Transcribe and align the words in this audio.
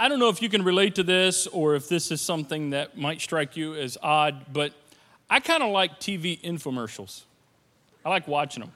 I 0.00 0.08
don't 0.08 0.18
know 0.18 0.30
if 0.30 0.40
you 0.40 0.48
can 0.48 0.64
relate 0.64 0.94
to 0.94 1.02
this 1.02 1.46
or 1.46 1.74
if 1.74 1.86
this 1.86 2.10
is 2.10 2.22
something 2.22 2.70
that 2.70 2.96
might 2.96 3.20
strike 3.20 3.54
you 3.54 3.74
as 3.74 3.98
odd, 4.02 4.50
but 4.50 4.72
I 5.28 5.40
kind 5.40 5.62
of 5.62 5.72
like 5.72 6.00
TV 6.00 6.40
infomercials. 6.40 7.24
I 8.02 8.08
like 8.08 8.26
watching 8.26 8.62
them. 8.62 8.72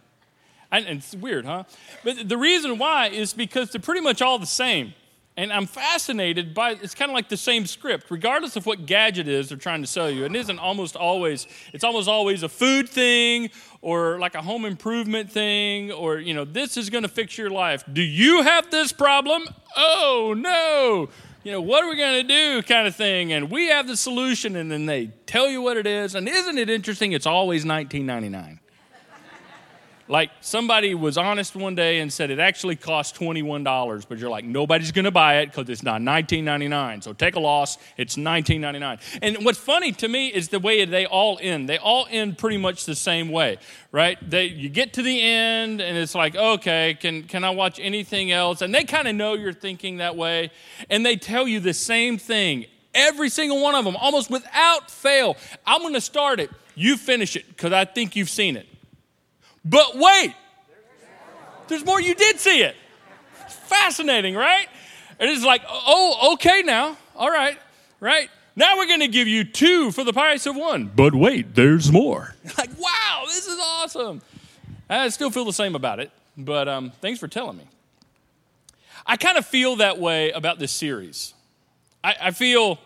And 0.71 0.87
it's 0.87 1.15
weird, 1.15 1.47
huh? 1.47 1.65
But 2.05 2.29
the 2.29 2.37
reason 2.37 2.77
why 2.77 3.07
is 3.07 3.33
because 3.33 3.71
they're 3.71 3.81
pretty 3.81 4.03
much 4.03 4.21
all 4.21 4.39
the 4.39 4.45
same. 4.45 4.93
And 5.37 5.53
I'm 5.53 5.67
fascinated 5.67 6.55
by 6.55 6.73
it's 6.81 6.95
kind 6.95 7.11
of 7.11 7.15
like 7.15 7.29
the 7.29 7.37
same 7.37 7.67
script, 7.67 8.09
regardless 8.09 8.55
of 8.55 8.67
what 8.67 8.87
gadget 8.87 9.27
is 9.27 9.49
they're 9.49 9.59
trying 9.59 9.83
to 9.83 9.89
sell 9.89 10.09
you. 10.09 10.25
It 10.25 10.37
isn't 10.37 10.61
almost 10.61 10.95
always, 10.95 11.49
it's 11.73 11.83
almost 11.83 12.09
always 12.09 12.45
a 12.45 12.49
food 12.49 12.89
thing 12.89 13.51
or 13.83 14.21
like 14.21 14.37
a 14.37 14.43
home 14.43 14.65
improvement 14.65 15.33
thing 15.33 15.91
or, 15.91 16.19
you 16.19 16.35
know, 16.35 16.45
this 16.45 16.77
is 16.77 16.89
going 16.89 17.03
to 17.03 17.09
fix 17.09 17.37
your 17.37 17.51
life. 17.51 17.83
Do 17.93 18.03
you 18.03 18.43
have 18.43 18.71
this 18.71 18.93
problem? 18.93 19.43
Oh, 19.77 20.35
no. 20.37 21.09
You 21.43 21.53
know, 21.53 21.61
what 21.61 21.83
are 21.83 21.91
we 21.91 21.97
going 21.97 22.27
to 22.27 22.29
do 22.29 22.63
kind 22.63 22.87
of 22.87 22.95
thing. 22.95 23.33
And 23.33 23.51
we 23.51 23.67
have 23.67 23.87
the 23.87 23.97
solution, 23.97 24.57
and 24.57 24.71
then 24.71 24.87
they 24.87 25.09
tell 25.27 25.49
you 25.49 25.61
what 25.61 25.77
it 25.77 25.87
is. 25.87 26.15
And 26.15 26.29
isn't 26.29 26.57
it 26.57 26.71
interesting? 26.71 27.13
It's 27.13 27.27
always 27.27 27.67
1999. 27.67 28.61
Like 30.07 30.31
somebody 30.41 30.95
was 30.95 31.17
honest 31.17 31.57
one 31.57 31.75
day 31.75 32.01
and 32.01 32.13
said 32.13 32.31
it 32.31 32.39
actually 32.39 32.77
cost 32.77 33.17
$21, 33.17 34.07
but 34.07 34.19
you're 34.19 34.29
like, 34.29 34.45
nobody's 34.45 34.93
gonna 34.93 35.11
buy 35.11 35.39
it 35.39 35.47
because 35.47 35.69
it's 35.71 35.83
not 35.83 36.03
$19.99. 36.03 37.03
So 37.03 37.15
take 37.15 37.37
a 37.37 37.41
loss, 37.41 37.79
it's 37.97 38.17
$19.99. 38.17 39.01
And 39.23 39.45
what's 39.45 39.59
funny 39.59 39.93
to 39.93 40.09
me 40.09 40.29
is 40.29 40.49
the 40.49 40.59
way 40.59 40.85
they 40.85 41.07
all 41.07 41.39
end. 41.41 41.71
They 41.71 41.79
all 41.79 42.07
end 42.11 42.37
pretty 42.37 42.59
much 42.59 42.85
the 42.85 42.95
same 42.95 43.31
way, 43.31 43.57
right? 43.93 44.19
They, 44.29 44.45
you 44.47 44.69
get 44.69 44.93
to 44.95 45.03
the 45.03 45.23
end 45.23 45.81
and 45.81 45.97
it's 45.97 46.15
like, 46.15 46.37
okay, 46.37 46.99
can, 47.01 47.23
can 47.23 47.43
I 47.43 47.51
watch 47.51 47.81
anything 47.81 48.31
else? 48.31 48.61
And 48.61 48.75
they 48.75 48.85
kind 48.85 49.09
of 49.09 49.15
know 49.15 49.33
you're 49.35 49.55
thinking 49.55 49.99
that 49.99 50.17
way. 50.17 50.51
And 50.91 51.05
they 51.05 51.17
tell 51.17 51.49
you 51.49 51.61
the 51.61 51.75
same 51.75 52.19
thing. 52.19 52.67
Every 52.95 53.31
single 53.31 53.63
one 53.63 53.75
of 53.75 53.87
them, 53.87 53.97
almost 53.97 54.31
without 54.31 54.91
fail. 54.91 55.37
I'm 55.67 55.81
gonna 55.81 56.01
start 56.01 56.41
it. 56.41 56.51
You 56.75 56.99
finish 56.99 57.37
it 57.37 57.49
because 57.49 57.73
I 57.73 57.87
think 57.87 58.17
you've 58.17 58.29
seen 58.29 58.57
it. 58.57 58.67
But 59.65 59.97
wait, 59.97 60.35
there's 61.69 61.85
more. 61.85 62.01
You 62.01 62.15
did 62.15 62.39
see 62.39 62.63
it. 62.63 62.77
Fascinating, 63.49 64.35
right? 64.35 64.67
And 65.19 65.31
It 65.31 65.37
is 65.37 65.45
like, 65.45 65.63
oh, 65.69 66.35
okay 66.35 66.63
now. 66.63 66.97
All 67.17 67.31
right, 67.31 67.59
right? 68.01 68.29
Now 68.57 68.77
we're 68.77 68.87
going 68.87 69.01
to 69.01 69.09
give 69.09 69.27
you 69.27 69.45
two 69.45 69.91
for 69.91 70.05
the 70.05 70.13
price 70.13 70.47
of 70.47 70.55
one. 70.55 70.91
But 70.95 71.15
wait, 71.15 71.55
there's 71.55 71.91
more. 71.91 72.35
Like, 72.59 72.71
wow, 72.79 73.25
this 73.27 73.47
is 73.47 73.59
awesome. 73.59 74.23
I 74.89 75.09
still 75.09 75.31
feel 75.31 75.45
the 75.45 75.53
same 75.53 75.75
about 75.75 75.99
it, 75.99 76.11
but 76.37 76.69
um, 76.69 76.93
thanks 77.01 77.19
for 77.19 77.27
telling 77.27 77.57
me. 77.57 77.65
I 79.07 79.17
kind 79.17 79.39
of 79.39 79.47
feel 79.47 79.77
that 79.77 79.99
way 79.99 80.31
about 80.31 80.59
this 80.59 80.71
series. 80.71 81.35
I, 82.03 82.15
I 82.21 82.31
feel 82.31 82.79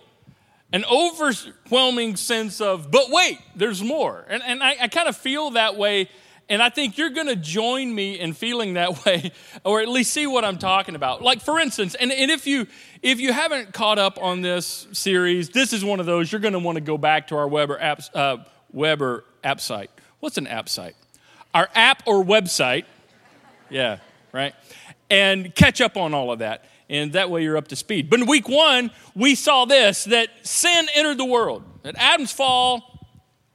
an 0.73 0.85
overwhelming 0.91 2.17
sense 2.17 2.61
of, 2.61 2.91
but 2.91 3.11
wait, 3.11 3.41
there's 3.57 3.83
more. 3.83 4.25
And, 4.29 4.43
and 4.43 4.63
I, 4.63 4.77
I 4.83 4.89
kind 4.89 5.09
of 5.09 5.17
feel 5.17 5.51
that 5.51 5.77
way 5.77 6.09
and 6.49 6.63
I 6.63 6.71
think 6.71 6.97
you're 6.97 7.11
going 7.11 7.27
to 7.27 7.37
join 7.37 7.95
me 7.95 8.19
in 8.19 8.33
feeling 8.33 8.75
that 8.75 9.05
way, 9.05 9.33
or 9.65 9.81
at 9.81 9.89
least 9.89 10.13
see 10.13 10.27
what 10.27 10.45
I'm 10.45 10.59
talking 10.59 10.95
about. 10.95 11.23
Like, 11.23 11.41
for 11.41 11.59
instance, 11.61 11.95
and, 11.95 12.11
and 12.11 12.31
if, 12.31 12.47
you, 12.47 12.67
if 13.03 13.21
you 13.21 13.33
haven't 13.33 13.73
caught 13.73 13.99
up 13.99 14.21
on 14.23 14.41
this 14.41 14.87
series, 14.93 15.51
this 15.51 15.73
is 15.73 15.85
one 15.85 16.01
of 16.01 16.07
those 16.07 16.33
you're 16.33 16.41
going 16.41 16.55
to 16.55 16.59
want 16.59 16.77
to 16.77 16.81
go 16.81 16.97
back 16.97 17.29
to 17.29 17.37
our 17.37 17.47
Weber 17.47 17.79
app, 17.81 18.03
uh, 18.15 18.39
Weber 18.73 19.25
app 19.45 19.61
site. 19.61 19.91
What's 20.21 20.39
an 20.39 20.47
app 20.47 20.69
site? 20.69 20.97
Our 21.55 21.69
app 21.75 22.03
or 22.07 22.25
website. 22.25 22.85
Yeah, 23.71 23.99
right? 24.33 24.55
And 25.11 25.55
catch 25.55 25.81
up 25.81 25.97
on 25.97 26.15
all 26.15 26.33
of 26.33 26.41
that. 26.41 26.65
And 26.91 27.13
that 27.13 27.31
way 27.31 27.43
you're 27.43 27.59
up 27.59 27.69
to 27.69 27.77
speed. 27.77 28.09
But 28.09 28.21
in 28.21 28.27
week 28.27 28.49
one, 28.49 28.91
we 29.15 29.35
saw 29.35 29.67
this 29.67 30.05
that 30.05 30.31
sin 30.43 30.87
entered 30.95 31.19
the 31.19 31.25
world, 31.27 31.63
that 31.83 31.95
Adam's 31.99 32.33
fall 32.33 33.07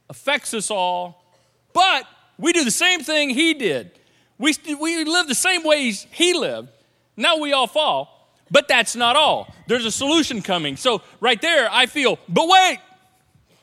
affects 0.08 0.54
us 0.54 0.70
all, 0.70 1.26
but 1.74 2.06
we 2.44 2.52
do 2.52 2.66
the 2.66 2.72
same 2.72 3.00
thing 3.00 3.30
he 3.30 3.54
did. 3.54 3.90
We, 4.38 4.54
we 4.80 5.06
live 5.06 5.30
the 5.30 5.34
same 5.34 5.64
ways 5.64 6.06
he 6.12 6.34
lived. 6.34 6.68
Now 7.16 7.38
we 7.38 7.54
all 7.54 7.68
fall. 7.68 8.36
But 8.52 8.68
that's 8.68 8.98
not 8.98 9.16
all. 9.16 9.56
There's 9.68 9.86
a 9.86 9.92
solution 9.92 10.42
coming. 10.42 10.76
So, 10.76 11.02
right 11.22 11.42
there, 11.42 11.70
I 11.72 11.86
feel, 11.86 12.20
but 12.28 12.50
wait, 12.50 12.80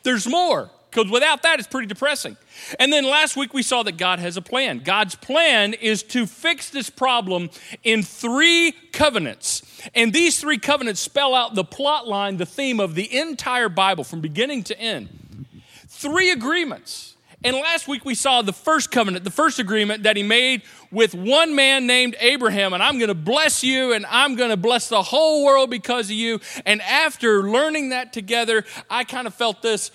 there's 0.03 0.27
more. 0.27 0.71
Because 0.91 1.11
without 1.11 1.43
that, 1.43 1.59
it's 1.59 1.69
pretty 1.69 1.89
depressing. 1.89 2.39
And 2.79 2.91
then 2.91 3.05
last 3.05 3.37
week, 3.37 3.53
we 3.53 3.63
saw 3.63 3.83
that 3.83 3.99
God 3.99 4.19
has 4.19 4.39
a 4.39 4.43
plan. 4.43 4.79
God's 4.79 5.15
plan 5.15 5.75
is 5.75 6.03
to 6.05 6.27
fix 6.27 6.71
this 6.71 6.89
problem 6.89 7.51
in 7.85 8.03
three 8.03 8.73
covenants. 8.93 9.63
And 9.95 10.13
these 10.13 10.41
three 10.41 10.59
covenants 10.59 11.01
spell 11.01 11.35
out 11.35 11.55
the 11.55 11.65
plot 11.65 12.09
line, 12.09 12.39
the 12.39 12.47
theme 12.47 12.81
of 12.81 12.95
the 12.95 13.15
entire 13.15 13.69
Bible 13.69 14.05
from 14.05 14.23
beginning 14.23 14.65
to 14.65 14.81
end. 14.81 15.47
Three 15.87 16.31
agreements 16.31 17.15
and 17.43 17.57
last 17.57 17.89
week 17.89 18.05
we 18.05 18.15
saw 18.15 18.43
the 18.43 18.53
first 18.53 18.91
covenant, 18.91 19.25
the 19.25 19.31
first 19.31 19.59
agreement 19.59 20.03
that 20.03 20.17
he 20.17 20.23
made 20.23 20.63
with 20.91 21.15
one 21.15 21.55
man 21.55 21.87
named 21.87 22.17
Abraham. 22.21 22.75
And 22.75 22.83
I'm 22.83 22.99
going 22.99 23.09
to 23.09 23.15
bless 23.15 23.65
you 23.65 23.95
and 23.95 24.05
I'm 24.07 24.37
going 24.37 24.51
to 24.51 24.57
bless 24.59 24.89
the 24.89 25.03
whole 25.03 25.45
world 25.45 25.71
because 25.71 26.07
of 26.07 26.17
you. 26.17 26.41
And 26.67 26.83
after 26.83 27.49
learning 27.49 27.91
that 27.91 28.13
together, 28.13 28.65
I 28.91 29.05
kind 29.05 29.27
of 29.27 29.35
felt 29.35 29.63
this 29.63 29.91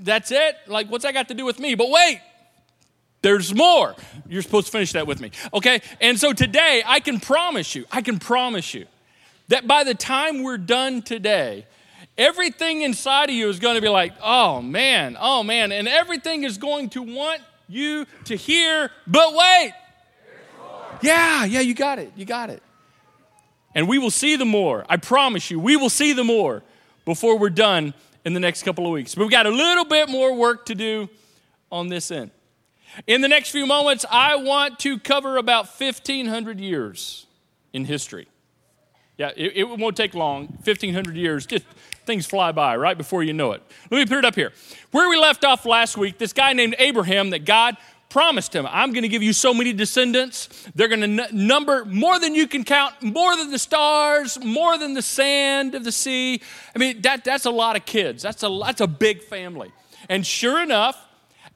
that's 0.00 0.30
it? 0.30 0.56
Like, 0.66 0.90
what's 0.90 1.04
that 1.04 1.12
got 1.12 1.28
to 1.28 1.34
do 1.34 1.44
with 1.44 1.58
me? 1.58 1.74
But 1.74 1.90
wait, 1.90 2.22
there's 3.20 3.54
more. 3.54 3.94
You're 4.26 4.42
supposed 4.42 4.66
to 4.66 4.72
finish 4.72 4.92
that 4.92 5.06
with 5.06 5.20
me. 5.20 5.32
Okay? 5.52 5.82
And 6.00 6.18
so 6.18 6.32
today, 6.32 6.82
I 6.86 7.00
can 7.00 7.20
promise 7.20 7.74
you, 7.74 7.84
I 7.92 8.00
can 8.00 8.18
promise 8.18 8.72
you 8.72 8.86
that 9.48 9.66
by 9.66 9.84
the 9.84 9.94
time 9.94 10.42
we're 10.42 10.58
done 10.58 11.02
today, 11.02 11.66
everything 12.18 12.82
inside 12.82 13.30
of 13.30 13.34
you 13.34 13.48
is 13.48 13.60
going 13.60 13.76
to 13.76 13.80
be 13.80 13.88
like, 13.88 14.12
oh 14.22 14.60
man, 14.60 15.16
oh 15.18 15.42
man. 15.42 15.72
And 15.72 15.88
everything 15.88 16.44
is 16.44 16.58
going 16.58 16.90
to 16.90 17.02
want 17.02 17.40
you 17.68 18.06
to 18.24 18.36
hear, 18.36 18.90
but 19.06 19.34
wait. 19.34 19.72
Yeah, 21.00 21.44
yeah, 21.44 21.60
you 21.60 21.74
got 21.74 21.98
it. 21.98 22.12
You 22.16 22.24
got 22.24 22.50
it. 22.50 22.62
And 23.74 23.88
we 23.88 23.98
will 23.98 24.10
see 24.10 24.36
the 24.36 24.44
more. 24.44 24.84
I 24.88 24.96
promise 24.96 25.50
you, 25.50 25.60
we 25.60 25.76
will 25.76 25.90
see 25.90 26.12
the 26.12 26.24
more 26.24 26.64
before 27.04 27.38
we're 27.38 27.50
done 27.50 27.94
in 28.24 28.34
the 28.34 28.40
next 28.40 28.64
couple 28.64 28.84
of 28.86 28.92
weeks. 28.92 29.14
But 29.14 29.22
we've 29.22 29.30
got 29.30 29.46
a 29.46 29.50
little 29.50 29.84
bit 29.84 30.08
more 30.08 30.34
work 30.34 30.66
to 30.66 30.74
do 30.74 31.08
on 31.70 31.88
this 31.88 32.10
end. 32.10 32.32
In 33.06 33.20
the 33.20 33.28
next 33.28 33.50
few 33.50 33.66
moments, 33.66 34.04
I 34.10 34.36
want 34.36 34.80
to 34.80 34.98
cover 34.98 35.36
about 35.36 35.66
1,500 35.66 36.58
years 36.58 37.26
in 37.72 37.84
history. 37.84 38.26
Yeah, 39.18 39.32
it, 39.36 39.56
it 39.56 39.64
won't 39.64 39.96
take 39.96 40.14
long, 40.14 40.46
1,500 40.46 41.16
years. 41.16 41.44
Just 41.44 41.64
things 42.06 42.24
fly 42.24 42.52
by 42.52 42.76
right 42.76 42.96
before 42.96 43.24
you 43.24 43.32
know 43.32 43.50
it. 43.52 43.62
Let 43.90 43.98
me 43.98 44.06
put 44.06 44.18
it 44.18 44.24
up 44.24 44.36
here. 44.36 44.52
Where 44.92 45.10
we 45.10 45.18
left 45.18 45.44
off 45.44 45.66
last 45.66 45.96
week, 45.96 46.18
this 46.18 46.32
guy 46.32 46.52
named 46.52 46.76
Abraham 46.78 47.30
that 47.30 47.44
God 47.44 47.76
promised 48.10 48.54
him, 48.54 48.64
I'm 48.70 48.92
going 48.92 49.02
to 49.02 49.08
give 49.08 49.22
you 49.22 49.32
so 49.32 49.52
many 49.52 49.72
descendants. 49.72 50.68
They're 50.74 50.88
going 50.88 51.00
to 51.00 51.24
n- 51.24 51.46
number 51.46 51.84
more 51.84 52.20
than 52.20 52.34
you 52.34 52.46
can 52.46 52.62
count, 52.64 53.02
more 53.02 53.36
than 53.36 53.50
the 53.50 53.58
stars, 53.58 54.42
more 54.42 54.78
than 54.78 54.94
the 54.94 55.02
sand 55.02 55.74
of 55.74 55.82
the 55.82 55.92
sea. 55.92 56.40
I 56.74 56.78
mean, 56.78 57.02
that, 57.02 57.24
that's 57.24 57.44
a 57.44 57.50
lot 57.50 57.76
of 57.76 57.84
kids. 57.84 58.22
That's 58.22 58.44
a, 58.44 58.60
that's 58.64 58.80
a 58.80 58.86
big 58.86 59.22
family. 59.22 59.72
And 60.08 60.24
sure 60.24 60.62
enough, 60.62 60.96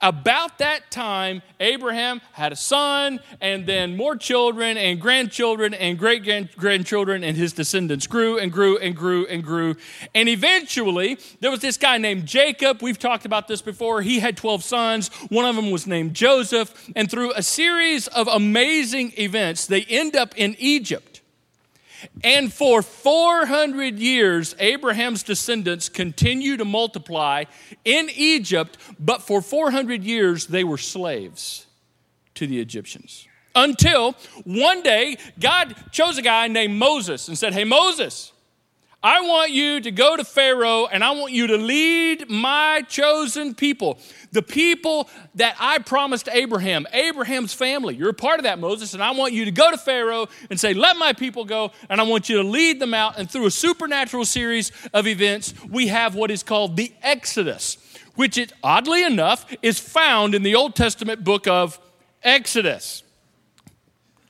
about 0.03 0.59
that 0.59 0.91
time, 0.91 1.43
Abraham 1.61 2.21
had 2.33 2.53
a 2.53 2.57
son, 2.57 3.21
and 3.41 3.67
then 3.67 3.97
more 3.97 4.17
children, 4.17 4.77
and 4.77 5.01
grandchildren, 5.01 5.75
and 5.75 5.99
great 5.99 6.25
grandchildren, 6.57 7.23
and 7.23 7.37
his 7.37 7.53
descendants 7.53 8.07
grew 8.07 8.39
and 8.39 8.53
grew 8.53 8.77
and 8.79 8.97
grew 8.97 9.27
and 9.27 9.45
grew. 9.45 9.77
And 10.15 10.29
eventually, 10.29 11.19
there 11.41 11.51
was 11.51 11.61
this 11.61 11.77
guy 11.77 11.99
named 11.99 12.27
Jacob. 12.27 12.83
We've 12.83 12.99
talked 12.99 13.25
about 13.25 13.47
this 13.47 13.63
before. 13.63 14.03
He 14.03 14.19
had 14.19 14.37
12 14.37 14.65
sons. 14.65 15.09
One 15.29 15.45
of 15.45 15.57
them 15.57 15.71
was 15.71 15.87
named 15.87 16.15
Joseph. 16.15 16.91
And 16.97 17.11
through 17.11 17.33
a 17.35 17.43
series 17.43 18.09
of 18.09 18.27
amazing 18.29 19.13
events, 19.19 19.67
they 19.67 19.83
end 19.83 20.17
up 20.17 20.37
in 20.37 20.57
Egypt. 20.59 21.12
And 22.25 22.53
for 22.53 22.83
400 22.83 23.99
years, 23.99 24.55
Abraham's 24.59 25.23
descendants 25.23 25.89
continue 25.89 26.57
to 26.57 26.65
multiply 26.65 27.45
in 27.85 28.09
Egypt, 28.15 28.79
but 28.99 29.23
for 29.23 29.41
400 29.41 30.03
years, 30.05 30.47
they 30.47 30.65
were 30.65 30.79
slaves 30.79 31.67
to 32.35 32.47
the 32.47 32.61
Egyptians. 32.61 33.27
Until 33.55 34.15
one 34.45 34.83
day, 34.83 35.19
God 35.39 35.75
chose 35.91 36.17
a 36.19 36.23
guy 36.23 36.49
named 36.49 36.79
Moses 36.79 37.29
and 37.29 37.37
said, 37.37 37.53
Hey, 37.53 37.65
Moses, 37.65 38.32
I 39.05 39.23
want 39.23 39.51
you 39.51 39.81
to 39.81 39.91
go 39.91 40.17
to 40.17 40.23
Pharaoh 40.23 40.87
and 40.87 41.03
I 41.03 41.11
want 41.11 41.33
you 41.33 41.49
to 41.49 41.57
lead 41.57 42.31
my 42.31 42.83
chosen 42.89 43.53
people, 43.53 43.99
the 44.31 44.43
people 44.43 45.11
that 45.35 45.57
I 45.59 45.79
promised 45.79 46.29
Abraham, 46.31 46.87
Abraham's 46.93 47.53
family. 47.53 47.97
You're 47.97 48.11
a 48.11 48.15
part 48.15 48.39
of 48.39 48.45
that, 48.45 48.61
Moses, 48.61 48.95
and 48.95 49.03
I 49.03 49.11
want 49.11 49.33
you 49.33 49.45
to 49.45 49.51
go 49.51 49.73
to 49.73 49.77
Pharaoh 49.77 50.29
and 50.51 50.61
say, 50.61 50.73
Let 50.73 50.97
my 50.99 51.13
people 51.13 51.45
go, 51.45 51.73
and 51.91 52.01
I 52.01 52.05
want 52.05 52.29
you 52.29 52.37
to 52.37 52.49
lead 52.49 52.79
them 52.79 52.95
out. 52.95 53.19
And 53.19 53.29
through 53.29 53.47
a 53.47 53.51
supernatural 53.51 54.25
series 54.25 54.71
of 54.95 55.09
events, 55.09 55.53
we 55.69 55.89
have 55.89 56.15
what 56.15 56.31
is 56.31 56.45
called 56.45 56.77
the 56.77 56.93
Exodus, 57.03 57.79
which, 58.15 58.39
it, 58.39 58.53
oddly 58.63 59.03
enough, 59.03 59.53
is 59.63 59.81
found 59.81 60.33
in 60.33 60.45
the 60.45 60.55
Old 60.55 60.77
Testament 60.77 61.25
book 61.25 61.49
of 61.49 61.81
Exodus. 62.23 63.02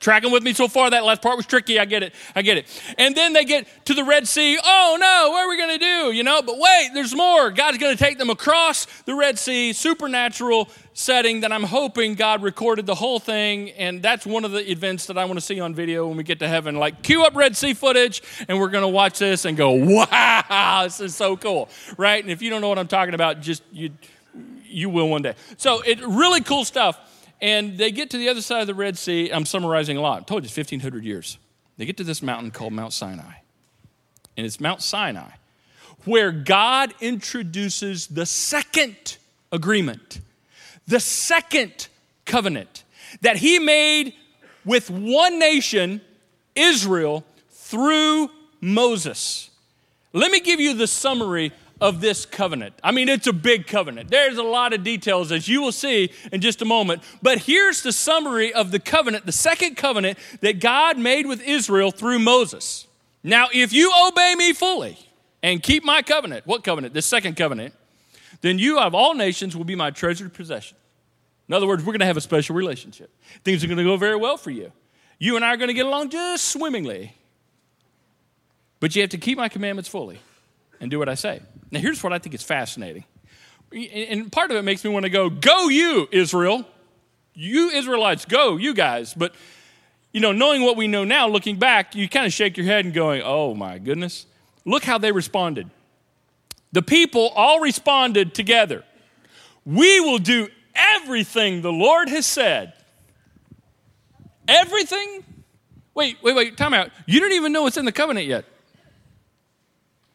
Tracking 0.02 0.32
with 0.32 0.42
me 0.42 0.52
so 0.52 0.66
far? 0.66 0.90
That 0.90 1.04
last 1.04 1.22
part 1.22 1.36
was 1.36 1.46
tricky. 1.46 1.78
I 1.78 1.84
get 1.84 2.02
it. 2.02 2.12
I 2.34 2.42
get 2.42 2.56
it. 2.58 2.66
And 2.98 3.16
then 3.16 3.34
they 3.34 3.44
get 3.44 3.68
to 3.84 3.94
the 3.94 4.02
Red 4.02 4.26
Sea. 4.26 4.58
Oh 4.62 4.96
no, 5.00 5.30
what 5.30 5.44
are 5.44 5.48
we 5.48 5.56
going 5.56 5.78
to 5.78 5.78
do? 5.78 6.10
You 6.10 6.24
know, 6.24 6.42
but 6.42 6.58
wait, 6.58 6.90
there's 6.92 7.14
more. 7.14 7.52
God's 7.52 7.78
going 7.78 7.96
to 7.96 8.04
take 8.04 8.18
them 8.18 8.28
across 8.28 8.86
the 9.04 9.14
Red 9.14 9.38
Sea, 9.38 9.72
supernatural 9.72 10.68
setting 10.92 11.42
that 11.42 11.52
I'm 11.52 11.62
hoping 11.62 12.16
God 12.16 12.42
recorded 12.42 12.84
the 12.84 12.96
whole 12.96 13.20
thing. 13.20 13.70
And 13.70 14.02
that's 14.02 14.26
one 14.26 14.44
of 14.44 14.50
the 14.50 14.68
events 14.68 15.06
that 15.06 15.16
I 15.16 15.24
want 15.24 15.38
to 15.38 15.40
see 15.40 15.60
on 15.60 15.72
video 15.72 16.08
when 16.08 16.16
we 16.16 16.24
get 16.24 16.40
to 16.40 16.48
heaven. 16.48 16.74
Like, 16.74 17.04
cue 17.04 17.22
up 17.22 17.36
Red 17.36 17.56
Sea 17.56 17.72
footage, 17.72 18.24
and 18.48 18.58
we're 18.58 18.70
going 18.70 18.82
to 18.82 18.88
watch 18.88 19.20
this 19.20 19.44
and 19.44 19.56
go, 19.56 19.70
wow, 19.70 20.80
this 20.84 20.98
is 20.98 21.14
so 21.14 21.36
cool, 21.36 21.68
right? 21.96 22.20
And 22.22 22.32
if 22.32 22.42
you 22.42 22.50
don't 22.50 22.60
know 22.60 22.68
what 22.68 22.78
I'm 22.80 22.88
talking 22.88 23.14
about, 23.14 23.40
just 23.40 23.62
you, 23.70 23.90
you 24.64 24.90
will 24.90 25.08
one 25.08 25.22
day. 25.22 25.34
So, 25.58 25.80
it 25.82 26.00
really 26.00 26.40
cool 26.40 26.64
stuff. 26.64 26.98
And 27.42 27.76
they 27.76 27.90
get 27.90 28.08
to 28.10 28.18
the 28.18 28.30
other 28.30 28.40
side 28.40 28.62
of 28.62 28.66
the 28.68 28.74
Red 28.74 28.96
Sea. 28.96 29.30
I'm 29.30 29.44
summarizing 29.44 29.98
a 29.98 30.00
lot. 30.00 30.22
I 30.22 30.24
told 30.24 30.44
you 30.44 30.48
1,500 30.48 31.04
years. 31.04 31.36
They 31.76 31.84
get 31.84 31.98
to 31.98 32.04
this 32.04 32.22
mountain 32.22 32.50
called 32.50 32.72
Mount 32.72 32.94
Sinai. 32.94 33.34
And 34.36 34.46
it's 34.46 34.60
Mount 34.60 34.80
Sinai 34.80 35.32
where 36.04 36.32
God 36.32 36.94
introduces 37.00 38.08
the 38.08 38.26
second 38.26 39.16
agreement, 39.50 40.20
the 40.86 41.00
second 41.00 41.88
covenant 42.24 42.84
that 43.20 43.36
He 43.36 43.58
made 43.58 44.14
with 44.64 44.90
one 44.90 45.38
nation, 45.38 46.00
Israel, 46.54 47.24
through 47.50 48.30
Moses. 48.60 49.50
Let 50.12 50.30
me 50.30 50.40
give 50.40 50.60
you 50.60 50.74
the 50.74 50.86
summary 50.86 51.52
of 51.82 52.00
this 52.00 52.24
covenant. 52.24 52.74
I 52.82 52.92
mean, 52.92 53.08
it's 53.08 53.26
a 53.26 53.32
big 53.32 53.66
covenant. 53.66 54.08
There's 54.08 54.38
a 54.38 54.42
lot 54.44 54.72
of 54.72 54.84
details, 54.84 55.32
as 55.32 55.48
you 55.48 55.60
will 55.60 55.72
see 55.72 56.12
in 56.32 56.40
just 56.40 56.62
a 56.62 56.64
moment. 56.64 57.02
But 57.20 57.38
here's 57.38 57.82
the 57.82 57.90
summary 57.90 58.54
of 58.54 58.70
the 58.70 58.78
covenant, 58.78 59.26
the 59.26 59.32
second 59.32 59.76
covenant 59.76 60.16
that 60.42 60.60
God 60.60 60.96
made 60.96 61.26
with 61.26 61.42
Israel 61.42 61.90
through 61.90 62.20
Moses. 62.20 62.86
Now, 63.24 63.48
if 63.52 63.72
you 63.72 63.92
obey 64.06 64.36
me 64.36 64.52
fully 64.52 64.96
and 65.42 65.60
keep 65.60 65.82
my 65.82 66.02
covenant, 66.02 66.46
what 66.46 66.62
covenant? 66.62 66.94
The 66.94 67.02
second 67.02 67.36
covenant, 67.36 67.74
then 68.42 68.60
you 68.60 68.78
of 68.78 68.94
all 68.94 69.14
nations 69.14 69.56
will 69.56 69.64
be 69.64 69.74
my 69.74 69.90
treasured 69.90 70.32
possession. 70.34 70.76
In 71.48 71.54
other 71.54 71.66
words, 71.66 71.82
we're 71.82 71.92
going 71.92 72.00
to 72.00 72.06
have 72.06 72.16
a 72.16 72.20
special 72.20 72.54
relationship. 72.54 73.10
Things 73.44 73.64
are 73.64 73.66
going 73.66 73.78
to 73.78 73.84
go 73.84 73.96
very 73.96 74.16
well 74.16 74.36
for 74.36 74.50
you. 74.50 74.70
You 75.18 75.34
and 75.34 75.44
I 75.44 75.48
are 75.48 75.56
going 75.56 75.68
to 75.68 75.74
get 75.74 75.86
along 75.86 76.10
just 76.10 76.44
swimmingly. 76.44 77.16
But 78.78 78.94
you 78.94 79.02
have 79.02 79.10
to 79.10 79.18
keep 79.18 79.36
my 79.36 79.48
commandments 79.48 79.88
fully 79.88 80.20
and 80.80 80.90
do 80.90 80.98
what 80.98 81.08
I 81.08 81.14
say. 81.14 81.40
Now, 81.72 81.80
here's 81.80 82.02
what 82.02 82.12
I 82.12 82.18
think 82.18 82.34
is 82.34 82.42
fascinating. 82.42 83.04
And 83.72 84.30
part 84.30 84.50
of 84.50 84.56
it 84.58 84.62
makes 84.62 84.84
me 84.84 84.90
want 84.90 85.04
to 85.04 85.10
go, 85.10 85.30
Go, 85.30 85.68
you, 85.68 86.06
Israel. 86.12 86.66
You 87.34 87.70
Israelites, 87.70 88.26
go, 88.26 88.58
you 88.58 88.74
guys. 88.74 89.14
But, 89.14 89.34
you 90.12 90.20
know, 90.20 90.32
knowing 90.32 90.62
what 90.62 90.76
we 90.76 90.86
know 90.86 91.04
now, 91.04 91.26
looking 91.26 91.58
back, 91.58 91.94
you 91.94 92.06
kind 92.10 92.26
of 92.26 92.32
shake 92.32 92.58
your 92.58 92.66
head 92.66 92.84
and 92.84 92.92
going, 92.92 93.22
Oh, 93.24 93.54
my 93.54 93.78
goodness. 93.78 94.26
Look 94.66 94.84
how 94.84 94.98
they 94.98 95.10
responded. 95.10 95.70
The 96.72 96.82
people 96.82 97.28
all 97.34 97.60
responded 97.60 98.34
together. 98.34 98.84
We 99.64 99.98
will 100.00 100.18
do 100.18 100.48
everything 100.74 101.62
the 101.62 101.72
Lord 101.72 102.10
has 102.10 102.26
said. 102.26 102.74
Everything? 104.46 105.24
Wait, 105.94 106.18
wait, 106.22 106.36
wait, 106.36 106.56
time 106.56 106.74
out. 106.74 106.90
You 107.06 107.20
don't 107.20 107.32
even 107.32 107.52
know 107.52 107.62
what's 107.62 107.76
in 107.78 107.86
the 107.86 107.92
covenant 107.92 108.26
yet. 108.26 108.44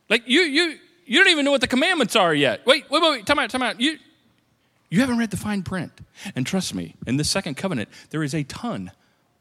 Like 0.10 0.24
you, 0.28 0.42
you, 0.42 0.80
you 1.08 1.20
don't 1.20 1.32
even 1.32 1.46
know 1.46 1.52
what 1.52 1.62
the 1.62 1.68
commandments 1.68 2.16
are 2.16 2.34
yet. 2.34 2.66
Wait, 2.66 2.90
wait, 2.90 3.02
wait, 3.02 3.12
wait. 3.12 3.26
Time 3.26 3.40
out, 3.40 3.50
time 3.50 3.64
out. 3.64 3.80
You, 3.80 3.98
you 4.90 5.00
haven't 5.00 5.18
read 5.18 5.32
the 5.32 5.38
fine 5.38 5.64
print. 5.64 5.92
And 6.36 6.46
trust 6.46 6.76
me, 6.76 6.96
in 7.06 7.18
this 7.18 7.30
second 7.30 7.56
covenant, 7.56 7.90
there 8.10 8.24
is 8.24 8.36
a 8.36 8.44
ton 8.44 8.92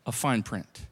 of 0.06 0.14
fine 0.14 0.42
print. 0.42 0.86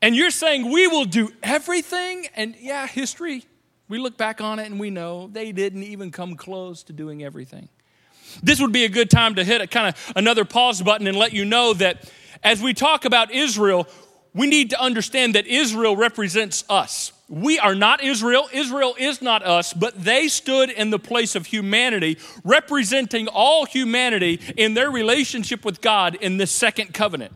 And 0.00 0.14
you're 0.14 0.30
saying 0.30 0.70
we 0.70 0.86
will 0.86 1.06
do 1.06 1.30
everything? 1.42 2.26
And 2.36 2.54
yeah, 2.60 2.86
history, 2.86 3.44
we 3.88 3.98
look 3.98 4.16
back 4.16 4.40
on 4.40 4.58
it 4.58 4.66
and 4.66 4.78
we 4.78 4.90
know 4.90 5.28
they 5.28 5.50
didn't 5.50 5.82
even 5.82 6.10
come 6.10 6.36
close 6.36 6.82
to 6.84 6.92
doing 6.92 7.24
everything. 7.24 7.68
This 8.42 8.60
would 8.60 8.72
be 8.72 8.84
a 8.84 8.88
good 8.88 9.10
time 9.10 9.36
to 9.36 9.44
hit 9.44 9.60
a 9.60 9.66
kind 9.66 9.88
of 9.88 10.12
another 10.14 10.44
pause 10.44 10.82
button 10.82 11.06
and 11.06 11.16
let 11.16 11.32
you 11.32 11.44
know 11.44 11.72
that 11.74 12.10
as 12.42 12.60
we 12.60 12.74
talk 12.74 13.04
about 13.04 13.32
Israel, 13.32 13.88
we 14.34 14.46
need 14.46 14.70
to 14.70 14.80
understand 14.80 15.36
that 15.36 15.46
Israel 15.46 15.96
represents 15.96 16.64
us. 16.68 17.12
We 17.28 17.58
are 17.58 17.74
not 17.74 18.02
Israel. 18.02 18.48
Israel 18.52 18.94
is 18.98 19.22
not 19.22 19.42
us, 19.42 19.72
but 19.72 20.02
they 20.02 20.28
stood 20.28 20.70
in 20.70 20.90
the 20.90 20.98
place 20.98 21.34
of 21.34 21.46
humanity, 21.46 22.18
representing 22.44 23.28
all 23.28 23.64
humanity 23.64 24.40
in 24.56 24.74
their 24.74 24.90
relationship 24.90 25.64
with 25.64 25.80
God 25.80 26.16
in 26.16 26.36
this 26.36 26.50
second 26.50 26.92
covenant. 26.92 27.32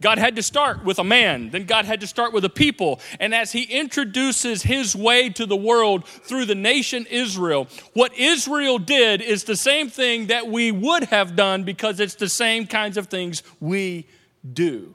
God 0.00 0.18
had 0.18 0.36
to 0.36 0.42
start 0.42 0.84
with 0.84 0.98
a 0.98 1.04
man, 1.04 1.50
then 1.50 1.64
God 1.64 1.86
had 1.86 2.00
to 2.00 2.06
start 2.06 2.32
with 2.32 2.44
a 2.44 2.50
people. 2.50 3.00
And 3.18 3.34
as 3.34 3.52
He 3.52 3.62
introduces 3.62 4.62
His 4.62 4.94
way 4.94 5.30
to 5.30 5.46
the 5.46 5.56
world 5.56 6.06
through 6.06 6.44
the 6.44 6.54
nation 6.54 7.06
Israel, 7.10 7.68
what 7.94 8.12
Israel 8.16 8.78
did 8.78 9.22
is 9.22 9.44
the 9.44 9.56
same 9.56 9.88
thing 9.88 10.26
that 10.26 10.48
we 10.48 10.70
would 10.70 11.04
have 11.04 11.34
done 11.34 11.64
because 11.64 11.98
it's 11.98 12.14
the 12.14 12.28
same 12.28 12.66
kinds 12.66 12.96
of 12.98 13.06
things 13.06 13.42
we 13.58 14.06
do. 14.50 14.94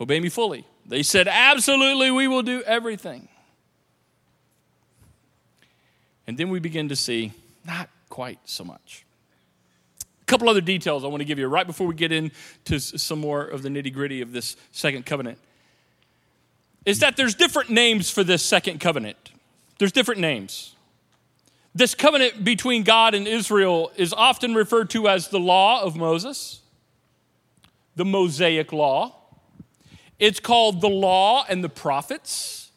Obey 0.00 0.20
me 0.20 0.28
fully. 0.30 0.66
They 0.88 1.02
said, 1.02 1.28
Absolutely, 1.28 2.10
we 2.10 2.28
will 2.28 2.42
do 2.42 2.62
everything. 2.62 3.28
And 6.26 6.38
then 6.38 6.48
we 6.48 6.58
begin 6.58 6.88
to 6.88 6.96
see 6.96 7.32
not 7.64 7.88
quite 8.08 8.38
so 8.44 8.64
much. 8.64 9.04
A 10.22 10.24
couple 10.26 10.48
other 10.48 10.60
details 10.60 11.04
I 11.04 11.08
want 11.08 11.20
to 11.20 11.24
give 11.24 11.38
you 11.38 11.46
right 11.46 11.66
before 11.66 11.86
we 11.86 11.94
get 11.94 12.10
into 12.10 12.80
some 12.80 13.20
more 13.20 13.44
of 13.44 13.62
the 13.62 13.68
nitty 13.68 13.92
gritty 13.92 14.20
of 14.22 14.32
this 14.32 14.56
second 14.72 15.06
covenant 15.06 15.38
is 16.84 17.00
that 17.00 17.16
there's 17.16 17.34
different 17.34 17.68
names 17.68 18.10
for 18.10 18.24
this 18.24 18.42
second 18.42 18.80
covenant. 18.80 19.32
There's 19.78 19.92
different 19.92 20.20
names. 20.20 20.74
This 21.74 21.94
covenant 21.94 22.44
between 22.44 22.84
God 22.84 23.14
and 23.14 23.26
Israel 23.26 23.92
is 23.96 24.12
often 24.12 24.54
referred 24.54 24.88
to 24.90 25.08
as 25.08 25.28
the 25.28 25.40
law 25.40 25.82
of 25.82 25.96
Moses, 25.96 26.60
the 27.96 28.04
Mosaic 28.04 28.72
law, 28.72 29.14
it's 30.18 30.40
called 30.40 30.80
the 30.80 30.88
law 30.88 31.44
and 31.48 31.62
the 31.62 31.68
prophets. 31.68 32.70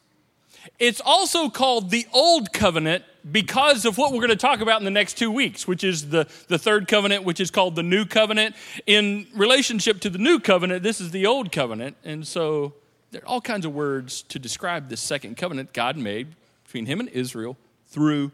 It's 0.78 1.00
also 1.00 1.48
called 1.48 1.90
the 1.90 2.06
Old 2.12 2.52
Covenant 2.52 3.04
because 3.30 3.84
of 3.84 3.98
what 3.98 4.12
we're 4.12 4.18
going 4.18 4.30
to 4.30 4.36
talk 4.36 4.60
about 4.60 4.80
in 4.80 4.84
the 4.84 4.90
next 4.90 5.18
two 5.18 5.30
weeks, 5.30 5.68
which 5.68 5.84
is 5.84 6.08
the, 6.08 6.26
the 6.48 6.58
third 6.58 6.88
covenant, 6.88 7.24
which 7.24 7.40
is 7.40 7.50
called 7.50 7.76
the 7.76 7.82
New 7.82 8.04
Covenant. 8.06 8.54
In 8.86 9.26
relationship 9.34 10.00
to 10.00 10.10
the 10.10 10.18
New 10.18 10.38
Covenant, 10.40 10.82
this 10.82 11.00
is 11.00 11.10
the 11.10 11.26
Old 11.26 11.52
Covenant. 11.52 11.96
And 12.04 12.26
so 12.26 12.74
there 13.10 13.22
are 13.22 13.26
all 13.26 13.40
kinds 13.40 13.66
of 13.66 13.74
words 13.74 14.22
to 14.22 14.38
describe 14.38 14.88
this 14.88 15.00
second 15.00 15.36
covenant 15.36 15.72
God 15.72 15.96
made 15.96 16.28
between 16.64 16.86
him 16.86 17.00
and 17.00 17.08
Israel 17.10 17.56
through 17.88 18.32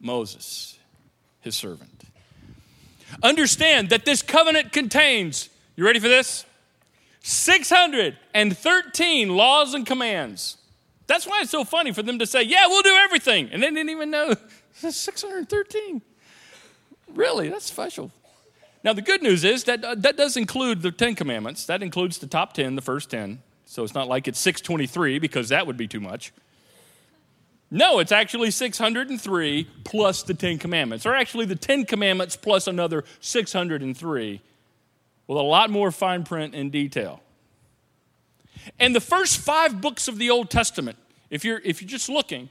Moses, 0.00 0.78
his 1.40 1.56
servant. 1.56 2.04
Understand 3.22 3.90
that 3.90 4.04
this 4.04 4.20
covenant 4.20 4.72
contains, 4.72 5.48
you 5.76 5.84
ready 5.84 6.00
for 6.00 6.08
this? 6.08 6.44
613 7.28 9.36
laws 9.36 9.74
and 9.74 9.86
commands. 9.86 10.56
That's 11.06 11.26
why 11.26 11.40
it's 11.42 11.50
so 11.50 11.62
funny 11.62 11.92
for 11.92 12.02
them 12.02 12.18
to 12.20 12.26
say, 12.26 12.40
Yeah, 12.42 12.68
we'll 12.68 12.80
do 12.80 12.96
everything. 12.96 13.50
And 13.52 13.62
they 13.62 13.68
didn't 13.68 13.90
even 13.90 14.10
know 14.10 14.34
613. 14.72 16.00
Really, 17.14 17.50
that's 17.50 17.66
special. 17.66 18.10
Now, 18.82 18.94
the 18.94 19.02
good 19.02 19.22
news 19.22 19.44
is 19.44 19.64
that 19.64 19.84
uh, 19.84 19.94
that 19.96 20.16
does 20.16 20.38
include 20.38 20.80
the 20.80 20.90
10 20.90 21.16
commandments. 21.16 21.66
That 21.66 21.82
includes 21.82 22.16
the 22.16 22.26
top 22.26 22.54
10, 22.54 22.76
the 22.76 22.82
first 22.82 23.10
10. 23.10 23.42
So 23.66 23.84
it's 23.84 23.94
not 23.94 24.08
like 24.08 24.26
it's 24.26 24.38
623 24.38 25.18
because 25.18 25.50
that 25.50 25.66
would 25.66 25.76
be 25.76 25.86
too 25.86 26.00
much. 26.00 26.32
No, 27.70 27.98
it's 27.98 28.12
actually 28.12 28.50
603 28.50 29.68
plus 29.84 30.22
the 30.22 30.32
10 30.32 30.56
commandments, 30.56 31.04
or 31.04 31.14
actually 31.14 31.44
the 31.44 31.56
10 31.56 31.84
commandments 31.84 32.36
plus 32.36 32.66
another 32.66 33.04
603 33.20 34.40
with 35.28 35.38
a 35.38 35.42
lot 35.42 35.70
more 35.70 35.92
fine 35.92 36.24
print 36.24 36.54
and 36.54 36.72
detail. 36.72 37.20
And 38.80 38.96
the 38.96 39.00
first 39.00 39.38
five 39.38 39.80
books 39.80 40.08
of 40.08 40.18
the 40.18 40.30
Old 40.30 40.50
Testament, 40.50 40.98
if 41.30 41.44
you're, 41.44 41.60
if 41.64 41.80
you're 41.80 41.88
just 41.88 42.08
looking, 42.08 42.48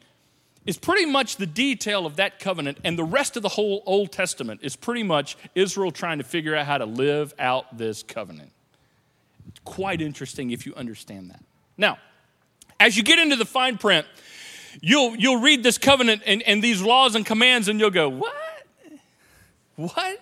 is 0.65 0.77
pretty 0.77 1.05
much 1.05 1.37
the 1.37 1.45
detail 1.45 2.05
of 2.05 2.17
that 2.17 2.39
covenant, 2.39 2.77
and 2.83 2.97
the 2.97 3.03
rest 3.03 3.35
of 3.35 3.43
the 3.43 3.49
whole 3.49 3.83
Old 3.85 4.11
Testament 4.11 4.61
is 4.63 4.75
pretty 4.75 5.03
much 5.03 5.37
Israel 5.55 5.91
trying 5.91 6.19
to 6.19 6.23
figure 6.23 6.55
out 6.55 6.65
how 6.65 6.77
to 6.77 6.85
live 6.85 7.33
out 7.39 7.77
this 7.77 8.03
covenant. 8.03 8.51
Quite 9.65 10.01
interesting 10.01 10.51
if 10.51 10.65
you 10.65 10.75
understand 10.75 11.31
that. 11.31 11.43
Now, 11.77 11.97
as 12.79 12.95
you 12.95 13.03
get 13.03 13.17
into 13.17 13.35
the 13.35 13.45
fine 13.45 13.77
print, 13.77 14.05
you'll, 14.81 15.15
you'll 15.15 15.41
read 15.41 15.63
this 15.63 15.77
covenant 15.77 16.21
and, 16.25 16.43
and 16.43 16.63
these 16.63 16.81
laws 16.81 17.15
and 17.15 17.25
commands, 17.25 17.67
and 17.67 17.79
you'll 17.79 17.89
go, 17.89 18.09
What? 18.09 18.33
What? 19.77 20.19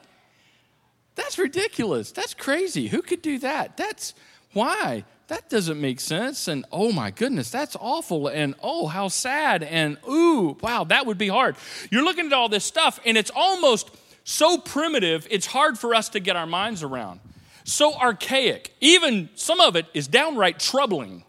That's 1.15 1.38
ridiculous. 1.38 2.12
That's 2.12 2.34
crazy. 2.34 2.88
Who 2.88 3.01
could 3.01 3.22
do 3.22 3.39
that? 3.39 3.77
That's 3.77 4.13
why? 4.53 5.05
That 5.27 5.50
doesn't 5.50 5.81
make 5.81 6.00
sense. 6.00 6.48
And 6.48 6.65
oh 6.72 6.91
my 6.91 7.10
goodness, 7.12 7.50
that's 7.50 7.75
awful. 7.79 8.27
And 8.27 8.53
oh, 8.62 8.88
how 8.88 9.07
sad. 9.07 9.63
And 9.63 9.98
ooh, 10.07 10.57
wow, 10.62 10.84
that 10.84 11.05
would 11.05 11.17
be 11.17 11.29
hard. 11.29 11.55
You're 11.89 12.03
looking 12.03 12.27
at 12.27 12.34
all 12.34 12.50
this 12.50 12.65
stuff, 12.65 13.00
and 13.05 13.17
it's 13.17 13.31
almost 13.36 13.89
so 14.24 14.57
primitive, 14.57 15.27
it's 15.29 15.45
hard 15.45 15.77
for 15.77 15.93
us 15.93 16.10
to 16.10 16.19
get 16.19 16.36
our 16.36 16.48
minds 16.48 16.84
around. 16.84 17.19
so 17.63 17.93
archaic. 17.95 18.74
Even 18.79 19.29
some 19.36 19.60
of 19.60 19.75
it 19.75 19.86
is 19.93 20.07
downright 20.07 20.60
troubling. 20.60 21.24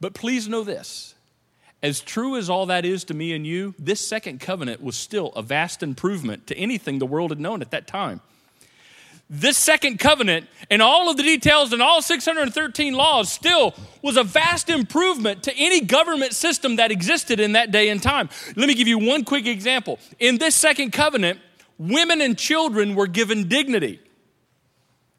But 0.00 0.14
please 0.14 0.48
know 0.48 0.64
this 0.64 1.13
as 1.84 2.00
true 2.00 2.34
as 2.38 2.48
all 2.48 2.64
that 2.64 2.86
is 2.86 3.04
to 3.04 3.12
me 3.12 3.34
and 3.34 3.46
you, 3.46 3.74
this 3.78 4.00
second 4.00 4.40
covenant 4.40 4.82
was 4.82 4.96
still 4.96 5.28
a 5.36 5.42
vast 5.42 5.82
improvement 5.82 6.46
to 6.46 6.56
anything 6.56 6.98
the 6.98 7.04
world 7.04 7.30
had 7.30 7.38
known 7.38 7.60
at 7.60 7.72
that 7.72 7.86
time. 7.86 8.22
This 9.28 9.58
second 9.58 9.98
covenant 9.98 10.48
and 10.70 10.80
all 10.80 11.10
of 11.10 11.18
the 11.18 11.22
details 11.22 11.74
and 11.74 11.82
all 11.82 12.00
613 12.00 12.94
laws 12.94 13.30
still 13.30 13.74
was 14.00 14.16
a 14.16 14.24
vast 14.24 14.70
improvement 14.70 15.42
to 15.42 15.54
any 15.58 15.82
government 15.82 16.32
system 16.32 16.76
that 16.76 16.90
existed 16.90 17.38
in 17.38 17.52
that 17.52 17.70
day 17.70 17.90
and 17.90 18.02
time. 18.02 18.30
Let 18.56 18.66
me 18.66 18.74
give 18.74 18.88
you 18.88 18.98
one 18.98 19.22
quick 19.22 19.46
example. 19.46 19.98
In 20.18 20.38
this 20.38 20.54
second 20.54 20.92
covenant, 20.94 21.38
women 21.76 22.22
and 22.22 22.38
children 22.38 22.94
were 22.94 23.08
given 23.08 23.46
dignity. 23.46 24.00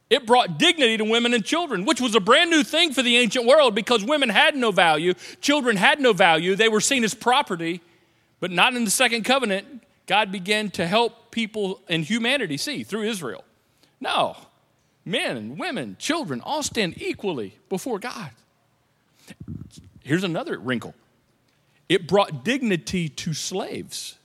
It 0.09 0.25
brought 0.27 0.59
dignity 0.59 0.97
to 0.97 1.03
women 1.03 1.33
and 1.33 1.43
children, 1.43 1.85
which 1.85 1.99
was 1.99 2.13
a 2.13 2.19
brand 2.19 2.51
new 2.51 2.63
thing 2.63 2.93
for 2.93 3.01
the 3.01 3.17
ancient 3.17 3.45
world 3.45 3.73
because 3.73 4.03
women 4.03 4.29
had 4.29 4.55
no 4.55 4.71
value, 4.71 5.13
children 5.41 5.77
had 5.77 5.99
no 5.99 6.13
value, 6.13 6.55
they 6.55 6.69
were 6.69 6.81
seen 6.81 7.03
as 7.03 7.13
property. 7.13 7.81
But 8.39 8.51
not 8.51 8.75
in 8.75 8.83
the 8.83 8.91
second 8.91 9.23
covenant. 9.23 9.83
God 10.05 10.31
began 10.31 10.69
to 10.71 10.85
help 10.85 11.31
people 11.31 11.81
and 11.89 12.03
humanity 12.03 12.57
see 12.57 12.83
through 12.83 13.03
Israel. 13.03 13.43
No, 13.99 14.37
men 15.03 15.57
women, 15.57 15.95
children 15.97 16.41
all 16.41 16.61
stand 16.61 17.01
equally 17.01 17.55
before 17.69 17.97
God. 17.97 18.29
Here's 20.03 20.23
another 20.23 20.59
wrinkle 20.59 20.93
it 21.89 22.07
brought 22.07 22.43
dignity 22.43 23.09
to 23.09 23.33
slaves. 23.33 24.17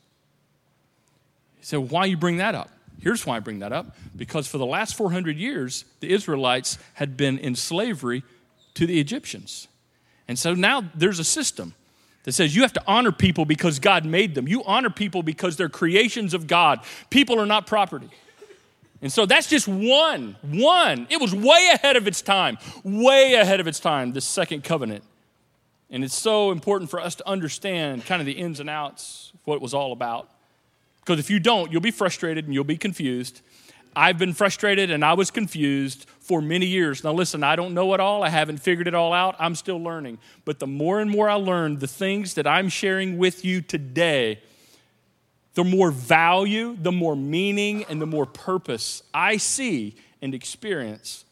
He 1.59 1.65
So, 1.65 1.81
why 1.81 2.07
you 2.07 2.17
bring 2.17 2.39
that 2.39 2.55
up? 2.55 2.71
Here's 3.01 3.25
why 3.25 3.37
I 3.37 3.41
bring 3.41 3.61
that 3.61 3.73
up 3.73 3.97
because 4.15 4.47
for 4.47 4.59
the 4.59 4.67
last 4.67 4.95
400 4.95 5.37
years, 5.37 5.85
the 6.01 6.13
Israelites 6.13 6.79
had 6.95 7.17
been 7.17 7.39
in 7.39 7.55
slavery 7.55 8.23
to 8.75 8.87
the 8.87 9.01
Egyptians. 9.01 9.69
And 10.29 10.39
so 10.39 10.55
now 10.55 10.85
there's 10.95 11.19
a 11.19 11.25
system 11.25 11.75
that 12.25 12.33
says 12.33 12.55
you 12.55 12.63
have 12.63 12.73
to 12.75 12.83
honor 12.87 13.13
people 13.13 13.45
because 13.45 13.79
God 13.79 14.05
made 14.05 14.35
them. 14.35 14.47
You 14.47 14.63
honor 14.65 14.91
people 14.91 15.23
because 15.23 15.57
they're 15.57 15.69
creations 15.69 16.35
of 16.35 16.47
God. 16.47 16.81
People 17.09 17.41
are 17.41 17.47
not 17.47 17.67
property. 17.67 18.11
And 19.03 19.11
so 19.11 19.25
that's 19.25 19.49
just 19.49 19.67
one, 19.67 20.37
one. 20.43 21.07
It 21.09 21.21
was 21.21 21.35
way 21.35 21.71
ahead 21.73 21.97
of 21.97 22.07
its 22.07 22.21
time, 22.21 22.59
way 22.85 23.35
ahead 23.35 23.59
of 23.59 23.67
its 23.67 23.81
time, 23.81 24.13
this 24.13 24.27
second 24.27 24.63
covenant. 24.63 25.05
And 25.89 26.05
it's 26.05 26.15
so 26.15 26.51
important 26.51 26.91
for 26.91 27.01
us 27.01 27.15
to 27.17 27.27
understand 27.27 28.05
kind 28.05 28.21
of 28.21 28.27
the 28.27 28.33
ins 28.33 28.61
and 28.61 28.69
outs 28.69 29.33
of 29.35 29.41
what 29.47 29.57
it 29.57 29.63
was 29.63 29.73
all 29.73 29.93
about. 29.93 30.29
Because 31.11 31.25
if 31.25 31.29
you 31.29 31.41
don't, 31.41 31.73
you'll 31.73 31.81
be 31.81 31.91
frustrated 31.91 32.45
and 32.45 32.55
you'll 32.55 32.63
be 32.63 32.77
confused. 32.77 33.41
I've 33.97 34.17
been 34.17 34.33
frustrated 34.33 34.93
and 34.93 35.05
I 35.05 35.15
was 35.15 35.33
confused 35.33 36.07
for 36.21 36.41
many 36.41 36.67
years. 36.67 37.03
Now, 37.03 37.13
listen, 37.13 37.43
I 37.43 37.57
don't 37.57 37.75
know 37.75 37.93
it 37.95 37.99
all. 37.99 38.23
I 38.23 38.29
haven't 38.29 38.59
figured 38.59 38.87
it 38.87 38.95
all 38.95 39.13
out. 39.13 39.35
I'm 39.41 39.57
still 39.57 39.83
learning. 39.83 40.19
But 40.45 40.61
the 40.61 40.69
more 40.69 41.01
and 41.01 41.11
more 41.11 41.29
I 41.29 41.35
learn, 41.35 41.81
the 41.81 41.89
things 41.89 42.35
that 42.35 42.47
I'm 42.47 42.69
sharing 42.69 43.19
with 43.19 43.45
you 43.45 43.61
today, 43.61 44.39
the 45.55 45.65
more 45.65 45.91
value, 45.91 46.77
the 46.81 46.93
more 46.93 47.17
meaning, 47.17 47.85
and 47.89 48.01
the 48.01 48.07
more 48.07 48.25
purpose 48.25 49.03
I 49.13 49.39
see 49.39 49.97
and 50.23 50.33
experience 50.33 51.25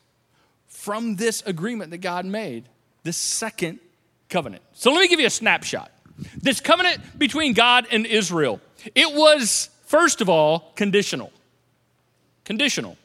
from 0.66 1.14
this 1.14 1.40
agreement 1.46 1.92
that 1.92 1.98
God 1.98 2.24
made, 2.24 2.64
this 3.04 3.16
second 3.16 3.78
covenant. 4.28 4.64
So 4.72 4.90
let 4.90 5.02
me 5.02 5.06
give 5.06 5.20
you 5.20 5.28
a 5.28 5.30
snapshot. 5.30 5.92
This 6.36 6.60
covenant 6.60 7.16
between 7.16 7.52
God 7.52 7.86
and 7.92 8.06
Israel 8.06 8.60
it 8.94 9.14
was, 9.14 9.70
first 9.86 10.20
of 10.20 10.28
all, 10.28 10.72
conditional. 10.76 11.32
Conditional. 12.44 12.96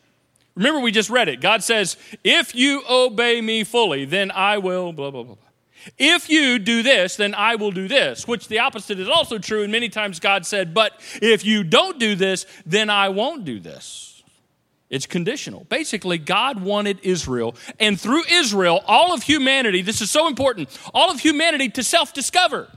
Remember, 0.56 0.80
we 0.80 0.92
just 0.92 1.10
read 1.10 1.28
it. 1.28 1.42
God 1.42 1.64
says, 1.64 1.98
If 2.24 2.54
you 2.54 2.84
obey 2.90 3.42
me 3.42 3.64
fully, 3.64 4.06
then 4.06 4.32
I 4.32 4.60
will, 4.60 4.94
blah, 4.94 5.12
blah, 5.12 5.24
blah. 5.24 5.36
If 5.98 6.30
you 6.30 6.60
do 6.60 6.82
this, 6.82 7.18
then 7.18 7.36
I 7.36 7.56
will 7.56 7.72
do 7.72 7.88
this, 7.88 8.28
which 8.28 8.48
the 8.48 8.60
opposite 8.60 9.00
is 9.00 9.10
also 9.10 9.38
true. 9.38 9.64
And 9.64 9.72
many 9.72 9.90
times 9.90 10.20
God 10.20 10.46
said, 10.46 10.74
But 10.74 10.94
if 11.22 11.44
you 11.44 11.64
don't 11.64 12.00
do 12.00 12.16
this, 12.16 12.46
then 12.66 12.90
I 12.90 13.10
won't 13.10 13.46
do 13.46 13.60
this. 13.60 14.24
It's 14.90 15.08
conditional. 15.08 15.66
Basically, 15.70 16.20
God 16.20 16.62
wanted 16.62 17.00
Israel, 17.02 17.56
and 17.80 18.00
through 18.00 18.26
Israel, 18.30 18.84
all 18.86 19.12
of 19.12 19.24
humanity, 19.24 19.82
this 19.82 20.02
is 20.02 20.12
so 20.12 20.28
important, 20.28 20.70
all 20.94 21.10
of 21.10 21.20
humanity 21.20 21.68
to 21.70 21.84
self 21.84 22.14
discover 22.14 22.70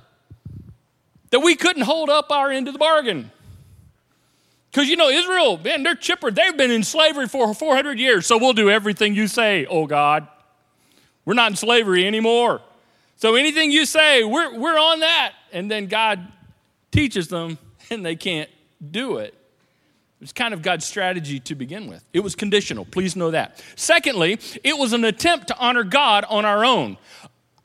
that 1.31 1.41
we 1.41 1.55
couldn't 1.55 1.83
hold 1.83 2.09
up 2.09 2.31
our 2.31 2.51
end 2.51 2.69
of 2.69 2.73
the 2.73 2.79
bargain. 2.79 3.31
Because 4.71 4.89
you 4.89 4.97
know, 4.97 5.09
Israel, 5.09 5.59
man, 5.59 5.83
they're 5.83 5.95
chipper. 5.95 6.31
They've 6.31 6.57
been 6.57 6.71
in 6.71 6.85
slavery 6.85 7.27
for 7.27 7.55
400 7.55 7.99
years, 7.99 8.27
so 8.27 8.37
we'll 8.37 8.53
do 8.53 8.69
everything 8.69 9.15
you 9.15 9.27
say, 9.27 9.67
oh 9.67 9.87
God. 9.87 10.29
We're 11.25 11.35
not 11.35 11.51
in 11.51 11.57
slavery 11.57 12.07
anymore. 12.07 12.61
So 13.17 13.35
anything 13.35 13.73
you 13.73 13.87
say, 13.87 14.23
we're, 14.23 14.57
we're 14.59 14.79
on 14.79 15.01
that. 15.01 15.33
And 15.53 15.71
then 15.71 15.87
God 15.87 16.21
teaches 16.91 17.29
them, 17.29 17.59
and 17.91 18.05
they 18.05 18.17
can't 18.17 18.51
do 18.91 19.17
it. 19.17 19.35
It's 20.21 20.33
kind 20.33 20.55
of 20.55 20.63
God's 20.63 20.85
strategy 20.87 21.41
to 21.41 21.55
begin 21.55 21.89
with. 21.89 22.03
It 22.13 22.21
was 22.21 22.35
conditional. 22.35 22.87
Please 22.87 23.17
know 23.17 23.31
that. 23.33 23.63
Secondly, 23.77 24.39
it 24.65 24.79
was 24.79 24.93
an 24.93 25.05
attempt 25.05 25.49
to 25.49 25.59
honor 25.59 25.85
God 25.85 26.25
on 26.29 26.45
our 26.45 26.65
own. 26.65 26.97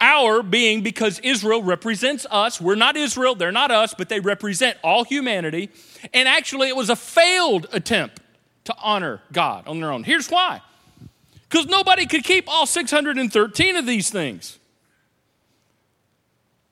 Our 0.01 0.41
being 0.41 0.81
because 0.81 1.19
Israel 1.19 1.61
represents 1.61 2.25
us. 2.29 2.59
We're 2.59 2.75
not 2.75 2.97
Israel, 2.97 3.35
they're 3.35 3.51
not 3.51 3.71
us, 3.71 3.93
but 3.93 4.09
they 4.09 4.19
represent 4.19 4.77
all 4.83 5.03
humanity. 5.03 5.69
And 6.13 6.27
actually, 6.27 6.67
it 6.67 6.75
was 6.75 6.89
a 6.89 6.95
failed 6.95 7.67
attempt 7.71 8.19
to 8.65 8.75
honor 8.81 9.21
God 9.31 9.67
on 9.67 9.79
their 9.79 9.91
own. 9.91 10.03
Here's 10.03 10.29
why 10.29 10.61
because 11.51 11.67
nobody 11.67 12.05
could 12.05 12.23
keep 12.23 12.45
all 12.47 12.65
613 12.65 13.75
of 13.75 13.85
these 13.85 14.09
things. 14.09 14.57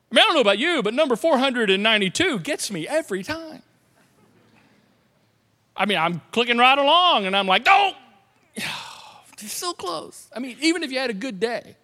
I 0.10 0.16
mean, 0.16 0.24
I 0.24 0.26
don't 0.26 0.36
know 0.36 0.42
about 0.42 0.58
you, 0.58 0.82
but 0.82 0.94
number 0.94 1.18
492 1.18 2.40
gets 2.40 2.72
me 2.72 2.88
every 2.88 3.22
time. 3.22 3.62
I 5.76 5.86
mean, 5.86 5.98
I'm 5.98 6.22
clicking 6.32 6.58
right 6.58 6.78
along 6.78 7.26
and 7.26 7.36
I'm 7.36 7.46
like, 7.46 7.64
oh, 7.68 7.92
it's 9.34 9.52
so 9.52 9.74
close. 9.74 10.30
I 10.34 10.40
mean, 10.40 10.58
even 10.62 10.82
if 10.84 10.92
you 10.92 11.00
had 11.00 11.10
a 11.10 11.14
good 11.14 11.40
day, 11.40 11.76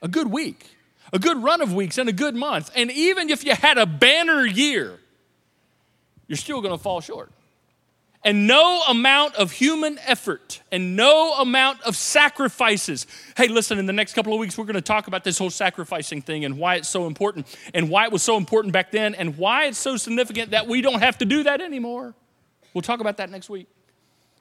a 0.00 0.08
good 0.08 0.30
week, 0.30 0.64
a 1.12 1.18
good 1.18 1.42
run 1.42 1.60
of 1.60 1.72
weeks 1.72 1.98
and 1.98 2.08
a 2.08 2.12
good 2.12 2.34
month. 2.34 2.70
And 2.74 2.90
even 2.90 3.30
if 3.30 3.44
you 3.44 3.54
had 3.54 3.78
a 3.78 3.86
banner 3.86 4.44
year, 4.44 4.98
you're 6.26 6.36
still 6.36 6.60
going 6.60 6.76
to 6.76 6.82
fall 6.82 7.00
short. 7.00 7.30
And 8.24 8.48
no 8.48 8.82
amount 8.88 9.36
of 9.36 9.52
human 9.52 9.98
effort 10.04 10.60
and 10.72 10.96
no 10.96 11.34
amount 11.34 11.80
of 11.82 11.96
sacrifices. 11.96 13.06
Hey, 13.36 13.46
listen, 13.46 13.78
in 13.78 13.86
the 13.86 13.92
next 13.92 14.14
couple 14.14 14.32
of 14.34 14.40
weeks, 14.40 14.58
we're 14.58 14.64
going 14.64 14.74
to 14.74 14.80
talk 14.80 15.06
about 15.06 15.22
this 15.22 15.38
whole 15.38 15.50
sacrificing 15.50 16.20
thing 16.20 16.44
and 16.44 16.58
why 16.58 16.74
it's 16.74 16.88
so 16.88 17.06
important 17.06 17.46
and 17.74 17.88
why 17.88 18.04
it 18.04 18.12
was 18.12 18.22
so 18.22 18.36
important 18.36 18.72
back 18.72 18.90
then 18.90 19.14
and 19.14 19.38
why 19.38 19.66
it's 19.66 19.78
so 19.78 19.96
significant 19.96 20.50
that 20.50 20.66
we 20.66 20.80
don't 20.80 20.98
have 21.00 21.18
to 21.18 21.24
do 21.24 21.44
that 21.44 21.60
anymore. 21.60 22.12
We'll 22.74 22.82
talk 22.82 23.00
about 23.00 23.18
that 23.18 23.30
next 23.30 23.48
week. 23.48 23.68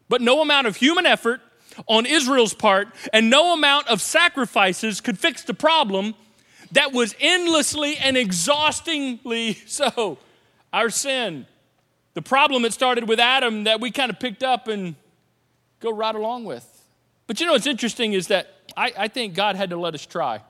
But 0.10 0.22
no 0.22 0.42
amount 0.42 0.68
of 0.68 0.76
human 0.76 1.06
effort 1.06 1.42
on 1.86 2.06
Israel's 2.08 2.56
part 2.56 2.88
and 3.14 3.30
no 3.30 3.54
amount 3.54 3.88
of 3.88 4.02
sacrifices 4.02 5.02
could 5.02 5.20
fix 5.20 5.44
the 5.44 5.54
problem 5.54 6.16
that 6.72 6.94
was 6.94 7.16
endlessly 7.20 7.98
and 7.98 8.18
exhaustingly 8.18 9.54
so. 9.66 10.18
Our 10.74 10.90
sin, 10.90 11.46
the 12.14 12.22
problem 12.22 12.64
that 12.64 12.74
started 12.74 13.08
with 13.08 13.20
Adam 13.20 13.64
that 13.64 13.80
we 13.80 13.90
kind 13.90 14.12
of 14.12 14.20
picked 14.20 14.44
up 14.44 14.68
and 14.68 14.96
go 15.80 15.92
right 15.92 16.14
along 16.14 16.44
with. 16.46 16.66
But 17.26 17.40
you 17.40 17.46
know 17.46 17.54
what's 17.54 17.68
interesting 17.68 18.14
is 18.14 18.28
that 18.28 18.54
I, 18.76 18.92
I 18.98 19.08
think 19.08 19.34
God 19.34 19.56
had 19.56 19.70
to 19.70 19.78
let 19.78 19.94
us 19.94 20.06
try. 20.06 20.42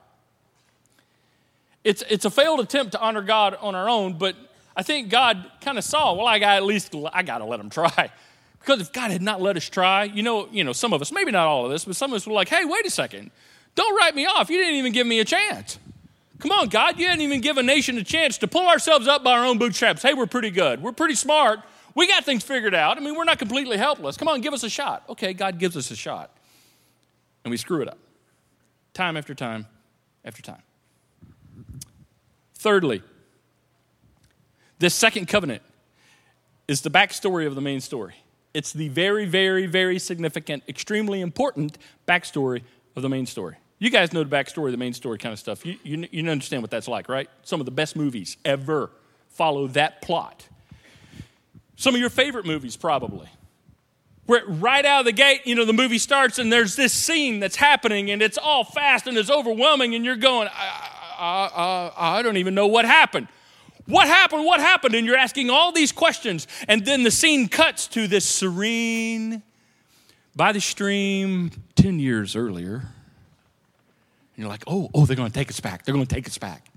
It's, 1.84 2.02
it's 2.10 2.24
a 2.24 2.30
failed 2.30 2.60
attempt 2.60 2.92
to 2.92 3.00
honor 3.00 3.22
God 3.22 3.56
on 3.60 3.74
our 3.74 3.88
own, 3.88 4.18
but 4.18 4.34
I 4.76 4.82
think 4.82 5.08
God 5.08 5.50
kind 5.60 5.78
of 5.78 5.84
saw, 5.84 6.14
well, 6.14 6.26
I 6.26 6.38
got 6.38 6.56
at 6.56 6.64
least 6.64 6.94
I 7.12 7.22
got 7.22 7.38
to 7.38 7.44
let 7.44 7.60
him 7.60 7.70
try. 7.70 8.10
Because 8.60 8.80
if 8.80 8.92
God 8.92 9.12
had 9.12 9.22
not 9.22 9.40
let 9.40 9.56
us 9.56 9.66
try, 9.66 10.04
you 10.04 10.22
know, 10.22 10.48
you 10.50 10.62
know, 10.62 10.72
some 10.72 10.92
of 10.92 11.00
us, 11.00 11.10
maybe 11.10 11.30
not 11.30 11.46
all 11.46 11.64
of 11.64 11.72
us, 11.72 11.86
but 11.86 11.96
some 11.96 12.10
of 12.12 12.16
us 12.16 12.26
were 12.26 12.34
like, 12.34 12.48
hey, 12.48 12.64
wait 12.66 12.84
a 12.84 12.90
second. 12.90 13.30
Don't 13.76 13.96
write 13.96 14.14
me 14.14 14.26
off. 14.26 14.50
You 14.50 14.58
didn't 14.58 14.74
even 14.74 14.92
give 14.92 15.06
me 15.06 15.20
a 15.20 15.24
chance. 15.24 15.78
Come 16.38 16.52
on, 16.52 16.68
God, 16.68 16.98
you 17.00 17.06
didn't 17.06 17.22
even 17.22 17.40
give 17.40 17.58
a 17.58 17.62
nation 17.62 17.98
a 17.98 18.04
chance 18.04 18.38
to 18.38 18.48
pull 18.48 18.68
ourselves 18.68 19.08
up 19.08 19.24
by 19.24 19.32
our 19.32 19.44
own 19.44 19.58
bootstraps. 19.58 20.02
Hey, 20.02 20.14
we're 20.14 20.26
pretty 20.26 20.50
good. 20.50 20.80
We're 20.80 20.92
pretty 20.92 21.16
smart. 21.16 21.60
We 21.94 22.06
got 22.06 22.24
things 22.24 22.44
figured 22.44 22.74
out. 22.74 22.96
I 22.96 23.00
mean, 23.00 23.16
we're 23.16 23.24
not 23.24 23.40
completely 23.40 23.76
helpless. 23.76 24.16
Come 24.16 24.28
on, 24.28 24.40
give 24.40 24.54
us 24.54 24.62
a 24.62 24.70
shot. 24.70 25.02
Okay, 25.08 25.32
God 25.32 25.58
gives 25.58 25.76
us 25.76 25.90
a 25.90 25.96
shot. 25.96 26.36
And 27.44 27.50
we 27.50 27.56
screw 27.56 27.82
it 27.82 27.88
up 27.88 27.98
time 28.94 29.16
after 29.16 29.34
time 29.34 29.66
after 30.24 30.42
time. 30.42 30.62
Thirdly, 32.54 33.02
this 34.78 34.94
second 34.94 35.26
covenant 35.26 35.62
is 36.68 36.82
the 36.82 36.90
backstory 36.90 37.46
of 37.46 37.54
the 37.54 37.60
main 37.60 37.80
story. 37.80 38.14
It's 38.54 38.72
the 38.72 38.88
very, 38.88 39.24
very, 39.24 39.66
very 39.66 39.98
significant, 39.98 40.64
extremely 40.68 41.20
important 41.20 41.78
backstory 42.06 42.62
of 42.96 43.02
the 43.02 43.08
main 43.08 43.26
story. 43.26 43.56
You 43.78 43.90
guys 43.90 44.12
know 44.12 44.24
the 44.24 44.36
backstory, 44.36 44.70
the 44.70 44.76
main 44.76 44.92
story 44.92 45.18
kind 45.18 45.32
of 45.32 45.38
stuff. 45.38 45.64
You, 45.64 45.78
you, 45.84 46.08
you 46.10 46.28
understand 46.28 46.62
what 46.62 46.70
that's 46.70 46.88
like, 46.88 47.08
right? 47.08 47.28
Some 47.42 47.60
of 47.60 47.64
the 47.64 47.70
best 47.72 47.94
movies 47.94 48.36
ever 48.44 48.90
follow 49.28 49.68
that 49.68 50.02
plot. 50.02 50.46
Some 51.76 51.94
of 51.94 52.00
your 52.00 52.10
favorite 52.10 52.44
movies, 52.44 52.76
probably. 52.76 53.28
where 54.26 54.44
right 54.46 54.84
out 54.84 55.00
of 55.00 55.06
the 55.06 55.12
gate, 55.12 55.42
you 55.44 55.54
know, 55.54 55.64
the 55.64 55.72
movie 55.72 55.98
starts 55.98 56.38
and 56.40 56.52
there's 56.52 56.74
this 56.74 56.92
scene 56.92 57.38
that's 57.38 57.54
happening 57.56 58.10
and 58.10 58.20
it's 58.20 58.36
all 58.36 58.64
fast 58.64 59.06
and 59.06 59.16
it's 59.16 59.30
overwhelming 59.30 59.94
and 59.94 60.04
you're 60.04 60.16
going, 60.16 60.48
I, 60.52 60.90
I, 61.18 61.92
I, 61.96 62.18
I 62.18 62.22
don't 62.22 62.36
even 62.36 62.54
know 62.54 62.66
what 62.66 62.84
happened. 62.84 63.28
What 63.86 64.08
happened? 64.08 64.44
What 64.44 64.60
happened? 64.60 64.94
And 64.96 65.06
you're 65.06 65.16
asking 65.16 65.50
all 65.50 65.70
these 65.72 65.92
questions. 65.92 66.46
And 66.66 66.84
then 66.84 67.04
the 67.04 67.10
scene 67.10 67.48
cuts 67.48 67.86
to 67.88 68.06
this 68.08 68.24
serene, 68.26 69.42
by 70.36 70.52
the 70.52 70.60
stream 70.60 71.50
10 71.76 71.98
years 71.98 72.36
earlier. 72.36 72.82
And 74.38 74.44
you're 74.44 74.52
like, 74.52 74.62
oh, 74.68 74.88
oh, 74.94 75.04
they're 75.04 75.16
going 75.16 75.32
to 75.32 75.34
take 75.36 75.50
us 75.50 75.58
back. 75.58 75.84
They're 75.84 75.92
going 75.92 76.06
to 76.06 76.14
take 76.14 76.28
us 76.28 76.38
back. 76.38 76.70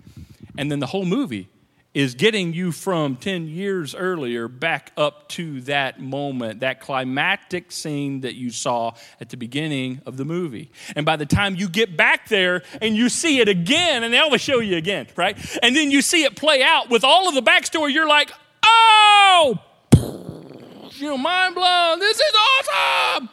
And 0.58 0.72
then 0.72 0.80
the 0.80 0.88
whole 0.88 1.06
movie 1.06 1.48
is 1.94 2.16
getting 2.16 2.54
you 2.54 2.72
from 2.72 3.18
10 3.18 3.50
years 3.50 3.94
earlier 3.94 4.48
back 4.48 4.92
up 4.98 5.30
to 5.30 5.62
that 5.62 6.00
moment, 6.00 6.62
that 6.62 6.82
climactic 6.82 7.72
scene 7.72 8.22
that 8.22 8.34
you 8.34 8.50
saw 8.50 8.96
at 9.20 9.30
the 9.30 9.38
beginning 9.38 10.02
of 10.08 10.18
the 10.18 10.26
movie. 10.26 10.72
And 10.96 11.06
by 11.06 11.18
the 11.18 11.26
time 11.28 11.56
you 11.56 11.70
get 11.70 11.96
back 11.96 12.30
there 12.30 12.64
and 12.82 12.96
you 12.96 13.10
see 13.10 13.40
it 13.42 13.48
again, 13.48 14.04
and 14.04 14.12
they 14.12 14.18
always 14.18 14.42
show 14.42 14.60
you 14.60 14.76
again, 14.76 15.06
right? 15.16 15.38
And 15.62 15.76
then 15.76 15.92
you 15.92 16.02
see 16.02 16.24
it 16.24 16.36
play 16.36 16.64
out 16.64 16.90
with 16.90 17.04
all 17.04 17.30
of 17.30 17.36
the 17.36 17.44
backstory, 17.44 17.94
you're 17.94 18.08
like, 18.08 18.32
oh, 18.66 19.60
you 20.96 21.10
know, 21.10 21.18
mind 21.20 21.54
blown. 21.54 22.00
This 22.00 22.18
is 22.18 22.34
awesome. 22.36 23.30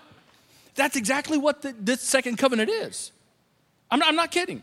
That's 0.74 0.96
exactly 0.96 1.38
what 1.38 1.62
the, 1.62 1.74
this 1.80 2.02
second 2.02 2.36
covenant 2.36 2.68
is. 2.68 3.12
I'm 3.90 3.98
not, 3.98 4.08
I'm 4.08 4.16
not 4.16 4.30
kidding. 4.30 4.62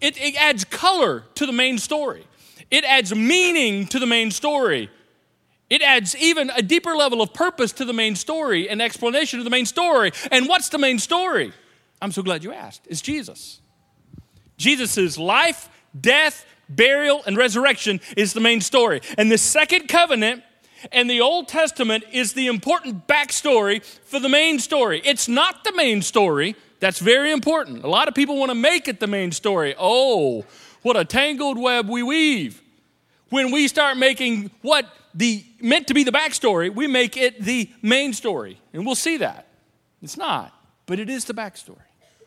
It, 0.00 0.20
it 0.20 0.36
adds 0.36 0.64
color 0.64 1.24
to 1.34 1.46
the 1.46 1.52
main 1.52 1.78
story. 1.78 2.24
It 2.70 2.84
adds 2.84 3.14
meaning 3.14 3.86
to 3.88 3.98
the 3.98 4.06
main 4.06 4.30
story. 4.30 4.90
It 5.70 5.82
adds 5.82 6.16
even 6.16 6.50
a 6.50 6.62
deeper 6.62 6.94
level 6.94 7.20
of 7.20 7.34
purpose 7.34 7.72
to 7.72 7.84
the 7.84 7.92
main 7.92 8.16
story, 8.16 8.68
and 8.68 8.80
explanation 8.80 9.38
of 9.38 9.44
the 9.44 9.50
main 9.50 9.66
story. 9.66 10.12
And 10.30 10.48
what's 10.48 10.68
the 10.70 10.78
main 10.78 10.98
story? 10.98 11.52
I'm 12.00 12.12
so 12.12 12.22
glad 12.22 12.44
you 12.44 12.52
asked. 12.52 12.86
It's 12.88 13.02
Jesus. 13.02 13.60
Jesus' 14.56 15.18
life, 15.18 15.68
death, 15.98 16.46
burial, 16.68 17.22
and 17.26 17.36
resurrection 17.36 18.00
is 18.16 18.32
the 18.32 18.40
main 18.40 18.60
story. 18.60 19.00
And 19.16 19.30
the 19.30 19.38
second 19.38 19.88
covenant 19.88 20.42
and 20.92 21.10
the 21.10 21.20
Old 21.20 21.48
Testament 21.48 22.04
is 22.12 22.32
the 22.32 22.46
important 22.46 23.06
backstory 23.06 23.84
for 23.84 24.20
the 24.20 24.28
main 24.28 24.58
story. 24.58 25.02
It's 25.04 25.28
not 25.28 25.64
the 25.64 25.72
main 25.72 26.02
story. 26.02 26.56
That's 26.80 26.98
very 26.98 27.32
important. 27.32 27.84
A 27.84 27.88
lot 27.88 28.08
of 28.08 28.14
people 28.14 28.36
want 28.36 28.50
to 28.50 28.54
make 28.54 28.88
it 28.88 29.00
the 29.00 29.06
main 29.06 29.32
story. 29.32 29.74
Oh, 29.78 30.44
what 30.82 30.96
a 30.96 31.04
tangled 31.04 31.58
web 31.58 31.88
we 31.88 32.02
weave. 32.02 32.62
When 33.30 33.50
we 33.50 33.68
start 33.68 33.96
making 33.96 34.50
what 34.62 34.86
the 35.14 35.44
meant 35.60 35.88
to 35.88 35.94
be 35.94 36.04
the 36.04 36.12
backstory, 36.12 36.72
we 36.72 36.86
make 36.86 37.16
it 37.16 37.40
the 37.42 37.70
main 37.82 38.12
story. 38.12 38.60
And 38.72 38.86
we'll 38.86 38.94
see 38.94 39.18
that. 39.18 39.48
It's 40.02 40.16
not, 40.16 40.52
but 40.86 41.00
it 41.00 41.10
is 41.10 41.24
the 41.24 41.34
backstory. 41.34 41.76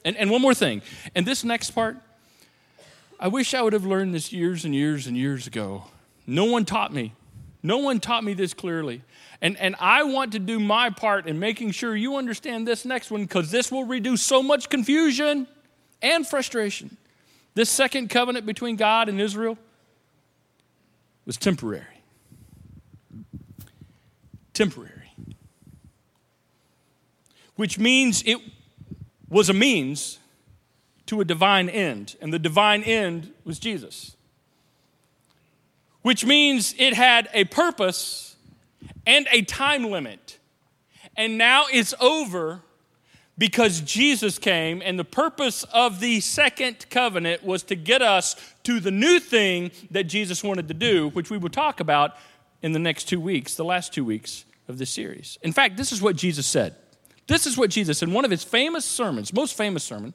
And, 0.03 0.17
and 0.17 0.29
one 0.29 0.41
more 0.41 0.53
thing, 0.53 0.81
and 1.15 1.25
this 1.25 1.43
next 1.43 1.71
part, 1.71 1.97
I 3.19 3.27
wish 3.27 3.53
I 3.53 3.61
would 3.61 3.73
have 3.73 3.85
learned 3.85 4.13
this 4.13 4.33
years 4.33 4.65
and 4.65 4.75
years 4.75 5.07
and 5.07 5.15
years 5.15 5.47
ago. 5.47 5.85
No 6.25 6.45
one 6.45 6.65
taught 6.65 6.91
me. 6.91 7.13
No 7.63 7.77
one 7.77 7.99
taught 7.99 8.23
me 8.23 8.33
this 8.33 8.53
clearly. 8.53 9.03
And, 9.41 9.57
and 9.57 9.75
I 9.79 10.03
want 10.03 10.31
to 10.33 10.39
do 10.39 10.59
my 10.59 10.89
part 10.89 11.27
in 11.27 11.39
making 11.39 11.71
sure 11.71 11.95
you 11.95 12.17
understand 12.17 12.67
this 12.67 12.85
next 12.85 13.11
one 13.11 13.23
because 13.23 13.51
this 13.51 13.71
will 13.71 13.85
reduce 13.85 14.21
so 14.21 14.41
much 14.41 14.69
confusion 14.69 15.47
and 16.01 16.27
frustration. 16.27 16.97
This 17.53 17.69
second 17.69 18.09
covenant 18.09 18.45
between 18.45 18.75
God 18.75 19.09
and 19.09 19.19
Israel 19.19 19.57
was 21.25 21.37
temporary. 21.37 21.85
Temporary. 24.53 25.13
Which 27.55 27.77
means 27.77 28.23
it 28.25 28.37
was 29.29 29.49
a 29.49 29.53
means 29.53 30.19
to 31.07 31.21
a 31.21 31.25
divine 31.25 31.67
end, 31.69 32.15
and 32.21 32.33
the 32.33 32.39
divine 32.39 32.83
end 32.83 33.33
was 33.43 33.59
Jesus. 33.59 34.15
Which 36.01 36.25
means 36.25 36.73
it 36.77 36.93
had 36.93 37.29
a 37.33 37.45
purpose 37.45 38.35
and 39.05 39.27
a 39.31 39.43
time 39.43 39.85
limit. 39.85 40.39
And 41.15 41.37
now 41.37 41.65
it's 41.71 41.93
over 41.99 42.61
because 43.37 43.81
Jesus 43.81 44.37
came, 44.37 44.81
and 44.83 44.99
the 44.99 45.03
purpose 45.03 45.63
of 45.73 45.99
the 45.99 46.19
second 46.19 46.85
covenant 46.89 47.43
was 47.43 47.63
to 47.63 47.75
get 47.75 48.01
us 48.01 48.35
to 48.63 48.79
the 48.79 48.91
new 48.91 49.19
thing 49.19 49.71
that 49.89 50.03
Jesus 50.03 50.43
wanted 50.43 50.67
to 50.67 50.73
do, 50.73 51.09
which 51.09 51.31
we 51.31 51.37
will 51.37 51.49
talk 51.49 51.79
about 51.79 52.15
in 52.61 52.71
the 52.71 52.79
next 52.79 53.05
two 53.05 53.19
weeks, 53.19 53.55
the 53.55 53.65
last 53.65 53.93
two 53.93 54.05
weeks 54.05 54.45
of 54.67 54.77
this 54.77 54.91
series. 54.91 55.39
In 55.41 55.53
fact, 55.53 55.75
this 55.75 55.91
is 55.91 56.01
what 56.01 56.15
Jesus 56.15 56.45
said. 56.45 56.75
This 57.27 57.47
is 57.47 57.57
what 57.57 57.69
Jesus, 57.69 58.03
in 58.03 58.13
one 58.13 58.25
of 58.25 58.31
his 58.31 58.43
famous 58.43 58.85
sermons, 58.85 59.33
most 59.33 59.57
famous 59.57 59.83
sermon, 59.83 60.13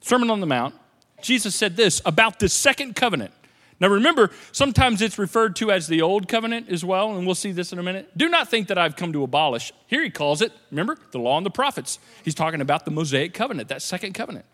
Sermon 0.00 0.30
on 0.30 0.40
the 0.40 0.46
Mount, 0.46 0.74
Jesus 1.20 1.54
said 1.54 1.76
this 1.76 2.00
about 2.04 2.38
the 2.38 2.48
second 2.48 2.96
covenant. 2.96 3.32
Now 3.80 3.88
remember, 3.88 4.30
sometimes 4.52 5.02
it's 5.02 5.18
referred 5.18 5.56
to 5.56 5.72
as 5.72 5.88
the 5.88 6.02
old 6.02 6.28
covenant 6.28 6.68
as 6.68 6.84
well, 6.84 7.16
and 7.16 7.26
we'll 7.26 7.34
see 7.34 7.52
this 7.52 7.72
in 7.72 7.78
a 7.78 7.82
minute. 7.82 8.16
Do 8.16 8.28
not 8.28 8.48
think 8.48 8.68
that 8.68 8.78
I've 8.78 8.96
come 8.96 9.12
to 9.12 9.22
abolish. 9.24 9.72
Here 9.86 10.02
he 10.02 10.10
calls 10.10 10.40
it, 10.40 10.52
remember, 10.70 10.96
the 11.10 11.18
law 11.18 11.36
and 11.36 11.44
the 11.44 11.50
prophets. 11.50 11.98
He's 12.24 12.34
talking 12.34 12.60
about 12.60 12.84
the 12.84 12.90
Mosaic 12.90 13.34
covenant, 13.34 13.68
that 13.68 13.82
second 13.82 14.12
covenant. 14.12 14.44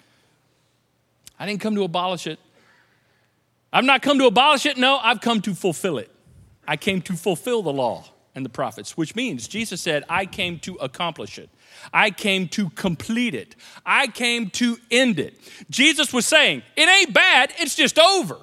I 1.38 1.46
didn't 1.46 1.60
come 1.60 1.74
to 1.74 1.84
abolish 1.84 2.26
it. 2.26 2.38
I've 3.72 3.84
not 3.84 4.02
come 4.02 4.18
to 4.18 4.26
abolish 4.26 4.66
it. 4.66 4.76
No, 4.78 4.98
I've 4.98 5.20
come 5.20 5.42
to 5.42 5.54
fulfill 5.54 5.98
it. 5.98 6.10
I 6.66 6.76
came 6.76 7.02
to 7.02 7.14
fulfill 7.14 7.62
the 7.62 7.72
law 7.72 8.04
and 8.34 8.44
the 8.44 8.50
prophets, 8.50 8.96
which 8.96 9.14
means 9.14 9.46
Jesus 9.48 9.80
said, 9.80 10.04
I 10.08 10.26
came 10.26 10.58
to 10.60 10.74
accomplish 10.76 11.38
it. 11.38 11.50
I 11.92 12.10
came 12.10 12.48
to 12.48 12.70
complete 12.70 13.34
it. 13.34 13.56
I 13.84 14.06
came 14.06 14.50
to 14.50 14.78
end 14.90 15.18
it. 15.18 15.38
Jesus 15.70 16.12
was 16.12 16.26
saying, 16.26 16.62
It 16.76 16.88
ain't 16.88 17.12
bad, 17.12 17.52
it's 17.58 17.74
just 17.74 17.98
over. 17.98 18.38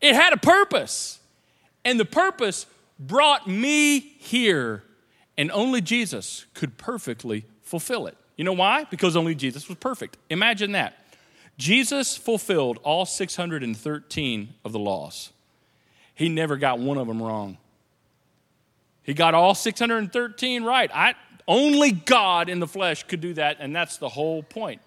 It 0.00 0.14
had 0.14 0.32
a 0.32 0.36
purpose. 0.36 1.20
And 1.84 1.98
the 1.98 2.04
purpose 2.04 2.66
brought 2.98 3.46
me 3.46 4.00
here. 4.00 4.82
And 5.38 5.50
only 5.52 5.80
Jesus 5.80 6.46
could 6.54 6.78
perfectly 6.78 7.44
fulfill 7.62 8.06
it. 8.06 8.16
You 8.36 8.44
know 8.44 8.52
why? 8.52 8.84
Because 8.84 9.16
only 9.16 9.34
Jesus 9.34 9.68
was 9.68 9.78
perfect. 9.78 10.16
Imagine 10.30 10.72
that. 10.72 10.98
Jesus 11.58 12.16
fulfilled 12.16 12.78
all 12.82 13.06
613 13.06 14.54
of 14.64 14.72
the 14.72 14.78
laws. 14.78 15.32
He 16.14 16.28
never 16.28 16.56
got 16.56 16.78
one 16.78 16.98
of 16.98 17.06
them 17.06 17.22
wrong. 17.22 17.58
He 19.02 19.14
got 19.14 19.34
all 19.34 19.54
613 19.54 20.64
right. 20.64 20.90
I, 20.92 21.14
only 21.46 21.92
God 21.92 22.48
in 22.48 22.58
the 22.58 22.66
flesh 22.66 23.04
could 23.04 23.20
do 23.20 23.34
that, 23.34 23.58
and 23.60 23.74
that's 23.74 23.98
the 23.98 24.08
whole 24.08 24.42
point. 24.42 24.80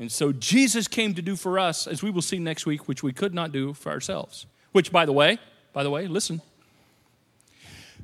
And 0.00 0.10
so 0.10 0.32
Jesus 0.32 0.88
came 0.88 1.14
to 1.14 1.20
do 1.20 1.36
for 1.36 1.58
us, 1.58 1.86
as 1.86 2.02
we 2.02 2.10
will 2.10 2.22
see 2.22 2.38
next 2.38 2.64
week, 2.64 2.88
which 2.88 3.02
we 3.02 3.12
could 3.12 3.34
not 3.34 3.52
do 3.52 3.74
for 3.74 3.92
ourselves. 3.92 4.46
Which, 4.72 4.90
by 4.90 5.04
the 5.04 5.12
way, 5.12 5.38
by 5.74 5.82
the 5.82 5.90
way, 5.90 6.06
listen. 6.06 6.40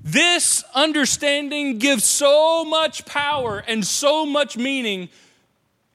This 0.03 0.63
understanding 0.75 1.79
gives 1.79 2.05
so 2.05 2.67
much 2.67 3.07
power 3.07 3.65
and 3.67 3.85
so 3.85 4.27
much 4.27 4.59
meaning 4.59 5.09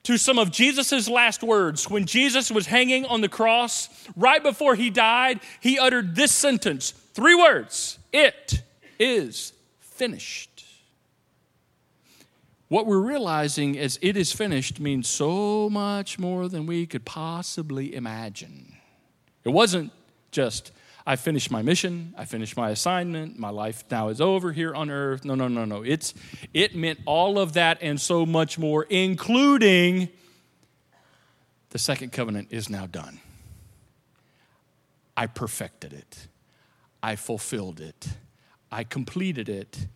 to 0.02 0.18
some 0.18 0.40
of 0.40 0.50
Jesus' 0.50 1.08
last 1.08 1.44
words. 1.44 1.88
When 1.88 2.04
Jesus 2.04 2.50
was 2.50 2.66
hanging 2.66 3.06
on 3.06 3.20
the 3.20 3.28
cross, 3.28 3.88
right 4.16 4.42
before 4.42 4.74
he 4.74 4.90
died, 4.90 5.38
he 5.60 5.78
uttered 5.78 6.16
this 6.16 6.32
sentence 6.32 6.90
three 6.90 7.36
words 7.36 7.96
It 8.12 8.62
is 8.98 9.52
finished. 9.78 10.51
What 12.72 12.86
we're 12.86 13.00
realizing 13.00 13.74
is 13.74 13.98
it 14.00 14.16
is 14.16 14.32
finished 14.32 14.80
means 14.80 15.06
so 15.06 15.68
much 15.68 16.18
more 16.18 16.48
than 16.48 16.64
we 16.64 16.86
could 16.86 17.04
possibly 17.04 17.94
imagine. 17.94 18.78
It 19.44 19.50
wasn't 19.50 19.92
just, 20.30 20.72
I 21.06 21.16
finished 21.16 21.50
my 21.50 21.60
mission, 21.60 22.14
I 22.16 22.24
finished 22.24 22.56
my 22.56 22.70
assignment, 22.70 23.38
my 23.38 23.50
life 23.50 23.84
now 23.90 24.08
is 24.08 24.22
over 24.22 24.52
here 24.52 24.74
on 24.74 24.88
earth. 24.88 25.22
No, 25.22 25.34
no, 25.34 25.48
no, 25.48 25.66
no. 25.66 25.82
It's, 25.82 26.14
it 26.54 26.74
meant 26.74 27.00
all 27.04 27.38
of 27.38 27.52
that 27.52 27.76
and 27.82 28.00
so 28.00 28.24
much 28.24 28.58
more, 28.58 28.84
including 28.84 30.08
the 31.68 31.78
second 31.78 32.12
covenant 32.12 32.48
is 32.50 32.70
now 32.70 32.86
done. 32.86 33.20
I 35.14 35.26
perfected 35.26 35.92
it, 35.92 36.26
I 37.02 37.16
fulfilled 37.16 37.80
it, 37.80 38.08
I 38.70 38.82
completed 38.84 39.50
it. 39.50 39.88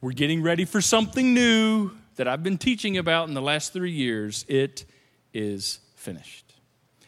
We're 0.00 0.12
getting 0.12 0.42
ready 0.42 0.64
for 0.64 0.80
something 0.80 1.34
new 1.34 1.90
that 2.16 2.28
I've 2.28 2.42
been 2.42 2.58
teaching 2.58 2.96
about 2.96 3.28
in 3.28 3.34
the 3.34 3.42
last 3.42 3.72
three 3.72 3.92
years, 3.92 4.44
it 4.48 4.84
is 5.32 5.80
finished. 5.96 6.54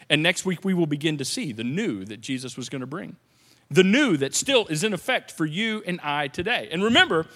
And 0.08 0.22
next 0.22 0.44
week, 0.44 0.64
we 0.64 0.74
will 0.74 0.86
begin 0.86 1.18
to 1.18 1.24
see 1.24 1.52
the 1.52 1.64
new 1.64 2.04
that 2.04 2.20
Jesus 2.20 2.56
was 2.56 2.68
going 2.68 2.80
to 2.80 2.86
bring. 2.86 3.16
The 3.70 3.82
new 3.82 4.16
that 4.18 4.34
still 4.34 4.66
is 4.66 4.84
in 4.84 4.92
effect 4.92 5.32
for 5.32 5.44
you 5.44 5.82
and 5.86 6.00
I 6.00 6.28
today. 6.28 6.68
And 6.70 6.84
remember, 6.84 7.26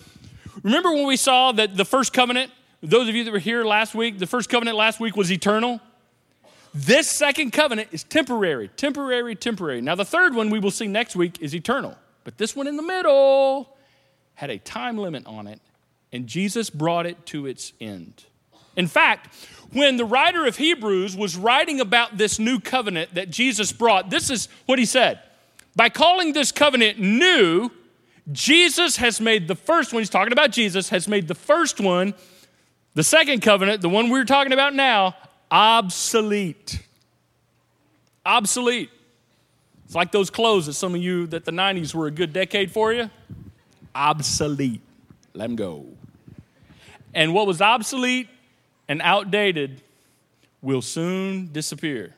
remember 0.62 0.92
when 0.92 1.06
we 1.06 1.16
saw 1.16 1.52
that 1.52 1.76
the 1.76 1.84
first 1.84 2.12
covenant, 2.12 2.52
those 2.82 3.08
of 3.08 3.14
you 3.14 3.24
that 3.24 3.32
were 3.32 3.38
here 3.38 3.64
last 3.64 3.94
week, 3.94 4.18
the 4.18 4.26
first 4.26 4.48
covenant 4.48 4.76
last 4.76 5.00
week 5.00 5.16
was 5.16 5.32
eternal? 5.32 5.80
This 6.72 7.10
second 7.10 7.52
covenant 7.52 7.88
is 7.90 8.04
temporary, 8.04 8.68
temporary, 8.68 9.34
temporary. 9.34 9.80
Now, 9.80 9.96
the 9.96 10.04
third 10.04 10.36
one 10.36 10.50
we 10.50 10.60
will 10.60 10.70
see 10.70 10.86
next 10.86 11.16
week 11.16 11.40
is 11.40 11.52
eternal. 11.52 11.96
But 12.22 12.38
this 12.38 12.54
one 12.54 12.68
in 12.68 12.76
the 12.76 12.82
middle 12.82 13.76
had 14.34 14.50
a 14.50 14.58
time 14.58 14.96
limit 14.96 15.26
on 15.26 15.48
it 15.48 15.60
and 16.12 16.26
Jesus 16.26 16.70
brought 16.70 17.06
it 17.06 17.24
to 17.26 17.46
its 17.46 17.72
end. 17.80 18.24
In 18.76 18.86
fact, 18.86 19.34
when 19.72 19.96
the 19.96 20.04
writer 20.04 20.46
of 20.46 20.56
Hebrews 20.56 21.16
was 21.16 21.36
writing 21.36 21.80
about 21.80 22.18
this 22.18 22.38
new 22.38 22.58
covenant 22.58 23.14
that 23.14 23.30
Jesus 23.30 23.72
brought, 23.72 24.10
this 24.10 24.30
is 24.30 24.48
what 24.66 24.78
he 24.78 24.84
said. 24.84 25.20
By 25.76 25.88
calling 25.88 26.32
this 26.32 26.50
covenant 26.50 26.98
new, 26.98 27.70
Jesus 28.32 28.96
has 28.96 29.20
made 29.20 29.48
the 29.48 29.54
first 29.54 29.92
one, 29.92 30.00
he's 30.00 30.10
talking 30.10 30.32
about 30.32 30.50
Jesus, 30.50 30.88
has 30.88 31.06
made 31.06 31.28
the 31.28 31.34
first 31.34 31.80
one, 31.80 32.14
the 32.94 33.04
second 33.04 33.42
covenant, 33.42 33.80
the 33.80 33.88
one 33.88 34.10
we're 34.10 34.24
talking 34.24 34.52
about 34.52 34.74
now, 34.74 35.14
obsolete. 35.50 36.82
Obsolete. 38.26 38.90
It's 39.84 39.94
like 39.94 40.12
those 40.12 40.30
clothes 40.30 40.66
that 40.66 40.74
some 40.74 40.94
of 40.94 41.00
you 41.00 41.26
that 41.28 41.44
the 41.44 41.52
90s 41.52 41.94
were 41.94 42.06
a 42.06 42.10
good 42.12 42.32
decade 42.32 42.70
for 42.70 42.92
you. 42.92 43.10
Obsolete. 43.94 44.80
Let 45.34 45.46
them 45.46 45.56
go. 45.56 45.86
And 47.14 47.34
what 47.34 47.46
was 47.46 47.60
obsolete 47.60 48.28
and 48.88 49.00
outdated 49.02 49.82
will 50.62 50.82
soon 50.82 51.52
disappear. 51.52 52.14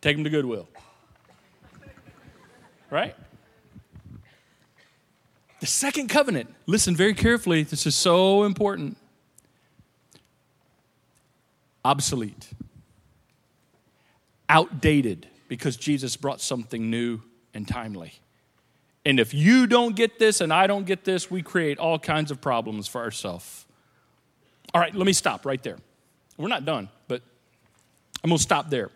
Take 0.00 0.16
them 0.16 0.24
to 0.24 0.30
Goodwill. 0.30 0.68
Right? 2.90 3.16
The 5.60 5.66
second 5.66 6.08
covenant, 6.08 6.54
listen 6.66 6.94
very 6.94 7.14
carefully, 7.14 7.62
this 7.62 7.86
is 7.86 7.96
so 7.96 8.44
important. 8.44 8.96
Obsolete, 11.84 12.48
outdated 14.48 15.28
because 15.48 15.76
Jesus 15.76 16.16
brought 16.16 16.40
something 16.40 16.90
new 16.90 17.20
and 17.54 17.66
timely. 17.66 18.14
And 19.04 19.20
if 19.20 19.32
you 19.32 19.66
don't 19.66 19.94
get 19.94 20.18
this 20.18 20.40
and 20.40 20.52
I 20.52 20.66
don't 20.66 20.84
get 20.84 21.04
this, 21.04 21.30
we 21.30 21.42
create 21.42 21.78
all 21.78 21.98
kinds 21.98 22.30
of 22.30 22.40
problems 22.40 22.88
for 22.88 23.00
ourselves. 23.00 23.65
All 24.76 24.82
right, 24.82 24.94
let 24.94 25.06
me 25.06 25.14
stop 25.14 25.46
right 25.46 25.62
there. 25.62 25.78
We're 26.36 26.48
not 26.48 26.66
done, 26.66 26.90
but 27.08 27.22
I'm 28.22 28.28
going 28.28 28.36
to 28.36 28.42
stop 28.42 28.68
there. 28.68 28.90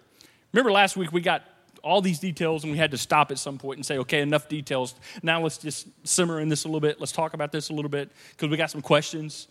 Remember 0.53 0.71
last 0.71 0.95
week 0.95 1.11
we 1.11 1.23
got 1.23 1.43
all 1.83 2.03
these 2.03 2.19
details 2.19 2.64
and 2.64 2.71
we 2.71 2.77
had 2.77 2.90
to 2.90 2.99
stop 2.99 3.31
at 3.31 3.38
some 3.38 3.57
point 3.57 3.79
and 3.79 3.87
say, 3.87 3.97
okay, 3.97 4.21
enough 4.21 4.47
details. 4.47 4.95
Now 5.23 5.40
let's 5.40 5.57
just 5.57 5.88
simmer 6.07 6.38
in 6.38 6.51
this 6.51 6.64
a 6.64 6.69
little 6.69 6.81
bit. 6.81 7.01
Let's 7.01 7.12
talk 7.12 7.33
about 7.33 7.51
this 7.51 7.71
a 7.71 7.73
little 7.73 7.88
bit 7.88 8.11
because 8.33 8.51
we 8.51 8.59
got 8.59 8.71
some 8.71 8.83
questions. 8.83 9.49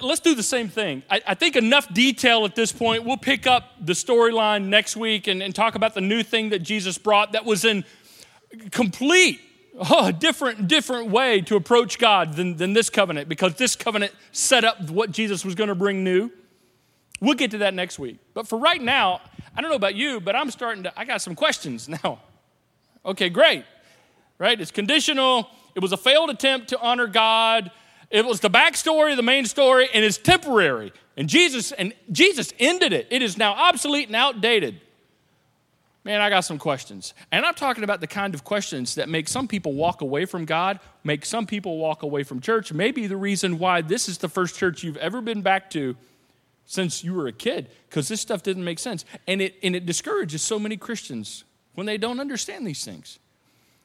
Let's 0.00 0.20
do 0.20 0.36
the 0.36 0.42
same 0.44 0.68
thing. 0.68 1.02
I, 1.10 1.20
I, 1.26 1.34
think 1.34 1.56
enough 1.56 1.92
detail 1.92 2.44
at 2.44 2.54
this 2.54 2.70
point. 2.70 3.04
We'll 3.04 3.16
pick 3.16 3.48
up 3.48 3.72
the 3.80 3.94
storyline 3.94 4.66
next 4.66 4.96
week 4.96 5.26
and, 5.26 5.42
and, 5.42 5.52
talk 5.52 5.74
about 5.74 5.94
the 5.94 6.00
new 6.00 6.22
thing 6.22 6.50
that 6.50 6.60
Jesus 6.60 6.96
brought 6.96 7.32
that 7.32 7.44
was 7.44 7.64
in 7.64 7.84
complete, 8.70 9.40
oh, 9.78 10.06
a 10.06 10.12
different, 10.12 10.68
different 10.68 11.10
way 11.10 11.40
to 11.42 11.56
approach 11.56 11.98
God 11.98 12.34
than, 12.34 12.56
than 12.56 12.72
this 12.72 12.90
covenant 12.90 13.28
because 13.28 13.54
this 13.54 13.76
covenant 13.76 14.12
set 14.32 14.64
up 14.64 14.90
what 14.90 15.10
Jesus 15.10 15.44
was 15.44 15.54
going 15.54 15.68
to 15.68 15.74
bring 15.74 16.04
new. 16.04 16.30
We'll 17.20 17.34
get 17.34 17.52
to 17.52 17.58
that 17.58 17.74
next 17.74 17.98
week. 17.98 18.18
But 18.34 18.48
for 18.48 18.58
right 18.58 18.80
now, 18.80 19.20
I 19.56 19.60
don't 19.60 19.70
know 19.70 19.76
about 19.76 19.94
you, 19.94 20.20
but 20.20 20.34
I'm 20.34 20.50
starting 20.50 20.84
to, 20.84 20.98
I 20.98 21.04
got 21.04 21.22
some 21.22 21.34
questions 21.34 21.88
now. 22.04 22.20
Okay, 23.04 23.28
great. 23.28 23.64
Right? 24.38 24.60
It's 24.60 24.70
conditional. 24.70 25.48
It 25.74 25.80
was 25.80 25.92
a 25.92 25.96
failed 25.96 26.30
attempt 26.30 26.68
to 26.68 26.80
honor 26.80 27.06
God 27.06 27.70
it 28.12 28.26
was 28.26 28.40
the 28.40 28.50
backstory, 28.50 29.16
the 29.16 29.22
main 29.22 29.46
story, 29.46 29.88
and 29.92 30.04
it's 30.04 30.18
temporary. 30.18 30.92
And 31.16 31.28
Jesus 31.28 31.72
and 31.72 31.94
Jesus 32.12 32.52
ended 32.58 32.92
it. 32.92 33.06
It 33.10 33.22
is 33.22 33.38
now 33.38 33.54
obsolete 33.54 34.08
and 34.08 34.16
outdated. 34.16 34.80
Man, 36.04 36.20
I 36.20 36.30
got 36.30 36.40
some 36.40 36.58
questions. 36.58 37.14
And 37.30 37.44
I'm 37.46 37.54
talking 37.54 37.84
about 37.84 38.00
the 38.00 38.08
kind 38.08 38.34
of 38.34 38.42
questions 38.42 38.96
that 38.96 39.08
make 39.08 39.28
some 39.28 39.46
people 39.46 39.74
walk 39.74 40.00
away 40.00 40.24
from 40.24 40.44
God, 40.44 40.80
make 41.04 41.24
some 41.24 41.46
people 41.46 41.78
walk 41.78 42.02
away 42.02 42.24
from 42.24 42.40
church. 42.40 42.72
Maybe 42.72 43.06
the 43.06 43.16
reason 43.16 43.58
why 43.58 43.82
this 43.82 44.08
is 44.08 44.18
the 44.18 44.28
first 44.28 44.56
church 44.56 44.82
you've 44.82 44.96
ever 44.96 45.20
been 45.20 45.42
back 45.42 45.70
to 45.70 45.96
since 46.66 47.04
you 47.04 47.14
were 47.14 47.28
a 47.28 47.32
kid, 47.32 47.68
because 47.88 48.08
this 48.08 48.20
stuff 48.20 48.42
didn't 48.42 48.64
make 48.64 48.78
sense. 48.78 49.04
And 49.28 49.40
it, 49.40 49.54
and 49.62 49.76
it 49.76 49.86
discourages 49.86 50.42
so 50.42 50.58
many 50.58 50.76
Christians 50.76 51.44
when 51.74 51.86
they 51.86 51.98
don't 51.98 52.18
understand 52.18 52.66
these 52.66 52.84
things. 52.84 53.18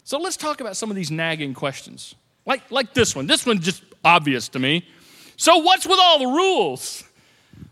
So 0.04 0.18
let's 0.18 0.38
talk 0.38 0.62
about 0.62 0.78
some 0.78 0.90
of 0.90 0.96
these 0.96 1.12
nagging 1.12 1.54
questions. 1.54 2.16
Like, 2.46 2.72
like 2.72 2.94
this 2.94 3.16
one. 3.16 3.28
This 3.28 3.46
one 3.46 3.60
just 3.60 3.84
obvious 4.04 4.48
to 4.50 4.60
me. 4.60 4.88
So 5.36 5.58
what's 5.58 5.86
with 5.86 6.00
all 6.00 6.20
the 6.20 6.28
rules? 6.28 7.04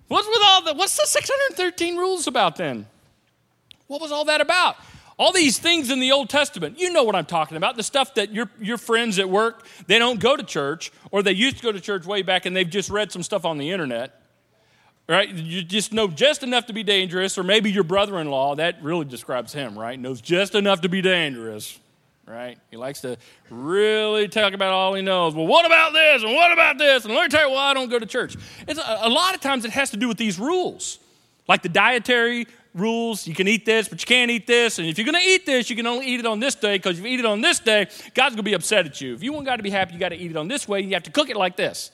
What's 0.08 0.28
with 0.28 0.42
all 0.44 0.62
the 0.64 0.74
what's 0.74 0.96
the 0.98 1.06
613 1.08 1.98
rules 1.98 2.28
about 2.28 2.58
then? 2.58 2.86
What 3.88 4.02
was 4.02 4.12
all 4.12 4.26
that 4.26 4.42
about? 4.42 4.78
All 5.18 5.32
these 5.32 5.58
things 5.58 5.92
in 5.92 6.02
the 6.02 6.12
Old 6.12 6.30
Testament, 6.30 6.78
you 6.78 6.92
know 6.92 7.04
what 7.04 7.16
I'm 7.16 7.26
talking 7.26 7.56
about. 7.56 7.78
The 7.78 7.84
stuff 7.84 8.16
that 8.16 8.34
your, 8.34 8.50
your 8.60 8.78
friends 8.78 9.18
at 9.18 9.30
work, 9.30 9.66
they 9.88 9.98
don't 9.98 10.20
go 10.20 10.36
to 10.36 10.44
church, 10.44 10.92
or 11.10 11.24
they 11.24 11.32
used 11.32 11.58
to 11.58 11.64
go 11.64 11.72
to 11.72 11.80
church 11.80 12.06
way 12.06 12.22
back 12.22 12.46
and 12.46 12.56
they've 12.56 12.70
just 12.70 12.90
read 12.90 13.12
some 13.14 13.24
stuff 13.24 13.46
on 13.46 13.58
the 13.58 13.72
internet. 13.72 14.22
Right? 15.08 15.30
You 15.30 15.62
just 15.62 15.94
know 15.94 16.08
just 16.08 16.44
enough 16.44 16.66
to 16.66 16.74
be 16.74 16.84
dangerous, 16.84 17.38
or 17.38 17.44
maybe 17.44 17.72
your 17.72 17.84
brother 17.84 18.20
in 18.20 18.30
law, 18.30 18.56
that 18.56 18.82
really 18.82 19.06
describes 19.06 19.54
him, 19.54 19.78
right? 19.78 19.98
Knows 20.00 20.20
just 20.20 20.56
enough 20.56 20.82
to 20.82 20.90
be 20.90 21.02
dangerous 21.02 21.80
right? 22.28 22.58
He 22.72 22.78
likes 22.78 23.02
to 23.02 23.18
really 23.50 24.28
talk 24.28 24.54
about 24.54 24.74
all 24.74 24.96
he 24.96 25.02
knows. 25.02 25.36
Well, 25.36 25.46
what 25.46 25.66
about 25.66 25.94
this? 25.94 26.24
And 26.24 26.34
what 26.34 26.52
about 26.52 26.78
this? 26.78 27.06
And 27.06 27.14
let 27.14 27.24
me 27.24 27.30
tell 27.30 27.48
you 27.48 27.54
why 27.54 27.70
I 27.70 27.74
don't 27.74 27.90
go 27.90 28.00
to 28.00 28.06
church. 28.06 28.36
It's 28.68 28.80
a, 28.80 29.00
a, 29.04 29.10
lot 29.10 29.36
of 29.36 29.42
times 29.42 29.64
it 29.64 29.72
has 29.72 29.92
to 29.92 29.98
do 29.98 30.08
with 30.08 30.18
these 30.18 30.40
rules, 30.40 31.00
like 31.48 31.62
the 31.62 31.70
dietary 31.70 32.48
rules. 32.76 33.26
You 33.26 33.34
can 33.34 33.48
eat 33.48 33.66
this, 33.66 33.88
but 33.88 34.02
you 34.02 34.06
can't 34.06 34.30
eat 34.30 34.46
this. 34.46 34.78
And 34.78 34.88
if 34.88 34.98
you're 34.98 35.06
going 35.06 35.22
to 35.22 35.28
eat 35.28 35.46
this, 35.46 35.70
you 35.70 35.76
can 35.76 35.88
only 35.88 36.06
eat 36.06 36.20
it 36.20 36.26
on 36.26 36.40
this 36.40 36.56
day 36.56 36.76
because 36.76 37.00
if 37.00 37.06
you 37.06 37.12
eat 37.12 37.20
it 37.20 37.26
on 37.26 37.42
this 37.42 37.60
day, 37.60 37.86
God's 38.14 38.36
going 38.36 38.38
to 38.38 38.44
be 38.44 38.54
upset 38.54 38.86
at 38.86 39.02
you. 39.02 39.16
If 39.16 39.24
you 39.24 39.34
want 39.34 39.46
God 39.46 39.56
to 39.58 39.64
be 39.64 39.70
happy, 39.70 39.94
you 39.94 40.00
got 40.00 40.10
to 40.10 40.18
eat 40.18 40.32
it 40.32 40.38
on 40.38 40.48
this 40.48 40.68
way. 40.68 40.82
You 40.82 40.94
have 40.94 41.04
to 41.04 41.12
cook 41.12 41.30
it 41.30 41.38
like 41.38 41.56
this. 41.56 41.92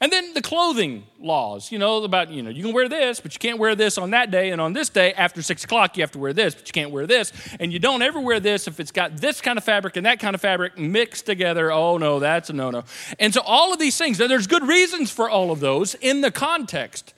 And 0.00 0.10
then 0.10 0.34
the 0.34 0.42
clothing 0.42 1.04
laws, 1.20 1.70
you 1.70 1.78
know, 1.78 2.02
about, 2.02 2.30
you 2.30 2.42
know, 2.42 2.50
you 2.50 2.64
can 2.64 2.72
wear 2.72 2.88
this, 2.88 3.20
but 3.20 3.32
you 3.32 3.38
can't 3.38 3.58
wear 3.58 3.76
this 3.76 3.96
on 3.96 4.10
that 4.10 4.30
day. 4.30 4.50
And 4.50 4.60
on 4.60 4.72
this 4.72 4.88
day, 4.88 5.12
after 5.12 5.40
six 5.40 5.62
o'clock, 5.62 5.96
you 5.96 6.02
have 6.02 6.10
to 6.12 6.18
wear 6.18 6.32
this, 6.32 6.54
but 6.54 6.66
you 6.66 6.72
can't 6.72 6.90
wear 6.90 7.06
this. 7.06 7.32
And 7.60 7.72
you 7.72 7.78
don't 7.78 8.02
ever 8.02 8.20
wear 8.20 8.40
this 8.40 8.66
if 8.66 8.80
it's 8.80 8.90
got 8.90 9.16
this 9.18 9.40
kind 9.40 9.56
of 9.56 9.64
fabric 9.64 9.96
and 9.96 10.06
that 10.06 10.18
kind 10.18 10.34
of 10.34 10.40
fabric 10.40 10.76
mixed 10.78 11.26
together. 11.26 11.70
Oh, 11.70 11.98
no, 11.98 12.18
that's 12.18 12.50
a 12.50 12.52
no 12.52 12.70
no. 12.70 12.84
And 13.20 13.32
so 13.32 13.40
all 13.42 13.72
of 13.72 13.78
these 13.78 13.96
things, 13.96 14.18
now 14.18 14.26
there's 14.26 14.48
good 14.48 14.66
reasons 14.66 15.12
for 15.12 15.30
all 15.30 15.52
of 15.52 15.60
those 15.60 15.94
in 15.94 16.22
the 16.22 16.32
context. 16.32 17.14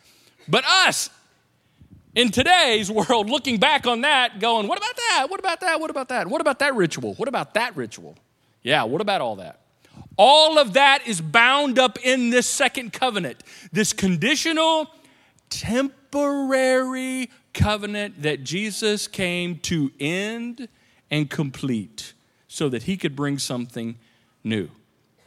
But 0.48 0.64
us, 0.66 1.08
in 2.16 2.30
today's 2.30 2.90
world, 2.90 3.28
looking 3.28 3.58
back 3.58 3.86
on 3.86 4.00
that, 4.00 4.40
going, 4.40 4.66
what 4.66 4.78
about 4.78 4.96
that? 4.96 5.26
What 5.28 5.38
about 5.38 5.60
that? 5.60 5.78
What 5.78 5.90
about 5.90 6.08
that? 6.08 6.26
What 6.26 6.40
about 6.40 6.58
that 6.60 6.74
ritual? 6.74 7.14
What 7.14 7.28
about 7.28 7.54
that 7.54 7.76
ritual? 7.76 8.16
Yeah, 8.62 8.82
what 8.84 9.02
about 9.02 9.20
all 9.20 9.36
that? 9.36 9.60
All 10.16 10.58
of 10.58 10.72
that 10.72 11.06
is 11.06 11.20
bound 11.20 11.78
up 11.78 11.98
in 12.02 12.30
this 12.30 12.46
second 12.46 12.94
covenant, 12.94 13.42
this 13.70 13.92
conditional, 13.92 14.90
temporary 15.50 17.30
covenant 17.52 18.22
that 18.22 18.42
Jesus 18.42 19.08
came 19.08 19.58
to 19.60 19.92
end 20.00 20.68
and 21.10 21.28
complete 21.28 22.14
so 22.48 22.70
that 22.70 22.84
he 22.84 22.96
could 22.96 23.14
bring 23.14 23.38
something 23.38 23.98
new. 24.42 24.70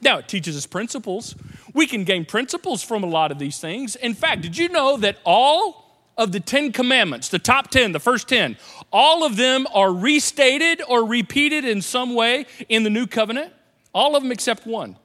Now, 0.01 0.17
it 0.17 0.27
teaches 0.27 0.57
us 0.57 0.65
principles. 0.65 1.35
We 1.71 1.85
can 1.85 2.03
gain 2.03 2.25
principles 2.25 2.81
from 2.81 3.03
a 3.03 3.07
lot 3.07 3.31
of 3.31 3.37
these 3.37 3.59
things. 3.59 3.95
In 3.95 4.15
fact, 4.15 4.41
did 4.41 4.57
you 4.57 4.69
know 4.69 4.97
that 4.97 5.17
all 5.23 5.88
of 6.19 6.31
the 6.31 6.39
Ten 6.39 6.71
Commandments, 6.71 7.29
the 7.29 7.39
top 7.39 7.71
10, 7.71 7.93
the 7.93 7.99
first 7.99 8.27
10, 8.27 8.57
all 8.91 9.25
of 9.25 9.37
them 9.37 9.65
are 9.73 9.91
restated 9.91 10.81
or 10.87 11.05
repeated 11.05 11.65
in 11.65 11.81
some 11.81 12.13
way 12.13 12.45
in 12.67 12.83
the 12.83 12.89
new 12.89 13.07
covenant? 13.07 13.53
All 13.93 14.15
of 14.15 14.21
them 14.21 14.31
except 14.31 14.67
one. 14.67 14.97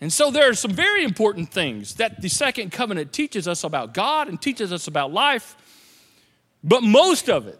And 0.00 0.12
so 0.12 0.30
there 0.30 0.48
are 0.48 0.54
some 0.54 0.70
very 0.70 1.02
important 1.02 1.50
things 1.50 1.96
that 1.96 2.22
the 2.22 2.28
second 2.28 2.70
covenant 2.70 3.12
teaches 3.12 3.48
us 3.48 3.64
about 3.64 3.92
God 3.92 4.28
and 4.28 4.40
teaches 4.40 4.72
us 4.72 4.86
about 4.86 5.12
life, 5.12 5.56
but 6.62 6.82
most 6.84 7.28
of 7.28 7.48
it 7.48 7.58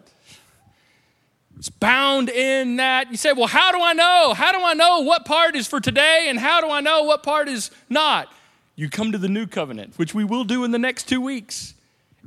it 1.59 1.65
is 1.65 1.69
bound 1.69 2.29
in 2.29 2.77
that. 2.77 3.11
You 3.11 3.17
say, 3.17 3.33
well, 3.33 3.47
how 3.47 3.73
do 3.73 3.81
I 3.81 3.91
know? 3.91 4.33
How 4.33 4.53
do 4.53 4.63
I 4.63 4.73
know 4.73 5.01
what 5.01 5.25
part 5.25 5.57
is 5.57 5.67
for 5.67 5.81
today 5.81 6.27
and 6.29 6.39
how 6.39 6.61
do 6.61 6.69
I 6.69 6.79
know 6.79 7.03
what 7.03 7.21
part 7.21 7.49
is 7.49 7.69
not? 7.89 8.33
You 8.79 8.89
come 8.89 9.11
to 9.11 9.17
the 9.17 9.27
new 9.27 9.45
covenant, 9.45 9.95
which 9.97 10.13
we 10.15 10.23
will 10.23 10.45
do 10.45 10.63
in 10.63 10.71
the 10.71 10.79
next 10.79 11.09
two 11.09 11.19
weeks. 11.19 11.73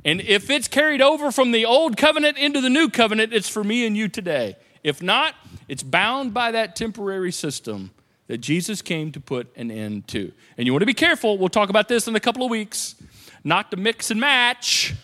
And 0.05 0.21
if 0.21 0.51
it's 0.51 0.67
carried 0.67 1.01
over 1.01 1.31
from 1.31 1.51
the 1.51 1.65
old 1.65 1.97
covenant 1.97 2.37
into 2.37 2.61
the 2.61 2.69
new 2.69 2.89
covenant, 2.89 3.33
it's 3.33 3.49
for 3.49 3.63
me 3.63 3.87
and 3.87 3.97
you 3.97 4.07
today. 4.07 4.55
If 4.83 5.01
not, 5.01 5.33
it's 5.67 5.81
bound 5.81 6.31
by 6.31 6.51
that 6.51 6.75
temporary 6.75 7.31
system 7.31 7.89
that 8.27 8.37
Jesus 8.37 8.83
came 8.83 9.11
to 9.13 9.19
put 9.19 9.51
an 9.57 9.71
end 9.71 10.07
to. 10.09 10.31
And 10.55 10.67
you 10.67 10.73
want 10.73 10.83
to 10.83 10.85
be 10.85 10.93
careful. 10.93 11.39
We'll 11.39 11.49
talk 11.49 11.71
about 11.71 11.87
this 11.87 12.07
in 12.07 12.15
a 12.15 12.19
couple 12.19 12.45
of 12.45 12.51
weeks. 12.51 12.93
Not 13.43 13.71
to 13.71 13.77
mix 13.77 14.11
and 14.11 14.19
match. 14.19 14.91
I'm 14.91 14.97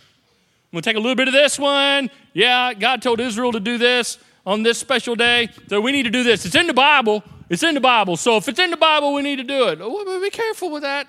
going 0.72 0.84
to 0.84 0.88
take 0.88 0.98
a 0.98 1.00
little 1.00 1.16
bit 1.16 1.30
of 1.30 1.34
this 1.34 1.58
one. 1.58 2.12
Yeah, 2.34 2.76
God 2.76 3.02
told 3.02 3.20
Israel 3.20 3.54
to 3.54 3.60
do 3.60 3.80
this 3.80 4.20
on 4.46 4.62
this 4.62 4.78
special 4.78 5.16
day, 5.16 5.50
so 5.68 5.82
we 5.82 5.94
need 5.94 6.04
to 6.04 6.12
do 6.12 6.22
this. 6.22 6.46
It's 6.46 6.54
in 6.54 6.68
the 6.68 6.76
Bible. 6.76 7.24
It's 7.50 7.64
in 7.64 7.74
the 7.74 7.82
Bible. 7.82 8.18
So 8.18 8.38
if 8.38 8.48
it's 8.48 8.60
in 8.60 8.70
the 8.70 8.78
Bible, 8.78 9.16
we 9.16 9.24
need 9.24 9.38
to 9.38 9.44
do 9.44 9.70
it. 9.70 9.80
Oh, 9.82 10.22
be 10.22 10.30
careful 10.30 10.70
with 10.70 10.84
that. 10.84 11.08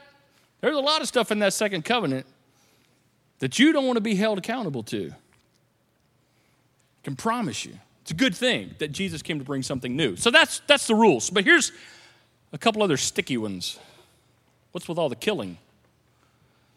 There's 0.60 0.76
a 0.76 0.80
lot 0.80 1.00
of 1.00 1.08
stuff 1.08 1.30
in 1.30 1.38
that 1.40 1.52
second 1.52 1.84
covenant 1.84 2.26
that 3.38 3.58
you 3.58 3.72
don't 3.72 3.86
want 3.86 3.96
to 3.96 4.02
be 4.02 4.14
held 4.14 4.38
accountable 4.38 4.82
to. 4.84 5.10
I 5.10 7.04
can 7.04 7.16
promise 7.16 7.64
you. 7.64 7.78
It's 8.02 8.10
a 8.10 8.14
good 8.14 8.34
thing 8.34 8.74
that 8.78 8.92
Jesus 8.92 9.22
came 9.22 9.38
to 9.38 9.44
bring 9.44 9.62
something 9.62 9.96
new. 9.96 10.16
So 10.16 10.30
that's, 10.30 10.60
that's 10.66 10.86
the 10.86 10.94
rules. 10.94 11.30
But 11.30 11.44
here's 11.44 11.72
a 12.52 12.58
couple 12.58 12.82
other 12.82 12.96
sticky 12.96 13.36
ones. 13.36 13.78
What's 14.72 14.88
with 14.88 14.98
all 14.98 15.08
the 15.08 15.16
killing? 15.16 15.58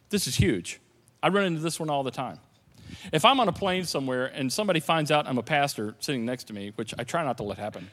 This 0.09 0.27
is 0.27 0.35
huge. 0.35 0.79
I 1.21 1.29
run 1.29 1.45
into 1.45 1.59
this 1.59 1.79
one 1.79 1.89
all 1.89 2.03
the 2.03 2.11
time. 2.11 2.39
If 3.11 3.25
I'm 3.25 3.39
on 3.39 3.47
a 3.47 3.51
plane 3.51 3.85
somewhere 3.85 4.27
and 4.27 4.51
somebody 4.51 4.79
finds 4.79 5.11
out 5.11 5.27
I'm 5.27 5.37
a 5.37 5.43
pastor 5.43 5.95
sitting 5.99 6.25
next 6.25 6.45
to 6.45 6.53
me, 6.53 6.71
which 6.75 6.93
I 6.97 7.03
try 7.03 7.23
not 7.23 7.37
to 7.37 7.43
let 7.43 7.57
happen, 7.57 7.89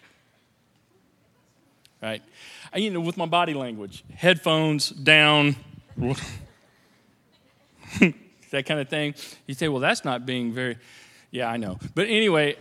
right? 2.02 2.22
I, 2.72 2.78
you 2.78 2.90
know, 2.90 3.00
with 3.00 3.16
my 3.16 3.26
body 3.26 3.54
language, 3.54 4.04
headphones 4.14 4.90
down, 4.90 5.56
that 8.50 8.66
kind 8.66 8.80
of 8.80 8.88
thing. 8.88 9.14
You 9.46 9.54
say, 9.54 9.68
well, 9.68 9.80
that's 9.80 10.04
not 10.04 10.26
being 10.26 10.52
very, 10.52 10.78
yeah, 11.30 11.48
I 11.48 11.56
know. 11.56 11.78
But 11.94 12.08
anyway, 12.08 12.56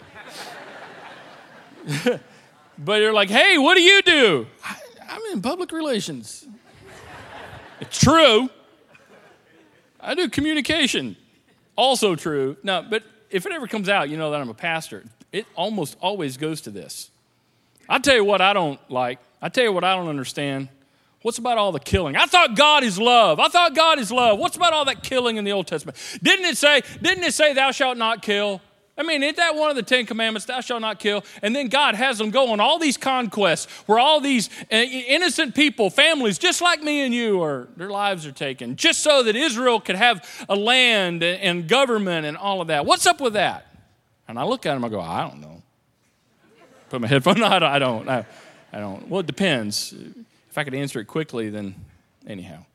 but 2.78 3.02
you're 3.02 3.13
like, 3.13 3.30
hey, 3.30 3.58
what 3.58 3.75
do 3.75 3.82
you 3.82 4.02
do? 4.02 4.47
I, 4.63 4.75
I'm 5.10 5.21
in 5.32 5.41
public 5.41 5.71
relations. 5.71 6.47
it's 7.80 7.99
true. 7.99 8.49
I 9.99 10.15
do 10.15 10.30
communication. 10.30 11.15
Also 11.75 12.15
true. 12.15 12.58
No, 12.63 12.86
but 12.88 13.04
if 13.30 13.45
it 13.45 13.52
ever 13.52 13.67
comes 13.67 13.89
out, 13.89 14.10
you 14.10 14.17
know 14.17 14.32
that 14.32 14.41
I'm 14.41 14.49
a 14.49 14.54
pastor. 14.54 15.06
It 15.32 15.45
almost 15.56 15.97
always 16.02 16.38
goes 16.38 16.62
to 16.62 16.71
this. 16.71 17.12
I'll 17.88 17.99
tell 17.99 18.15
you 18.15 18.23
what 18.23 18.41
I 18.41 18.54
don't 18.54 18.80
like. 18.91 19.19
I 19.41 19.49
tell 19.49 19.63
you 19.63 19.71
what 19.71 19.84
I 19.84 19.95
don't 19.95 20.10
understand. 20.10 20.69
What's 21.22 21.38
about 21.38 21.58
all 21.58 21.72
the 21.72 21.80
killing? 21.80 22.16
I 22.16 22.26
thought 22.26 22.56
God 22.56 22.84
is 22.84 22.98
love. 22.98 23.40
I 23.40 23.50
thought 23.50 23.76
God 23.76 24.00
is 24.00 24.12
love. 24.12 24.40
What's 24.40 24.56
about 24.56 24.72
all 24.72 24.86
that 24.86 25.04
killing 25.04 25.36
in 25.36 25.44
the 25.44 25.52
Old 25.52 25.68
Testament? 25.68 25.98
Didn't 26.24 26.46
it 26.46 26.58
say, 26.58 26.82
didn't 27.02 27.24
it 27.26 27.34
say 27.34 27.54
thou 27.54 27.72
shalt 27.72 27.98
not 27.98 28.22
kill? 28.22 28.62
I 28.98 29.04
mean, 29.04 29.24
isn't 29.24 29.38
that 29.38 29.56
one 29.56 29.70
of 29.70 29.78
the 29.78 29.84
Ten 29.84 30.06
Commandments? 30.06 30.46
Thou 30.46 30.60
shalt 30.60 30.82
not 30.82 31.00
kill. 31.00 31.24
And 31.42 31.56
then 31.56 31.68
God 31.68 31.96
has 31.96 32.18
them 32.18 32.32
go 32.32 32.52
on 32.52 32.60
all 32.60 32.80
these 32.80 32.98
conquests 32.98 33.66
where 33.86 33.98
all 33.98 34.20
these 34.20 34.50
uh, 34.72 34.76
innocent 34.76 35.56
people, 35.56 35.90
families 35.90 36.38
just 36.38 36.62
like 36.62 36.82
me 36.84 37.02
and 37.02 37.14
you, 37.14 37.42
are 37.42 37.70
their 37.78 37.90
lives 37.90 38.26
are 38.26 38.34
taken, 38.34 38.76
just 38.76 39.02
so 39.02 39.24
that 39.24 39.38
Israel 39.38 39.80
could 39.80 39.96
have 39.96 40.46
a 40.50 40.56
land 40.56 41.24
and 41.24 41.68
government 41.68 42.26
and 42.26 42.36
all 42.36 42.60
of 42.60 42.68
that. 42.68 42.86
What's 42.86 43.06
up 43.06 43.22
with 43.22 43.34
that? 43.34 43.68
And 44.28 44.38
I 44.38 44.44
look 44.44 44.66
at 44.66 44.76
him, 44.76 44.84
I 44.84 44.90
go, 44.90 45.00
I 45.00 45.22
don't 45.22 45.40
know. 45.40 45.64
Put 46.90 47.02
my 47.02 47.08
headphone 47.08 47.42
on. 47.44 47.64
I 47.64 47.80
don't. 47.80 48.10
I, 48.10 48.26
I 48.74 48.80
don't. 48.80 49.08
Well, 49.08 49.22
it 49.22 49.28
depends. 49.28 49.94
If 50.50 50.58
I 50.58 50.64
could 50.64 50.74
answer 50.74 51.00
it 51.00 51.06
quickly, 51.06 51.50
then 51.50 51.76
anyhow. 52.26 52.66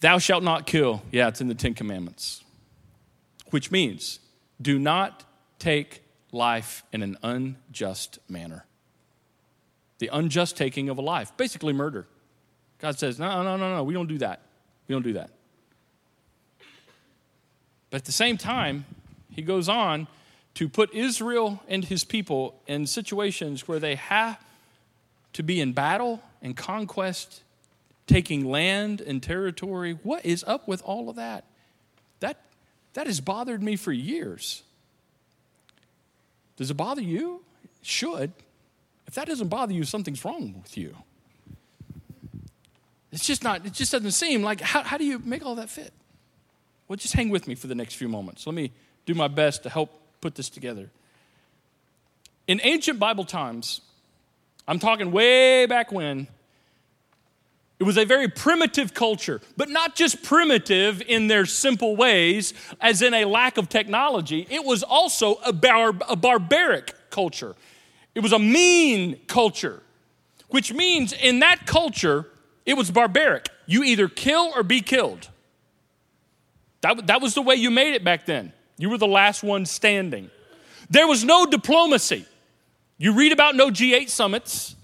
Thou 0.00 0.18
shalt 0.18 0.42
not 0.42 0.66
kill. 0.66 1.02
Yeah, 1.10 1.28
it's 1.28 1.40
in 1.40 1.48
the 1.48 1.54
Ten 1.54 1.74
Commandments, 1.74 2.42
which 3.50 3.70
means 3.70 4.18
do 4.60 4.78
not 4.78 5.24
take 5.58 6.02
life 6.32 6.84
in 6.92 7.02
an 7.02 7.16
unjust 7.22 8.18
manner. 8.28 8.64
The 9.98 10.08
unjust 10.12 10.56
taking 10.56 10.88
of 10.88 10.98
a 10.98 11.02
life, 11.02 11.36
basically 11.36 11.72
murder. 11.72 12.06
God 12.78 12.98
says, 12.98 13.18
no, 13.18 13.42
no, 13.42 13.56
no, 13.56 13.76
no, 13.76 13.84
we 13.84 13.92
don't 13.92 14.06
do 14.06 14.18
that. 14.18 14.40
We 14.88 14.94
don't 14.94 15.02
do 15.02 15.12
that. 15.14 15.30
But 17.90 17.98
at 17.98 18.04
the 18.06 18.12
same 18.12 18.38
time, 18.38 18.86
he 19.30 19.42
goes 19.42 19.68
on 19.68 20.06
to 20.54 20.68
put 20.68 20.94
Israel 20.94 21.62
and 21.68 21.84
his 21.84 22.04
people 22.04 22.60
in 22.66 22.86
situations 22.86 23.68
where 23.68 23.78
they 23.78 23.96
have 23.96 24.42
to 25.34 25.42
be 25.42 25.60
in 25.60 25.72
battle 25.72 26.22
and 26.42 26.56
conquest, 26.56 27.42
taking 28.06 28.44
land 28.44 29.00
and 29.00 29.22
territory. 29.22 29.98
What 30.02 30.24
is 30.24 30.44
up 30.46 30.66
with 30.66 30.82
all 30.82 31.08
of 31.08 31.16
that? 31.16 31.44
That 32.20 32.40
that 32.94 33.06
has 33.06 33.20
bothered 33.20 33.62
me 33.62 33.76
for 33.76 33.92
years. 33.92 34.62
Does 36.56 36.70
it 36.70 36.74
bother 36.74 37.02
you? 37.02 37.42
It 37.64 37.70
should. 37.86 38.32
If 39.06 39.14
that 39.14 39.26
doesn't 39.26 39.48
bother 39.48 39.72
you, 39.72 39.84
something's 39.84 40.24
wrong 40.24 40.54
with 40.62 40.76
you. 40.76 40.94
It's 43.12 43.26
just 43.26 43.42
not, 43.42 43.66
it 43.66 43.72
just 43.72 43.90
doesn't 43.92 44.12
seem 44.12 44.42
like, 44.42 44.60
how, 44.60 44.82
how 44.82 44.96
do 44.96 45.04
you 45.04 45.18
make 45.18 45.44
all 45.44 45.56
that 45.56 45.68
fit? 45.68 45.92
Well, 46.86 46.96
just 46.96 47.14
hang 47.14 47.28
with 47.28 47.48
me 47.48 47.54
for 47.54 47.66
the 47.66 47.74
next 47.74 47.94
few 47.94 48.08
moments. 48.08 48.46
Let 48.46 48.54
me 48.54 48.72
do 49.06 49.14
my 49.14 49.28
best 49.28 49.62
to 49.64 49.70
help 49.70 49.90
put 50.20 50.34
this 50.34 50.48
together. 50.48 50.90
In 52.46 52.60
ancient 52.62 52.98
Bible 52.98 53.24
times, 53.24 53.80
I'm 54.68 54.78
talking 54.78 55.10
way 55.10 55.66
back 55.66 55.90
when, 55.90 56.28
it 57.80 57.84
was 57.84 57.96
a 57.96 58.04
very 58.04 58.28
primitive 58.28 58.92
culture, 58.92 59.40
but 59.56 59.70
not 59.70 59.96
just 59.96 60.22
primitive 60.22 61.00
in 61.00 61.28
their 61.28 61.46
simple 61.46 61.96
ways, 61.96 62.52
as 62.78 63.00
in 63.00 63.14
a 63.14 63.24
lack 63.24 63.56
of 63.56 63.70
technology. 63.70 64.46
It 64.50 64.64
was 64.64 64.82
also 64.82 65.36
a, 65.36 65.52
bar- 65.52 65.94
a 66.06 66.14
barbaric 66.14 66.94
culture. 67.08 67.56
It 68.14 68.20
was 68.20 68.32
a 68.32 68.38
mean 68.38 69.18
culture, 69.26 69.82
which 70.50 70.74
means 70.74 71.14
in 71.14 71.38
that 71.38 71.66
culture, 71.66 72.26
it 72.66 72.74
was 72.74 72.90
barbaric. 72.90 73.48
You 73.64 73.82
either 73.82 74.08
kill 74.08 74.52
or 74.54 74.62
be 74.62 74.82
killed. 74.82 75.30
That, 76.82 77.06
that 77.06 77.22
was 77.22 77.32
the 77.34 77.42
way 77.42 77.54
you 77.54 77.70
made 77.70 77.94
it 77.94 78.04
back 78.04 78.26
then. 78.26 78.52
You 78.76 78.90
were 78.90 78.98
the 78.98 79.06
last 79.06 79.42
one 79.42 79.64
standing. 79.64 80.30
There 80.90 81.06
was 81.06 81.24
no 81.24 81.46
diplomacy. 81.46 82.26
You 83.00 83.14
read 83.14 83.32
about 83.32 83.56
no 83.56 83.70
G8 83.70 84.10
summits. 84.10 84.76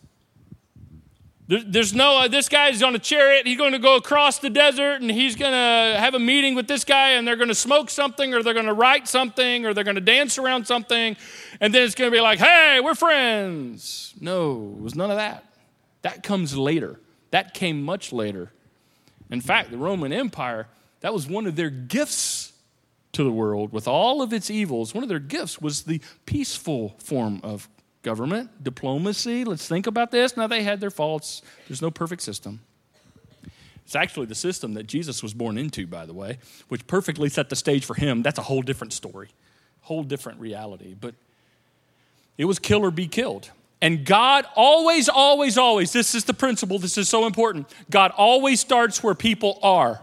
There's 1.48 1.92
no, 1.92 2.20
uh, 2.20 2.28
this 2.28 2.48
guy's 2.48 2.82
on 2.82 2.94
a 2.96 2.98
chariot. 2.98 3.46
He's 3.46 3.58
going 3.58 3.72
to 3.72 3.78
go 3.78 3.96
across 3.96 4.38
the 4.38 4.48
desert 4.48 5.02
and 5.02 5.10
he's 5.10 5.36
going 5.36 5.52
to 5.52 6.00
have 6.00 6.14
a 6.14 6.18
meeting 6.18 6.54
with 6.54 6.66
this 6.66 6.82
guy 6.82 7.10
and 7.10 7.28
they're 7.28 7.36
going 7.36 7.50
to 7.50 7.54
smoke 7.54 7.90
something 7.90 8.32
or 8.32 8.42
they're 8.42 8.54
going 8.54 8.66
to 8.66 8.72
write 8.72 9.06
something 9.06 9.66
or 9.66 9.74
they're 9.74 9.84
going 9.84 9.96
to 9.96 10.00
dance 10.00 10.38
around 10.38 10.66
something. 10.66 11.14
And 11.60 11.74
then 11.74 11.82
it's 11.82 11.94
going 11.94 12.10
to 12.10 12.16
be 12.16 12.22
like, 12.22 12.38
hey, 12.38 12.80
we're 12.80 12.94
friends. 12.94 14.14
No, 14.18 14.74
it 14.78 14.82
was 14.82 14.94
none 14.94 15.10
of 15.10 15.18
that. 15.18 15.44
That 16.00 16.22
comes 16.22 16.56
later. 16.56 16.98
That 17.32 17.52
came 17.52 17.82
much 17.82 18.14
later. 18.14 18.50
In 19.30 19.42
fact, 19.42 19.70
the 19.70 19.76
Roman 19.76 20.14
Empire, 20.14 20.68
that 21.00 21.12
was 21.12 21.28
one 21.28 21.46
of 21.46 21.54
their 21.54 21.70
gifts 21.70 22.54
to 23.12 23.22
the 23.22 23.30
world 23.30 23.72
with 23.72 23.86
all 23.86 24.22
of 24.22 24.32
its 24.32 24.50
evils. 24.50 24.94
One 24.94 25.02
of 25.02 25.10
their 25.10 25.18
gifts 25.18 25.60
was 25.60 25.82
the 25.82 26.00
peaceful 26.24 26.96
form 26.98 27.40
of 27.42 27.68
government, 28.06 28.62
diplomacy. 28.62 29.44
Let's 29.44 29.66
think 29.66 29.88
about 29.88 30.12
this. 30.12 30.36
Now, 30.36 30.46
they 30.46 30.62
had 30.62 30.80
their 30.80 30.92
faults, 30.92 31.42
there's 31.66 31.82
no 31.82 31.90
perfect 31.90 32.22
system. 32.22 32.60
It's 33.84 33.96
actually 33.96 34.26
the 34.26 34.34
system 34.36 34.74
that 34.74 34.86
Jesus 34.86 35.24
was 35.24 35.34
born 35.34 35.58
into, 35.58 35.88
by 35.88 36.06
the 36.06 36.14
way, 36.14 36.38
which 36.68 36.86
perfectly 36.86 37.28
set 37.28 37.48
the 37.48 37.56
stage 37.56 37.84
for 37.84 37.94
him. 37.94 38.22
That's 38.22 38.38
a 38.38 38.42
whole 38.42 38.62
different 38.62 38.92
story, 38.92 39.30
whole 39.80 40.04
different 40.04 40.38
reality. 40.38 40.94
But 40.98 41.16
it 42.38 42.44
was 42.44 42.60
kill 42.60 42.84
or 42.84 42.92
be 42.92 43.08
killed. 43.08 43.50
And 43.82 44.06
God 44.06 44.46
always, 44.54 45.08
always, 45.08 45.58
always, 45.58 45.92
this 45.92 46.14
is 46.14 46.24
the 46.24 46.34
principle, 46.34 46.78
this 46.78 46.96
is 46.96 47.08
so 47.08 47.26
important. 47.26 47.68
God 47.90 48.12
always 48.16 48.60
starts 48.60 49.02
where 49.02 49.16
people 49.16 49.58
are. 49.64 50.00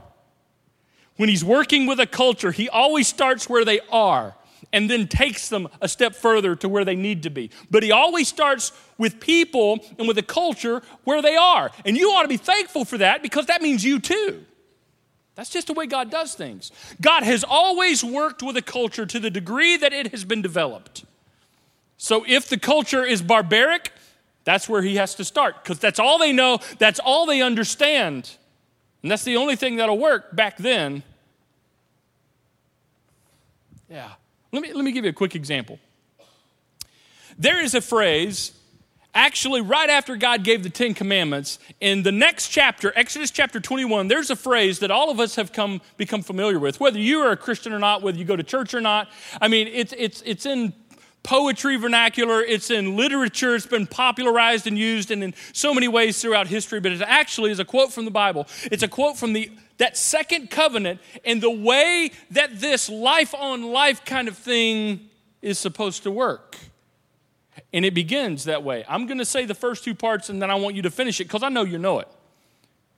When 1.16 1.30
He's 1.30 1.46
working 1.46 1.86
with 1.86 2.02
a 2.02 2.06
culture, 2.08 2.52
He 2.52 2.68
always 2.68 3.08
starts 3.08 3.48
where 3.48 3.63
they 3.63 3.80
are 3.89 4.36
and 4.71 4.89
then 4.89 5.08
takes 5.08 5.49
them 5.49 5.67
a 5.82 5.88
step 5.88 6.15
further 6.15 6.56
to 6.56 6.69
where 6.69 6.86
they 6.86 6.95
need 6.95 7.23
to 7.23 7.30
be. 7.30 7.49
But 7.69 7.84
he 7.84 7.91
always 7.91 8.28
starts 8.28 8.71
with 8.97 9.19
people 9.19 9.80
and 9.97 10.08
with 10.08 10.17
a 10.17 10.23
culture 10.23 10.82
where 11.04 11.21
they 11.21 11.36
are. 11.36 11.71
And 11.86 11.97
you 11.97 12.12
ought 12.12 12.23
to 12.23 12.28
be 12.28 12.38
thankful 12.38 12.86
for 12.86 12.97
that 12.99 13.21
because 13.21 13.47
that 13.47 13.62
means 13.62 13.84
you 13.84 13.99
too. 13.99 14.45
That's 15.36 15.49
just 15.49 15.67
the 15.67 15.73
way 15.73 15.88
God 15.88 16.12
does 16.12 16.36
things. 16.36 16.71
God 17.02 17.23
has 17.23 17.43
always 17.43 18.04
worked 18.04 18.43
with 18.43 18.56
a 18.56 18.62
culture 18.62 19.06
to 19.06 19.19
the 19.19 19.32
degree 19.32 19.78
that 19.78 19.91
it 19.91 20.12
has 20.12 20.23
been 20.23 20.41
developed. 20.41 21.06
So 21.97 22.23
if 22.28 22.49
the 22.49 22.60
culture 22.60 23.04
is 23.04 23.21
barbaric, 23.21 23.91
that's 24.43 24.69
where 24.69 24.82
he 24.82 24.97
has 24.97 25.15
to 25.15 25.23
start 25.23 25.63
because 25.63 25.80
that's 25.80 25.99
all 25.99 26.19
they 26.19 26.34
know, 26.34 26.60
that's 26.78 26.99
all 26.99 27.26
they 27.26 27.41
understand. 27.41 28.36
And 29.02 29.12
that's 29.12 29.23
the 29.23 29.38
only 29.38 29.56
thing 29.56 29.78
that'll 29.78 29.97
work 29.97 30.36
back 30.36 30.58
then. 30.58 31.04
Yeah. 33.89 34.12
Let 34.54 34.62
me, 34.62 34.72
let 34.72 34.86
me 34.86 34.92
give 34.92 35.04
you 35.04 35.10
a 35.10 35.13
quick 35.13 35.36
example. 35.36 35.80
There 37.39 37.60
is 37.60 37.74
a 37.74 37.82
phrase, 37.82 38.52
actually, 39.16 39.62
right 39.62 39.89
after 39.89 40.16
God 40.16 40.44
gave 40.44 40.62
the 40.62 40.70
Ten 40.70 40.94
Commandments, 40.94 41.58
in 41.82 42.04
the 42.04 42.12
next 42.12 42.50
chapter, 42.50 42.94
Exodus 42.96 43.32
chapter 43.32 43.60
21, 43.60 44.10
there's 44.10 44.30
a 44.30 44.36
phrase 44.36 44.78
that 44.80 44.92
all 44.92 45.10
of 45.10 45.20
us 45.20 45.38
have 45.38 45.54
come, 45.54 45.82
become 45.98 46.22
familiar 46.22 46.60
with, 46.60 46.80
whether 46.80 47.00
you 47.00 47.22
are 47.22 47.32
a 47.32 47.38
Christian 47.38 47.74
or 47.74 47.80
not, 47.80 48.04
whether 48.04 48.16
you 48.16 48.26
go 48.26 48.36
to 48.36 48.44
church 48.44 48.76
or 48.76 48.82
not. 48.82 49.10
I 49.42 49.48
mean, 49.48 49.68
it's, 49.68 49.92
it's, 49.98 50.22
it's 50.24 50.46
in 50.46 50.74
poetry 51.24 51.78
vernacular, 51.78 52.44
it's 52.44 52.70
in 52.70 52.96
literature, 52.96 53.56
it's 53.56 53.66
been 53.66 53.88
popularized 53.88 54.68
and 54.68 54.78
used 54.78 55.10
and 55.10 55.24
in 55.24 55.34
so 55.54 55.74
many 55.74 55.88
ways 55.88 56.22
throughout 56.22 56.46
history, 56.46 56.80
but 56.80 56.92
it 56.92 57.02
actually 57.02 57.50
is 57.50 57.58
a 57.58 57.66
quote 57.66 57.92
from 57.92 58.06
the 58.06 58.12
Bible. 58.12 58.48
It's 58.66 58.84
a 58.84 58.88
quote 58.88 59.18
from 59.18 59.34
the 59.34 59.50
that 59.77 59.97
second 59.97 60.49
covenant 60.49 60.99
and 61.25 61.41
the 61.41 61.49
way 61.49 62.12
that 62.31 62.59
this 62.59 62.89
life 62.89 63.33
on 63.33 63.71
life 63.71 64.05
kind 64.05 64.27
of 64.27 64.38
thing 64.38 65.09
is 65.41 65.59
supposed 65.59 66.03
to 66.03 66.12
work. 66.12 66.57
And 67.71 67.86
it 67.86 67.93
begins 67.93 68.45
that 68.45 68.63
way. 68.63 68.86
I'm 68.88 69.05
going 69.05 69.17
to 69.17 69.25
say 69.25 69.45
the 69.45 69.55
first 69.55 69.83
two 69.83 69.95
parts 69.95 70.29
and 70.29 70.41
then 70.41 70.49
I 70.49 70.55
want 70.55 70.75
you 70.75 70.81
to 70.83 70.91
finish 70.91 71.19
it 71.19 71.25
because 71.25 71.43
I 71.43 71.49
know 71.49 71.63
you 71.63 71.77
know 71.77 71.99
it. 71.99 72.07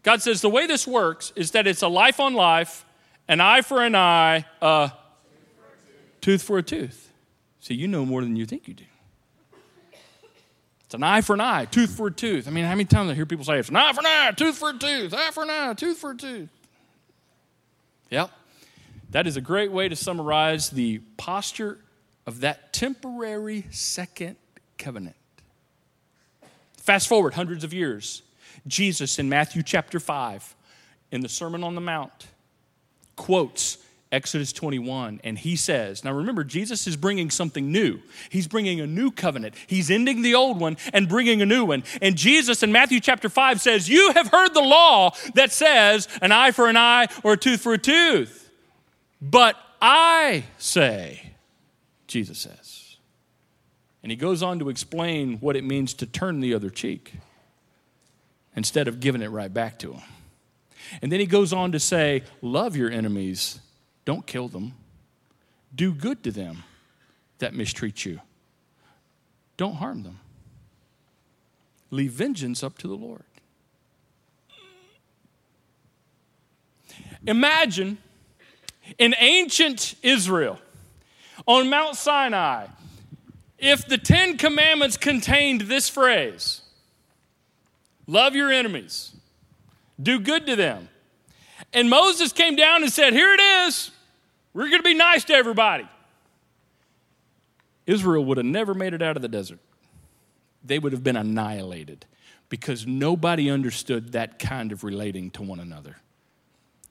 God 0.03 0.21
says 0.21 0.41
the 0.41 0.49
way 0.49 0.67
this 0.67 0.85
works 0.85 1.33
is 1.35 1.51
that 1.51 1.65
it's 1.65 1.81
a 1.81 1.87
life 1.87 2.19
on 2.19 2.35
life, 2.35 2.85
an 3.27 3.41
eye 3.41 3.61
for 3.61 3.83
an 3.83 3.95
eye, 3.95 4.45
a 4.61 4.91
tooth 6.21 6.43
for 6.43 6.57
a 6.59 6.63
tooth. 6.63 7.11
See, 7.59 7.73
you 7.73 7.87
know 7.87 8.05
more 8.05 8.21
than 8.21 8.35
you 8.35 8.45
think 8.45 8.67
you 8.67 8.75
do. 8.75 8.83
It's 10.85 10.93
an 10.93 11.01
eye 11.01 11.21
for 11.21 11.33
an 11.33 11.41
eye, 11.41 11.65
tooth 11.65 11.97
for 11.97 12.07
a 12.07 12.11
tooth. 12.11 12.47
I 12.47 12.51
mean, 12.51 12.65
how 12.65 12.71
many 12.71 12.85
times 12.85 13.09
I 13.09 13.15
hear 13.15 13.25
people 13.25 13.43
say 13.43 13.57
it's 13.57 13.69
an 13.69 13.75
eye 13.75 13.91
for 13.91 14.01
an 14.01 14.05
eye, 14.05 14.31
tooth 14.37 14.57
for 14.57 14.69
a 14.69 14.77
tooth, 14.77 15.13
eye 15.15 15.31
for 15.31 15.43
an 15.43 15.49
eye, 15.49 15.73
tooth 15.73 15.97
for 15.97 16.11
a 16.11 16.15
tooth? 16.15 16.49
Yep. 18.09 18.31
That 19.11 19.27
is 19.27 19.37
a 19.37 19.41
great 19.41 19.71
way 19.71 19.89
to 19.89 19.95
summarize 19.95 20.69
the 20.69 20.99
posture 21.17 21.79
of 22.25 22.41
that 22.41 22.73
temporary 22.73 23.65
second 23.71 24.35
covenant. 24.77 25.15
Fast 26.77 27.07
forward 27.07 27.33
hundreds 27.33 27.63
of 27.63 27.73
years. 27.73 28.21
Jesus 28.67 29.19
in 29.19 29.29
Matthew 29.29 29.63
chapter 29.63 29.99
5, 29.99 30.55
in 31.11 31.21
the 31.21 31.29
Sermon 31.29 31.63
on 31.63 31.75
the 31.75 31.81
Mount, 31.81 32.27
quotes 33.15 33.77
Exodus 34.15 34.53
21, 34.53 35.19
and 35.25 35.37
he 35.37 35.57
says, 35.57 36.05
Now 36.05 36.13
remember, 36.13 36.45
Jesus 36.45 36.87
is 36.87 36.95
bringing 36.95 37.29
something 37.29 37.69
new. 37.69 37.99
He's 38.29 38.47
bringing 38.47 38.79
a 38.79 38.87
new 38.87 39.11
covenant. 39.11 39.55
He's 39.67 39.91
ending 39.91 40.21
the 40.21 40.35
old 40.35 40.57
one 40.57 40.77
and 40.93 41.09
bringing 41.09 41.41
a 41.41 41.45
new 41.45 41.65
one. 41.65 41.83
And 42.01 42.15
Jesus 42.15 42.63
in 42.63 42.71
Matthew 42.71 43.01
chapter 43.01 43.27
5 43.27 43.59
says, 43.59 43.89
You 43.89 44.13
have 44.13 44.27
heard 44.27 44.53
the 44.53 44.61
law 44.61 45.11
that 45.33 45.51
says 45.51 46.07
an 46.21 46.31
eye 46.31 46.51
for 46.51 46.69
an 46.69 46.77
eye 46.77 47.07
or 47.23 47.33
a 47.33 47.37
tooth 47.37 47.59
for 47.59 47.73
a 47.73 47.77
tooth. 47.77 48.49
But 49.21 49.57
I 49.81 50.45
say, 50.59 51.33
Jesus 52.07 52.39
says. 52.39 52.95
And 54.01 54.13
he 54.13 54.15
goes 54.15 54.41
on 54.41 54.59
to 54.59 54.69
explain 54.69 55.39
what 55.39 55.57
it 55.57 55.65
means 55.65 55.93
to 55.95 56.05
turn 56.05 56.39
the 56.39 56.53
other 56.53 56.69
cheek 56.69 57.15
instead 58.55 58.87
of 58.87 59.01
giving 59.01 59.21
it 59.21 59.27
right 59.27 59.53
back 59.53 59.77
to 59.79 59.91
him. 59.91 60.01
And 61.01 61.11
then 61.11 61.19
he 61.19 61.25
goes 61.25 61.51
on 61.51 61.73
to 61.73 61.81
say, 61.81 62.23
Love 62.41 62.77
your 62.77 62.89
enemies, 62.89 63.59
don't 64.05 64.25
kill 64.25 64.47
them. 64.47 64.73
Do 65.73 65.93
good 65.93 66.23
to 66.23 66.31
them 66.31 66.63
that 67.39 67.53
mistreat 67.53 68.05
you, 68.05 68.21
don't 69.57 69.75
harm 69.75 70.03
them. 70.03 70.19
Leave 71.91 72.11
vengeance 72.11 72.63
up 72.63 72.77
to 72.79 72.87
the 72.87 72.95
Lord. 72.95 73.23
Imagine 77.27 77.97
in 78.97 79.15
ancient 79.17 79.95
Israel, 80.03 80.59
on 81.47 81.69
Mount 81.69 81.95
Sinai, 81.95 82.67
if 83.57 83.87
the 83.87 83.97
Ten 83.97 84.37
Commandments 84.37 84.97
contained 84.97 85.61
this 85.61 85.89
phrase 85.89 86.61
love 88.07 88.35
your 88.35 88.51
enemies, 88.51 89.15
do 90.01 90.19
good 90.19 90.45
to 90.45 90.55
them. 90.55 90.89
And 91.73 91.89
Moses 91.89 92.31
came 92.31 92.55
down 92.55 92.83
and 92.83 92.91
said, 92.91 93.13
Here 93.13 93.33
it 93.33 93.41
is. 93.41 93.91
We're 94.55 94.69
going 94.69 94.79
to 94.79 94.83
be 94.83 94.93
nice 94.93 95.25
to 95.25 95.33
everybody. 95.33 95.85
Israel 97.85 98.23
would 98.23 98.37
have 98.37 98.45
never 98.45 98.73
made 98.73 98.93
it 98.93 99.01
out 99.01 99.17
of 99.17 99.21
the 99.21 99.27
desert. 99.27 99.59
They 100.63 100.79
would 100.79 100.93
have 100.93 101.03
been 101.03 101.17
annihilated 101.17 102.05
because 102.47 102.87
nobody 102.87 103.51
understood 103.51 104.13
that 104.13 104.39
kind 104.39 104.71
of 104.71 104.85
relating 104.85 105.29
to 105.31 105.43
one 105.43 105.59
another. 105.59 105.97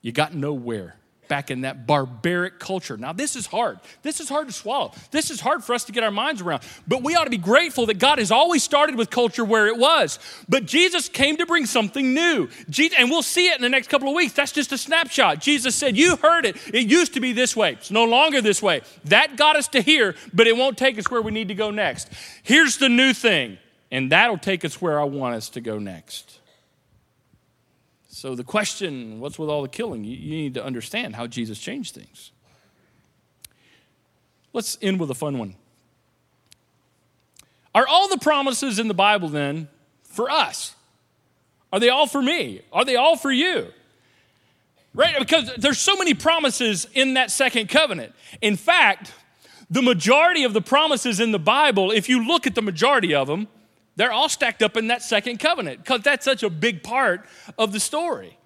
You 0.02 0.12
got 0.12 0.34
nowhere 0.34 0.96
back 1.28 1.50
in 1.50 1.62
that 1.62 1.86
barbaric 1.86 2.58
culture. 2.58 2.96
Now, 2.96 3.12
this 3.12 3.36
is 3.36 3.46
hard. 3.46 3.78
This 4.02 4.20
is 4.20 4.28
hard 4.28 4.48
to 4.48 4.52
swallow. 4.52 4.92
This 5.10 5.30
is 5.30 5.40
hard 5.40 5.64
for 5.64 5.74
us 5.74 5.84
to 5.84 5.92
get 5.92 6.02
our 6.02 6.10
minds 6.10 6.40
around. 6.40 6.62
But 6.86 7.02
we 7.02 7.14
ought 7.14 7.24
to 7.24 7.30
be 7.30 7.36
grateful 7.36 7.86
that 7.86 7.98
God 7.98 8.18
has 8.18 8.30
always 8.30 8.62
started 8.62 8.96
with 8.96 9.10
culture 9.10 9.44
where 9.44 9.66
it 9.66 9.76
was. 9.76 10.18
But 10.48 10.66
Jesus 10.66 11.08
came 11.08 11.36
to 11.38 11.46
bring 11.46 11.66
something 11.66 12.14
new. 12.14 12.48
and 12.98 13.10
we'll 13.10 13.22
see 13.22 13.48
it 13.48 13.56
in 13.56 13.62
the 13.62 13.68
next 13.68 13.88
couple 13.88 14.08
of 14.08 14.14
weeks. 14.14 14.32
That's 14.32 14.52
just 14.52 14.72
a 14.72 14.78
snapshot. 14.78 15.40
Jesus 15.40 15.74
said, 15.74 15.96
You 15.96 16.16
heard 16.16 16.46
it. 16.46 16.56
It 16.72 16.86
used 16.86 17.14
to 17.14 17.20
be 17.20 17.32
this 17.32 17.56
way. 17.56 17.72
It's 17.72 17.90
no 17.90 18.04
longer 18.04 18.40
this 18.40 18.62
way. 18.62 18.82
That 19.04 19.36
got 19.36 19.56
us 19.56 19.68
to 19.68 19.80
here, 19.80 20.14
but 20.32 20.46
it 20.46 20.56
won't 20.56 20.78
take 20.78 20.98
us 20.98 21.10
where 21.10 21.22
we 21.22 21.32
need 21.32 21.48
to 21.48 21.54
go 21.54 21.70
next. 21.70 22.10
Here's 22.42 22.78
the 22.78 22.88
new 22.88 23.12
thing, 23.12 23.58
and 23.90 24.12
that'll 24.12 24.38
take 24.38 24.64
us 24.64 24.80
where 24.80 25.00
I 25.00 25.04
want 25.04 25.36
us 25.36 25.48
to 25.50 25.60
go 25.60 25.78
next. 25.78 26.33
So, 28.24 28.34
the 28.34 28.42
question 28.42 29.20
what's 29.20 29.38
with 29.38 29.50
all 29.50 29.60
the 29.60 29.68
killing? 29.68 30.02
You, 30.02 30.16
you 30.16 30.30
need 30.30 30.54
to 30.54 30.64
understand 30.64 31.14
how 31.14 31.26
Jesus 31.26 31.58
changed 31.58 31.94
things. 31.94 32.32
Let's 34.54 34.78
end 34.80 34.98
with 34.98 35.10
a 35.10 35.14
fun 35.14 35.36
one. 35.36 35.56
Are 37.74 37.86
all 37.86 38.08
the 38.08 38.16
promises 38.16 38.78
in 38.78 38.88
the 38.88 38.94
Bible 38.94 39.28
then 39.28 39.68
for 40.04 40.30
us? 40.30 40.74
Are 41.70 41.78
they 41.78 41.90
all 41.90 42.06
for 42.06 42.22
me? 42.22 42.62
Are 42.72 42.86
they 42.86 42.96
all 42.96 43.18
for 43.18 43.30
you? 43.30 43.66
Right? 44.94 45.18
Because 45.18 45.52
there's 45.58 45.78
so 45.78 45.94
many 45.94 46.14
promises 46.14 46.86
in 46.94 47.12
that 47.14 47.30
second 47.30 47.68
covenant. 47.68 48.14
In 48.40 48.56
fact, 48.56 49.12
the 49.68 49.82
majority 49.82 50.44
of 50.44 50.54
the 50.54 50.62
promises 50.62 51.20
in 51.20 51.30
the 51.30 51.38
Bible, 51.38 51.90
if 51.90 52.08
you 52.08 52.26
look 52.26 52.46
at 52.46 52.54
the 52.54 52.62
majority 52.62 53.14
of 53.14 53.26
them, 53.26 53.48
they're 53.96 54.12
all 54.12 54.28
stacked 54.28 54.62
up 54.62 54.76
in 54.76 54.88
that 54.88 55.02
second 55.02 55.38
covenant 55.38 55.78
because 55.78 56.02
that's 56.02 56.24
such 56.24 56.42
a 56.42 56.50
big 56.50 56.82
part 56.82 57.26
of 57.58 57.72
the 57.72 57.80
story. 57.80 58.36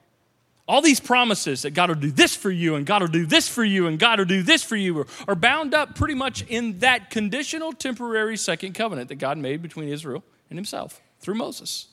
All 0.67 0.83
these 0.83 1.01
promises 1.01 1.63
that 1.63 1.71
God 1.71 1.89
will 1.89 1.97
do 1.97 2.11
this 2.11 2.37
for 2.37 2.51
you 2.51 2.75
and 2.75 2.85
God 2.85 3.01
will 3.01 3.09
do 3.09 3.25
this 3.25 3.49
for 3.49 3.65
you 3.65 3.87
and 3.87 3.99
God 3.99 4.19
will 4.19 4.27
do 4.27 4.43
this 4.43 4.63
for 4.63 4.77
you 4.77 5.07
are, 5.27 5.35
bound 5.35 5.73
up 5.73 5.95
pretty 5.95 6.15
much 6.15 6.43
in 6.43 6.81
that 6.81 7.09
conditional 7.09 7.73
temporary 7.73 8.37
second 8.37 8.75
covenant 8.75 9.09
that 9.09 9.15
God 9.15 9.39
made 9.39 9.63
between 9.63 9.89
Israel 9.89 10.23
and 10.51 10.59
himself 10.59 11.01
through 11.21 11.37
Moses. 11.37 11.87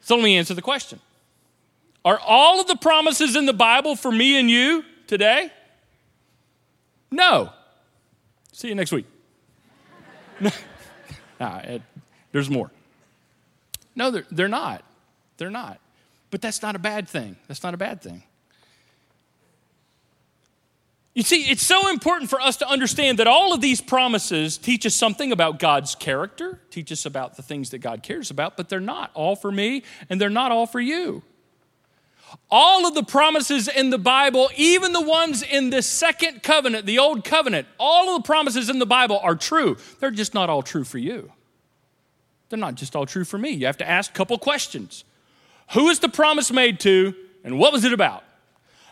So 0.00 0.14
let 0.14 0.24
me 0.24 0.38
answer 0.38 0.54
the 0.54 0.62
question 0.62 0.98
Are 2.06 2.18
all 2.18 2.58
of 2.58 2.66
the 2.66 2.76
promises 2.76 3.36
in 3.36 3.44
the 3.44 3.52
Bible 3.52 3.94
for 3.94 4.10
me 4.10 4.40
and 4.40 4.48
you 4.48 4.82
today? 5.06 5.52
No. 7.10 7.50
See 8.52 8.68
you 8.68 8.74
next 8.74 8.92
week. 8.92 9.04
Uh, 11.40 11.60
it, 11.64 11.82
there's 12.32 12.50
more. 12.50 12.70
No, 13.96 14.10
they're, 14.10 14.26
they're 14.30 14.48
not. 14.48 14.84
They're 15.38 15.50
not. 15.50 15.80
But 16.30 16.40
that's 16.40 16.62
not 16.62 16.76
a 16.76 16.78
bad 16.78 17.08
thing. 17.08 17.36
That's 17.48 17.62
not 17.62 17.74
a 17.74 17.78
bad 17.78 18.02
thing. 18.02 18.22
You 21.14 21.24
see, 21.24 21.50
it's 21.50 21.62
so 21.62 21.90
important 21.90 22.30
for 22.30 22.40
us 22.40 22.56
to 22.58 22.68
understand 22.68 23.18
that 23.18 23.26
all 23.26 23.52
of 23.52 23.60
these 23.60 23.80
promises 23.80 24.56
teach 24.56 24.86
us 24.86 24.94
something 24.94 25.32
about 25.32 25.58
God's 25.58 25.96
character, 25.96 26.60
teach 26.70 26.92
us 26.92 27.04
about 27.04 27.36
the 27.36 27.42
things 27.42 27.70
that 27.70 27.78
God 27.78 28.04
cares 28.04 28.30
about, 28.30 28.56
but 28.56 28.68
they're 28.68 28.78
not 28.78 29.10
all 29.14 29.34
for 29.34 29.50
me 29.50 29.82
and 30.08 30.20
they're 30.20 30.30
not 30.30 30.52
all 30.52 30.66
for 30.66 30.80
you. 30.80 31.22
All 32.50 32.86
of 32.86 32.94
the 32.94 33.02
promises 33.02 33.68
in 33.68 33.90
the 33.90 33.98
Bible, 33.98 34.50
even 34.56 34.92
the 34.92 35.00
ones 35.00 35.42
in 35.42 35.70
the 35.70 35.82
second 35.82 36.42
covenant, 36.42 36.86
the 36.86 36.98
old 36.98 37.24
covenant, 37.24 37.66
all 37.78 38.14
of 38.14 38.22
the 38.22 38.26
promises 38.26 38.68
in 38.68 38.78
the 38.78 38.86
Bible 38.86 39.18
are 39.22 39.34
true. 39.34 39.76
They're 39.98 40.10
just 40.10 40.34
not 40.34 40.50
all 40.50 40.62
true 40.62 40.84
for 40.84 40.98
you. 40.98 41.32
They're 42.48 42.58
not 42.58 42.74
just 42.74 42.96
all 42.96 43.06
true 43.06 43.24
for 43.24 43.38
me. 43.38 43.50
You 43.50 43.66
have 43.66 43.78
to 43.78 43.88
ask 43.88 44.10
a 44.10 44.14
couple 44.14 44.36
questions. 44.38 45.04
Who 45.72 45.88
is 45.88 46.00
the 46.00 46.08
promise 46.08 46.50
made 46.52 46.80
to, 46.80 47.14
and 47.44 47.58
what 47.58 47.72
was 47.72 47.84
it 47.84 47.92
about? 47.92 48.24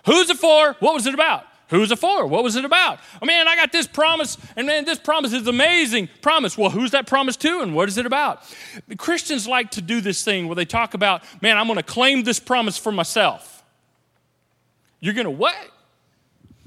Who's 0.06 0.30
it 0.30 0.38
for? 0.38 0.76
What 0.78 0.94
was 0.94 1.06
it 1.06 1.14
about? 1.14 1.44
Who's 1.68 1.90
it 1.90 1.98
for? 1.98 2.26
What 2.26 2.42
was 2.42 2.56
it 2.56 2.64
about? 2.64 2.98
Oh 3.20 3.26
man, 3.26 3.46
I 3.46 3.54
got 3.54 3.72
this 3.72 3.86
promise, 3.86 4.38
and 4.56 4.66
man, 4.66 4.86
this 4.86 4.98
promise 4.98 5.34
is 5.34 5.46
amazing 5.46 6.08
promise. 6.22 6.56
Well, 6.56 6.70
who's 6.70 6.92
that 6.92 7.06
promise 7.06 7.36
to, 7.38 7.60
and 7.60 7.74
what 7.74 7.88
is 7.88 7.98
it 7.98 8.06
about? 8.06 8.42
Christians 8.96 9.46
like 9.46 9.72
to 9.72 9.82
do 9.82 10.00
this 10.00 10.24
thing 10.24 10.48
where 10.48 10.56
they 10.56 10.64
talk 10.64 10.94
about, 10.94 11.22
man, 11.42 11.58
I'm 11.58 11.66
going 11.66 11.76
to 11.76 11.82
claim 11.82 12.24
this 12.24 12.40
promise 12.40 12.78
for 12.78 12.90
myself. 12.90 13.62
You're 15.00 15.14
going 15.14 15.26
to 15.26 15.30
what? 15.30 15.56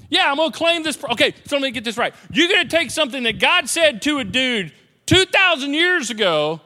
Yeah, 0.08 0.30
I'm 0.30 0.36
going 0.36 0.52
to 0.52 0.56
claim 0.56 0.82
this. 0.84 0.96
Pro- 0.96 1.10
okay, 1.12 1.34
so 1.46 1.56
let 1.56 1.62
me 1.62 1.70
get 1.72 1.84
this 1.84 1.96
right. 1.96 2.14
You're 2.30 2.48
going 2.48 2.68
to 2.68 2.76
take 2.76 2.90
something 2.90 3.24
that 3.24 3.40
God 3.40 3.68
said 3.68 4.02
to 4.02 4.18
a 4.18 4.24
dude 4.24 4.72
2,000 5.06 5.74
years 5.74 6.10
ago 6.10 6.60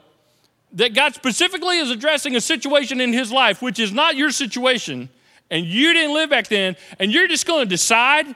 that 0.72 0.94
God 0.94 1.14
specifically 1.14 1.78
is 1.78 1.90
addressing 1.90 2.36
a 2.36 2.40
situation 2.40 3.00
in 3.00 3.12
his 3.12 3.32
life, 3.32 3.62
which 3.62 3.78
is 3.78 3.92
not 3.92 4.14
your 4.14 4.30
situation 4.30 5.08
and 5.50 5.64
you 5.64 5.92
didn't 5.92 6.14
live 6.14 6.30
back 6.30 6.48
then, 6.48 6.76
and 6.98 7.12
you're 7.12 7.28
just 7.28 7.46
going 7.46 7.60
to 7.60 7.68
decide 7.68 8.26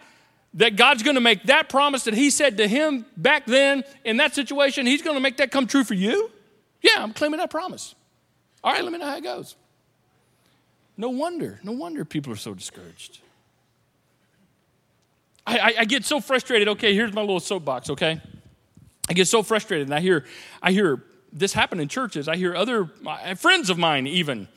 that 0.55 0.77
God's 0.77 1.03
going 1.03 1.15
to 1.15 1.21
make 1.21 1.45
that 1.45 1.69
promise 1.69 2.05
that 2.05 2.15
He 2.15 2.31
said 2.31 2.57
to 2.59 2.67
him 2.67 3.07
back 3.17 3.47
then 3.47 3.85
in 4.05 4.17
that 4.19 4.35
situation, 4.35 4.87
He's 4.87 5.03
going 5.03 5.17
to 5.17 5.21
make 5.21 5.37
that 5.39 5.51
come 5.51 5.67
true 5.67 5.85
for 5.85 5.95
you? 5.95 6.31
Yeah, 6.83 7.03
I'm 7.03 7.13
claiming 7.13 7.39
that 7.39 7.51
promise. 7.51 7.95
All 8.63 8.73
right, 8.73 8.83
let 8.83 8.93
me 8.93 8.99
know 8.99 9.07
how 9.07 9.17
it 9.17 9.23
goes. 9.23 9.57
No 10.97 11.11
wonder, 11.11 11.61
no 11.63 11.73
wonder 11.73 12.05
people 12.05 12.33
are 12.33 12.37
so 12.37 12.53
discouraged. 12.53 13.21
I, 15.47 15.59
I, 15.59 15.75
I 15.79 15.85
get 15.85 16.05
so 16.05 16.21
frustrated. 16.21 16.69
Okay, 16.69 16.95
here's 16.95 17.13
my 17.13 17.23
little 17.23 17.41
soapbox, 17.41 17.91
okay? 17.91 18.21
I 19.09 19.13
get 19.13 19.27
so 19.27 19.43
frustrated, 19.43 19.89
and 19.89 19.95
I 19.95 20.01
hear, 20.01 20.25
I 20.63 20.73
hear 20.73 21.03
this 21.33 21.53
happen 21.53 21.81
in 21.81 21.89
churches. 21.89 22.29
I 22.29 22.37
hear 22.37 22.55
other 22.55 22.91
uh, 23.07 23.35
friends 23.35 23.71
of 23.71 23.79
mine, 23.79 24.07
even 24.07 24.49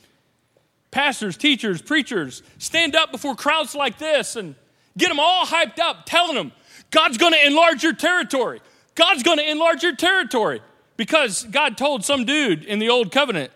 pastors, 0.93 1.35
teachers, 1.35 1.81
preachers 1.81 2.43
stand 2.59 2.95
up 2.95 3.11
before 3.11 3.35
crowds 3.35 3.75
like 3.75 3.97
this 3.97 4.35
and 4.37 4.55
get 4.97 5.09
them 5.09 5.19
all 5.19 5.45
hyped 5.45 5.79
up, 5.79 6.05
telling 6.05 6.35
them, 6.35 6.53
God's 6.91 7.17
going 7.17 7.33
to 7.33 7.45
enlarge 7.45 7.83
your 7.83 7.93
territory. 7.93 8.61
God's 8.95 9.23
going 9.23 9.39
to 9.39 9.49
enlarge 9.49 9.83
your 9.83 9.95
territory. 9.95 10.61
Because 10.95 11.43
God 11.45 11.75
told 11.75 12.05
some 12.05 12.23
dude 12.23 12.63
in 12.63 12.77
the 12.77 12.89
old 12.89 13.11
covenant 13.11 13.51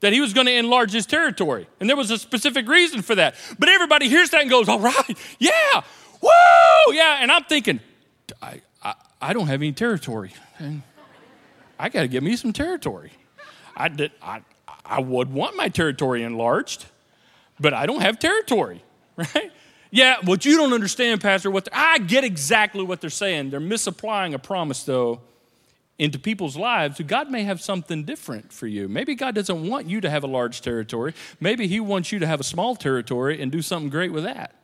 that 0.00 0.12
he 0.12 0.20
was 0.20 0.34
going 0.34 0.46
to 0.46 0.52
enlarge 0.52 0.92
his 0.92 1.06
territory. 1.06 1.66
And 1.80 1.88
there 1.88 1.96
was 1.96 2.10
a 2.10 2.18
specific 2.18 2.68
reason 2.68 3.00
for 3.00 3.14
that. 3.14 3.34
But 3.58 3.70
everybody 3.70 4.10
hears 4.10 4.28
that 4.30 4.42
and 4.42 4.50
goes, 4.50 4.68
all 4.68 4.78
right, 4.78 5.16
yeah, 5.38 5.82
woo, 6.20 6.92
yeah. 6.92 7.18
And 7.22 7.32
I'm 7.32 7.44
thinking, 7.44 7.80
I, 8.42 8.60
I, 8.82 8.94
I 9.22 9.32
don't 9.32 9.46
have 9.46 9.62
any 9.62 9.72
territory. 9.72 10.34
I 11.78 11.88
got 11.88 12.02
to 12.02 12.08
get 12.08 12.22
me 12.22 12.36
some 12.36 12.52
territory. 12.52 13.12
I, 13.74 13.88
did, 13.88 14.12
I, 14.20 14.42
I 14.92 15.00
would 15.00 15.32
want 15.32 15.56
my 15.56 15.70
territory 15.70 16.22
enlarged, 16.22 16.84
but 17.58 17.72
I 17.72 17.86
don't 17.86 18.02
have 18.02 18.18
territory, 18.18 18.82
right? 19.16 19.50
Yeah, 19.90 20.16
what 20.22 20.44
you 20.44 20.58
don't 20.58 20.74
understand, 20.74 21.22
Pastor, 21.22 21.50
what 21.50 21.66
I 21.72 21.96
get 21.98 22.24
exactly 22.24 22.84
what 22.84 23.00
they're 23.00 23.08
saying. 23.08 23.50
They're 23.50 23.60
misapplying 23.60 24.34
a 24.34 24.38
promise, 24.38 24.84
though, 24.84 25.22
into 25.98 26.18
people's 26.18 26.58
lives. 26.58 27.00
God 27.06 27.30
may 27.30 27.42
have 27.44 27.62
something 27.62 28.04
different 28.04 28.52
for 28.52 28.66
you. 28.66 28.86
Maybe 28.86 29.14
God 29.14 29.34
doesn't 29.34 29.66
want 29.66 29.86
you 29.86 30.02
to 30.02 30.10
have 30.10 30.24
a 30.24 30.26
large 30.26 30.60
territory. 30.60 31.14
Maybe 31.40 31.66
He 31.66 31.80
wants 31.80 32.12
you 32.12 32.18
to 32.18 32.26
have 32.26 32.40
a 32.40 32.44
small 32.44 32.76
territory 32.76 33.40
and 33.40 33.50
do 33.50 33.62
something 33.62 33.88
great 33.88 34.12
with 34.12 34.24
that. 34.24 34.54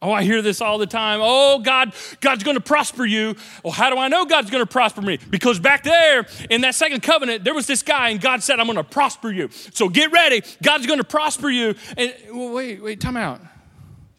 Oh, 0.00 0.12
I 0.12 0.22
hear 0.22 0.42
this 0.42 0.60
all 0.60 0.78
the 0.78 0.86
time. 0.86 1.18
Oh, 1.20 1.58
God, 1.58 1.92
God's 2.20 2.44
going 2.44 2.56
to 2.56 2.62
prosper 2.62 3.04
you. 3.04 3.34
Well, 3.64 3.72
how 3.72 3.90
do 3.90 3.98
I 3.98 4.06
know 4.06 4.26
God's 4.26 4.48
going 4.48 4.62
to 4.62 4.70
prosper 4.70 5.02
me? 5.02 5.18
Because 5.28 5.58
back 5.58 5.82
there 5.82 6.24
in 6.50 6.60
that 6.60 6.76
second 6.76 7.02
covenant, 7.02 7.42
there 7.42 7.54
was 7.54 7.66
this 7.66 7.82
guy, 7.82 8.10
and 8.10 8.20
God 8.20 8.42
said, 8.44 8.60
I'm 8.60 8.66
going 8.66 8.76
to 8.76 8.84
prosper 8.84 9.32
you. 9.32 9.48
So 9.50 9.88
get 9.88 10.12
ready. 10.12 10.42
God's 10.62 10.86
going 10.86 11.00
to 11.00 11.04
prosper 11.04 11.50
you. 11.50 11.74
And 11.96 12.14
well, 12.30 12.52
wait, 12.52 12.80
wait, 12.80 13.00
time 13.00 13.16
out. 13.16 13.40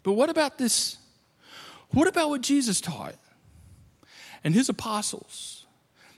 But 0.02 0.12
what 0.12 0.28
about 0.28 0.58
this? 0.58 0.98
What 1.92 2.06
about 2.06 2.28
what 2.28 2.42
Jesus 2.42 2.82
taught 2.82 3.14
and 4.44 4.54
his 4.54 4.68
apostles? 4.68 5.64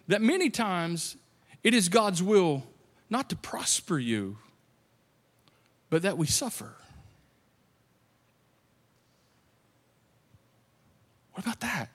That 0.09 0.21
many 0.21 0.51
times 0.51 1.17
it 1.63 1.73
is 1.73 1.89
God's 1.89 2.21
will 2.21 2.65
not 3.09 3.31
to 3.31 3.37
prosper 3.37 3.99
you, 3.99 4.39
but 5.89 6.03
that 6.03 6.19
we 6.19 6.27
suffer. 6.27 6.75
What 11.43 11.57
about 11.57 11.61
that? 11.61 11.89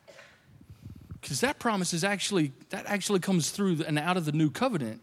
Because 1.21 1.39
that 1.39 1.57
promise 1.57 1.93
is 1.93 2.03
actually, 2.03 2.51
that 2.69 2.85
actually 2.85 3.19
comes 3.19 3.49
through 3.49 3.83
and 3.87 3.97
out 3.97 4.17
of 4.17 4.25
the 4.25 4.33
new 4.33 4.49
covenant. 4.49 4.99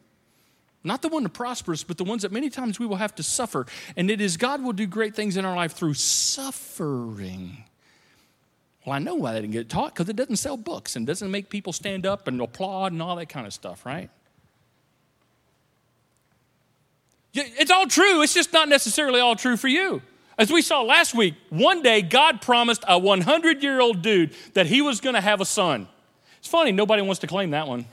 Not 0.82 1.00
the 1.00 1.08
one 1.08 1.22
that 1.22 1.32
prospers, 1.32 1.82
but 1.82 1.96
the 1.96 2.04
ones 2.04 2.22
that 2.22 2.32
many 2.32 2.50
times 2.50 2.78
we 2.78 2.84
will 2.84 2.96
have 2.96 3.14
to 3.14 3.22
suffer. 3.22 3.64
And 3.96 4.10
it 4.10 4.20
is 4.20 4.36
God 4.36 4.62
will 4.62 4.74
do 4.74 4.86
great 4.86 5.14
things 5.14 5.38
in 5.38 5.46
our 5.46 5.56
life 5.56 5.72
through 5.72 5.94
suffering. 5.94 7.64
Well, 8.84 8.94
I 8.94 8.98
know 8.98 9.14
why 9.14 9.32
they 9.32 9.40
didn't 9.40 9.54
get 9.54 9.70
taught, 9.70 9.94
because 9.94 10.10
it 10.10 10.16
doesn't 10.16 10.36
sell 10.36 10.58
books 10.58 10.94
and 10.94 11.06
doesn't 11.06 11.30
make 11.30 11.48
people 11.48 11.72
stand 11.72 12.04
up 12.04 12.28
and 12.28 12.38
applaud 12.38 12.92
and 12.92 13.00
all 13.00 13.16
that 13.16 13.30
kind 13.30 13.46
of 13.46 13.54
stuff, 13.54 13.86
right? 13.86 14.10
It's 17.32 17.70
all 17.70 17.86
true. 17.86 18.20
It's 18.20 18.34
just 18.34 18.52
not 18.52 18.68
necessarily 18.68 19.20
all 19.20 19.36
true 19.36 19.56
for 19.56 19.68
you. 19.68 20.02
As 20.36 20.50
we 20.50 20.62
saw 20.62 20.82
last 20.82 21.14
week, 21.14 21.34
one 21.50 21.82
day 21.82 22.02
God 22.02 22.42
promised 22.42 22.84
a 22.88 22.98
100 22.98 23.62
year 23.62 23.80
old 23.80 24.02
dude 24.02 24.34
that 24.54 24.66
he 24.66 24.82
was 24.82 25.00
going 25.00 25.14
to 25.14 25.20
have 25.20 25.40
a 25.40 25.44
son. 25.44 25.88
It's 26.38 26.48
funny, 26.48 26.72
nobody 26.72 27.02
wants 27.02 27.20
to 27.20 27.26
claim 27.26 27.50
that 27.50 27.68
one. 27.68 27.86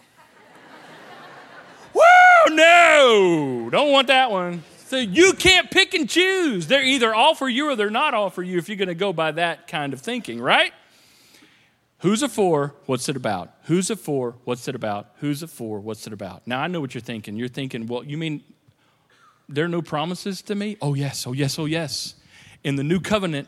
Woo, 1.93 2.55
no, 2.55 3.69
don't 3.71 3.91
want 3.91 4.07
that 4.07 4.31
one. 4.31 4.63
So 4.87 4.97
you 4.97 5.33
can't 5.33 5.69
pick 5.71 5.93
and 5.93 6.09
choose. 6.09 6.67
They're 6.67 6.83
either 6.83 7.13
all 7.13 7.35
for 7.35 7.47
you 7.47 7.69
or 7.69 7.75
they're 7.75 7.89
not 7.89 8.13
all 8.13 8.29
for 8.29 8.43
you 8.43 8.57
if 8.57 8.67
you're 8.67 8.77
going 8.77 8.89
to 8.89 8.95
go 8.95 9.13
by 9.13 9.31
that 9.33 9.67
kind 9.67 9.93
of 9.93 10.01
thinking, 10.01 10.41
right? 10.41 10.73
Who's 11.99 12.23
it 12.23 12.31
for? 12.31 12.73
What's 12.87 13.07
it 13.07 13.15
about? 13.15 13.53
Who's 13.65 13.91
it 13.91 13.99
for? 13.99 14.35
What's 14.43 14.67
it 14.67 14.73
about? 14.73 15.11
Who's 15.19 15.43
it 15.43 15.51
for? 15.51 15.79
What's 15.79 16.07
it 16.07 16.13
about? 16.13 16.45
Now 16.47 16.59
I 16.59 16.67
know 16.67 16.81
what 16.81 16.95
you're 16.95 17.01
thinking. 17.01 17.35
You're 17.37 17.47
thinking, 17.47 17.85
well, 17.85 18.03
you 18.03 18.17
mean 18.17 18.43
there 19.47 19.65
are 19.65 19.69
no 19.69 19.83
promises 19.83 20.41
to 20.43 20.55
me? 20.55 20.77
Oh, 20.81 20.95
yes, 20.95 21.27
oh, 21.27 21.33
yes, 21.33 21.59
oh, 21.59 21.65
yes 21.65 22.15
in 22.63 22.75
the 22.75 22.83
new 22.83 22.99
covenant. 22.99 23.47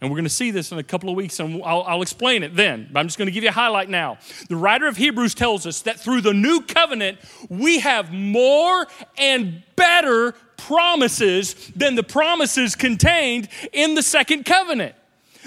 And 0.00 0.10
we're 0.10 0.16
going 0.16 0.24
to 0.24 0.30
see 0.30 0.50
this 0.50 0.70
in 0.70 0.78
a 0.78 0.82
couple 0.82 1.08
of 1.08 1.16
weeks, 1.16 1.40
and 1.40 1.62
I'll, 1.64 1.82
I'll 1.82 2.02
explain 2.02 2.42
it 2.42 2.54
then. 2.54 2.90
But 2.92 3.00
I'm 3.00 3.06
just 3.06 3.16
going 3.16 3.26
to 3.26 3.32
give 3.32 3.42
you 3.42 3.48
a 3.48 3.52
highlight 3.52 3.88
now. 3.88 4.18
The 4.48 4.56
writer 4.56 4.86
of 4.86 4.96
Hebrews 4.96 5.34
tells 5.34 5.66
us 5.66 5.82
that 5.82 5.98
through 5.98 6.20
the 6.20 6.34
new 6.34 6.60
covenant, 6.60 7.18
we 7.48 7.78
have 7.78 8.12
more 8.12 8.86
and 9.16 9.62
better 9.76 10.32
promises 10.56 11.54
than 11.74 11.94
the 11.94 12.02
promises 12.02 12.74
contained 12.74 13.48
in 13.72 13.94
the 13.94 14.02
second 14.02 14.44
covenant. 14.44 14.94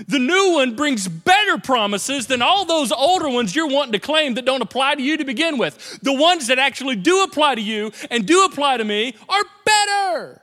The 0.08 0.20
new 0.20 0.54
one 0.54 0.76
brings 0.76 1.08
better 1.08 1.58
promises 1.58 2.28
than 2.28 2.42
all 2.42 2.66
those 2.66 2.92
older 2.92 3.30
ones 3.30 3.56
you're 3.56 3.68
wanting 3.68 3.94
to 3.94 4.00
claim 4.00 4.36
that 4.36 4.46
don't 4.46 4.62
apply 4.62 4.96
to 4.96 5.02
you 5.02 5.18
to 5.18 5.26
begin 5.26 5.58
with. 5.58 6.00
The 6.02 6.14
ones 6.14 6.48
that 6.48 6.60
actually 6.60 6.96
do 6.96 7.24
apply 7.24 7.56
to 7.56 7.62
you 7.62 7.92
and 8.12 8.26
do 8.26 8.46
apply 8.46 8.78
to 8.78 8.84
me 8.84 9.16
are 9.28 9.44
better. 9.66 10.42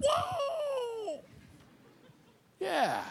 Whoa! 0.00 0.47
Yeah. 2.60 3.02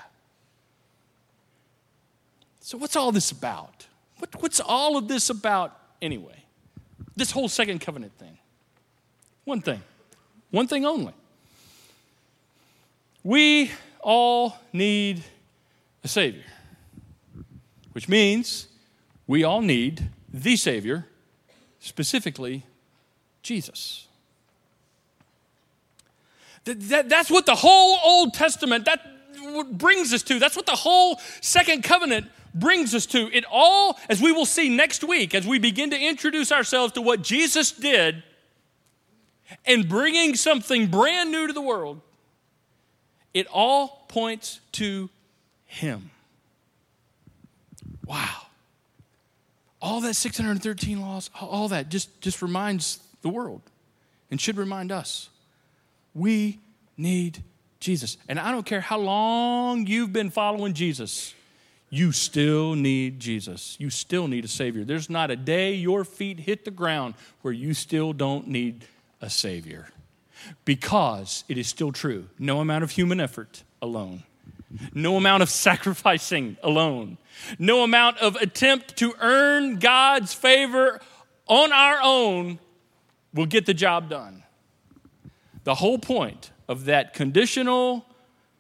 So, 2.60 2.78
what's 2.78 2.96
all 2.96 3.12
this 3.12 3.32
about? 3.32 3.88
What, 4.20 4.42
what's 4.42 4.60
all 4.60 4.98
of 4.98 5.08
this 5.08 5.30
about 5.30 5.80
anyway? 6.02 6.44
This 7.16 7.32
whole 7.32 7.48
second 7.48 7.80
covenant 7.80 8.14
thing. 8.18 8.38
One 9.46 9.62
thing, 9.62 9.82
one 10.52 10.68
thing 10.68 10.86
only. 10.86 11.14
We 13.24 13.72
all 14.02 14.58
need 14.74 15.24
a 16.04 16.08
Savior, 16.08 16.44
which 17.94 18.10
means 18.10 18.68
we 19.26 19.44
all 19.44 19.62
need 19.62 20.10
the 20.32 20.56
Savior, 20.56 21.06
specifically 21.80 22.64
Jesus. 23.42 24.08
That, 26.66 26.82
that, 26.90 27.10
that's 27.10 27.32
what 27.32 27.46
the 27.46 27.56
whole 27.56 27.98
Old 28.04 28.34
Testament, 28.34 28.86
that, 28.86 29.00
brings 29.72 30.14
us 30.14 30.24
to. 30.24 30.40
That's 30.40 30.56
what 30.56 30.66
the 30.66 30.72
whole 30.76 31.20
second 31.42 31.84
covenant 31.84 32.28
brings 32.54 32.96
us 32.96 33.06
to. 33.08 33.30
It 33.36 33.46
all, 33.52 33.98
as 34.10 34.22
we 34.22 34.32
will 34.32 34.46
see 34.46 34.70
next 34.70 35.04
week, 35.04 35.36
as 35.36 35.46
we 35.46 35.60
begin 35.60 35.92
to 35.92 36.00
introduce 36.00 36.52
ourselves 36.52 36.94
to 36.94 37.02
what 37.02 37.22
Jesus 37.22 37.72
did 37.72 38.24
and 39.66 39.88
bringing 39.88 40.36
something 40.36 40.88
brand 40.88 41.32
new 41.32 41.48
to 41.48 41.54
the 41.54 41.62
world, 41.62 42.02
it 43.34 43.48
all 43.48 44.06
points 44.08 44.60
to 44.74 45.10
Him. 45.66 46.10
Wow. 48.06 48.44
All 49.82 50.02
that 50.02 50.16
613 50.16 51.02
laws, 51.02 51.30
all 51.40 51.68
that 51.70 51.90
just, 51.90 52.20
just 52.22 52.42
reminds 52.42 53.00
the 53.22 53.30
world 53.30 53.62
and 54.32 54.42
should 54.42 54.58
remind 54.58 54.92
us. 54.92 55.30
We 56.14 56.60
need 56.98 57.44
Jesus. 57.80 58.18
And 58.28 58.40
I 58.40 58.52
don't 58.52 58.66
care 58.66 58.82
how 58.82 58.98
long 58.98 59.88
you've 59.88 60.14
been 60.14 60.30
following 60.30 60.74
Jesus, 60.74 61.34
you 61.90 62.12
still 62.12 62.76
need 62.76 63.20
Jesus. 63.20 63.78
You 63.80 63.90
still 63.90 64.28
need 64.28 64.46
a 64.46 64.50
Savior. 64.50 64.84
There's 64.84 65.10
not 65.10 65.32
a 65.32 65.36
day 65.36 65.74
your 65.74 66.04
feet 66.04 66.40
hit 66.40 66.66
the 66.66 66.72
ground 66.72 67.14
where 67.42 67.54
you 67.54 67.74
still 67.74 68.14
don't 68.14 68.48
need 68.48 68.86
a 69.22 69.30
Savior. 69.30 69.88
Because 70.66 71.44
it 71.48 71.58
is 71.58 71.68
still 71.68 71.92
true 71.92 72.28
no 72.38 72.60
amount 72.60 72.84
of 72.84 72.92
human 72.92 73.20
effort 73.20 73.64
alone, 73.82 74.24
no 74.94 75.16
amount 75.16 75.44
of 75.44 75.50
sacrificing 75.68 76.58
alone, 76.62 77.18
no 77.58 77.84
amount 77.84 78.18
of 78.18 78.36
attempt 78.36 78.98
to 78.98 79.14
earn 79.20 79.80
God's 79.80 80.34
favor 80.34 81.00
on 81.48 81.72
our 81.72 82.00
own 82.04 82.60
will 83.34 83.46
get 83.46 83.66
the 83.66 83.74
job 83.74 84.10
done. 84.10 84.44
The 85.64 85.76
whole 85.76 86.00
point 86.00 86.52
of 86.68 86.86
that 86.86 87.14
conditional, 87.14 88.06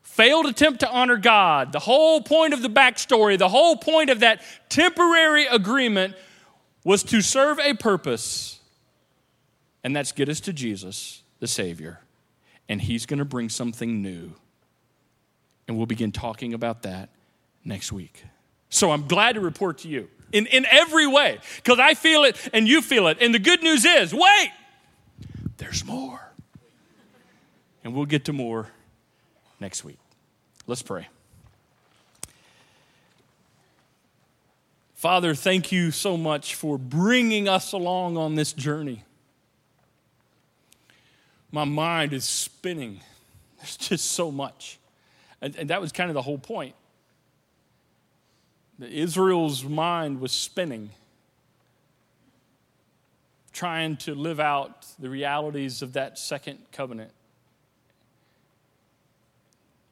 failed 0.01 0.45
attempt 0.45 0.79
to 0.79 0.89
honor 0.89 1.17
God, 1.17 1.71
the 1.71 1.79
whole 1.79 2.21
point 2.21 2.53
of 2.53 2.61
the 2.61 2.69
backstory, 2.69 3.37
the 3.37 3.49
whole 3.49 3.75
point 3.75 4.09
of 4.09 4.21
that 4.21 4.41
temporary 4.69 5.45
agreement 5.45 6.15
was 6.83 7.03
to 7.03 7.21
serve 7.21 7.59
a 7.59 7.73
purpose, 7.73 8.59
and 9.83 9.95
that's 9.95 10.11
get 10.11 10.29
us 10.29 10.39
to 10.41 10.53
Jesus, 10.53 11.21
the 11.39 11.47
Savior. 11.47 11.99
And 12.69 12.81
He's 12.81 13.05
going 13.05 13.19
to 13.19 13.25
bring 13.25 13.49
something 13.49 14.01
new. 14.01 14.33
And 15.67 15.75
we'll 15.77 15.85
begin 15.85 16.11
talking 16.11 16.53
about 16.53 16.83
that 16.83 17.09
next 17.63 17.91
week. 17.91 18.23
So 18.69 18.91
I'm 18.91 19.07
glad 19.07 19.35
to 19.35 19.41
report 19.41 19.79
to 19.79 19.89
you 19.89 20.09
in, 20.31 20.45
in 20.47 20.65
every 20.69 21.07
way, 21.07 21.39
because 21.57 21.79
I 21.79 21.93
feel 21.93 22.23
it 22.23 22.37
and 22.53 22.67
you 22.67 22.81
feel 22.81 23.07
it. 23.07 23.17
And 23.21 23.33
the 23.33 23.39
good 23.39 23.63
news 23.63 23.85
is 23.85 24.13
wait, 24.13 24.51
there's 25.57 25.85
more. 25.85 26.26
And 27.87 27.95
we'll 27.95 28.05
get 28.05 28.25
to 28.25 28.33
more 28.33 28.67
next 29.61 29.85
week. 29.85 29.97
Let's 30.65 30.81
pray. 30.81 31.07
Father, 34.93 35.33
thank 35.33 35.71
you 35.71 35.91
so 35.91 36.17
much 36.17 36.55
for 36.55 36.77
bringing 36.77 37.47
us 37.47 37.71
along 37.71 38.17
on 38.17 38.35
this 38.35 38.51
journey. 38.51 39.05
My 41.49 41.63
mind 41.63 42.11
is 42.11 42.25
spinning. 42.25 42.99
There's 43.59 43.77
just 43.77 44.11
so 44.11 44.31
much. 44.31 44.79
And, 45.39 45.55
and 45.55 45.69
that 45.69 45.79
was 45.79 45.93
kind 45.93 46.09
of 46.09 46.13
the 46.13 46.21
whole 46.21 46.39
point. 46.39 46.75
Israel's 48.81 49.63
mind 49.63 50.19
was 50.19 50.33
spinning, 50.33 50.89
trying 53.53 53.95
to 53.95 54.13
live 54.13 54.41
out 54.41 54.85
the 54.99 55.09
realities 55.09 55.81
of 55.81 55.93
that 55.93 56.19
second 56.19 56.59
covenant. 56.73 57.11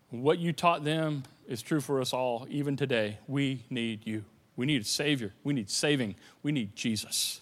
What 0.10 0.39
you 0.39 0.53
taught 0.53 0.84
them 0.84 1.24
is 1.47 1.62
true 1.62 1.82
for 1.82 1.99
us 2.01 2.14
all, 2.14 2.47
even 2.49 2.76
today. 2.76 3.20
We 3.28 3.66
need 3.70 4.06
you. 4.06 4.26
We 4.56 4.66
need 4.66 4.82
a 4.82 4.86
Savior. 4.86 5.34
We 5.43 5.53
need 5.53 5.70
saving. 5.70 6.16
We 6.41 6.51
need 6.51 6.76
Jesus. 6.76 7.41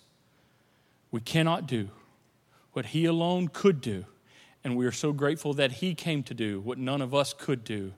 We 1.12 1.22
cannot 1.22 1.68
do 1.68 1.90
what 2.74 2.88
He 2.88 3.06
alone 3.06 3.50
could 3.50 3.82
do. 3.82 4.06
And 4.64 4.76
we 4.76 4.86
are 4.86 4.92
so 4.92 5.12
grateful 5.12 5.54
that 5.56 5.74
He 5.74 5.94
came 5.94 6.24
to 6.24 6.34
do 6.34 6.60
what 6.62 6.78
none 6.78 7.02
of 7.02 7.14
us 7.14 7.34
could 7.34 7.64
do, 7.64 7.94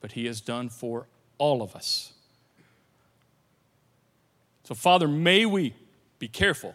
but 0.00 0.12
He 0.12 0.26
has 0.26 0.40
done 0.40 0.68
for 0.68 1.06
all 1.38 1.62
of 1.62 1.74
us. 1.74 2.12
So, 4.64 4.74
Father, 4.74 5.08
may 5.08 5.46
we 5.46 5.74
be 6.18 6.28
careful 6.28 6.74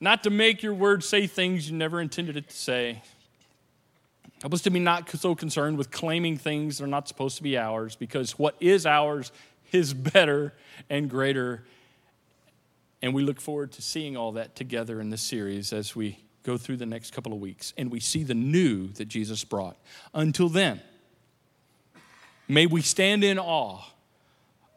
not 0.00 0.22
to 0.22 0.30
make 0.30 0.62
your 0.62 0.74
word 0.74 1.02
say 1.02 1.26
things 1.26 1.68
you 1.68 1.76
never 1.76 2.00
intended 2.00 2.36
it 2.36 2.48
to 2.48 2.56
say. 2.56 3.02
Help 4.40 4.54
us 4.54 4.62
to 4.62 4.70
be 4.70 4.78
not 4.78 5.10
so 5.10 5.34
concerned 5.34 5.78
with 5.78 5.90
claiming 5.90 6.36
things 6.36 6.78
that 6.78 6.84
are 6.84 6.88
not 6.88 7.08
supposed 7.08 7.36
to 7.38 7.42
be 7.42 7.58
ours, 7.58 7.96
because 7.96 8.38
what 8.38 8.54
is 8.60 8.86
ours 8.86 9.32
is 9.72 9.92
better 9.92 10.54
and 10.88 11.10
greater. 11.10 11.64
And 13.02 13.14
we 13.14 13.22
look 13.22 13.40
forward 13.40 13.72
to 13.72 13.82
seeing 13.82 14.16
all 14.16 14.32
that 14.32 14.54
together 14.54 15.00
in 15.00 15.10
this 15.10 15.22
series 15.22 15.72
as 15.72 15.94
we 15.96 16.18
go 16.44 16.56
through 16.56 16.76
the 16.76 16.86
next 16.86 17.12
couple 17.12 17.32
of 17.32 17.40
weeks 17.40 17.74
and 17.76 17.90
we 17.90 18.00
see 18.00 18.22
the 18.22 18.34
new 18.34 18.88
that 18.94 19.06
Jesus 19.06 19.44
brought. 19.44 19.76
Until 20.14 20.48
then, 20.48 20.80
may 22.46 22.66
we 22.66 22.80
stand 22.80 23.24
in 23.24 23.38
awe 23.38 23.82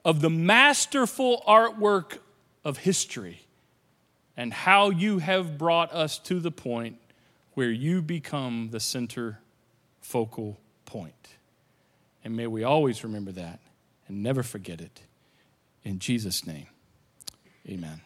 of 0.03 0.21
the 0.21 0.29
masterful 0.29 1.43
artwork 1.47 2.17
of 2.65 2.79
history 2.79 3.45
and 4.35 4.51
how 4.51 4.89
you 4.89 5.19
have 5.19 5.57
brought 5.57 5.93
us 5.93 6.17
to 6.19 6.39
the 6.39 6.51
point 6.51 6.97
where 7.53 7.71
you 7.71 8.01
become 8.01 8.69
the 8.71 8.79
center 8.79 9.39
focal 10.01 10.59
point. 10.85 11.29
And 12.23 12.35
may 12.35 12.47
we 12.47 12.63
always 12.63 13.03
remember 13.03 13.31
that 13.31 13.59
and 14.07 14.21
never 14.21 14.43
forget 14.43 14.81
it. 14.81 15.01
In 15.83 15.99
Jesus' 15.99 16.45
name, 16.45 16.67
amen. 17.67 18.01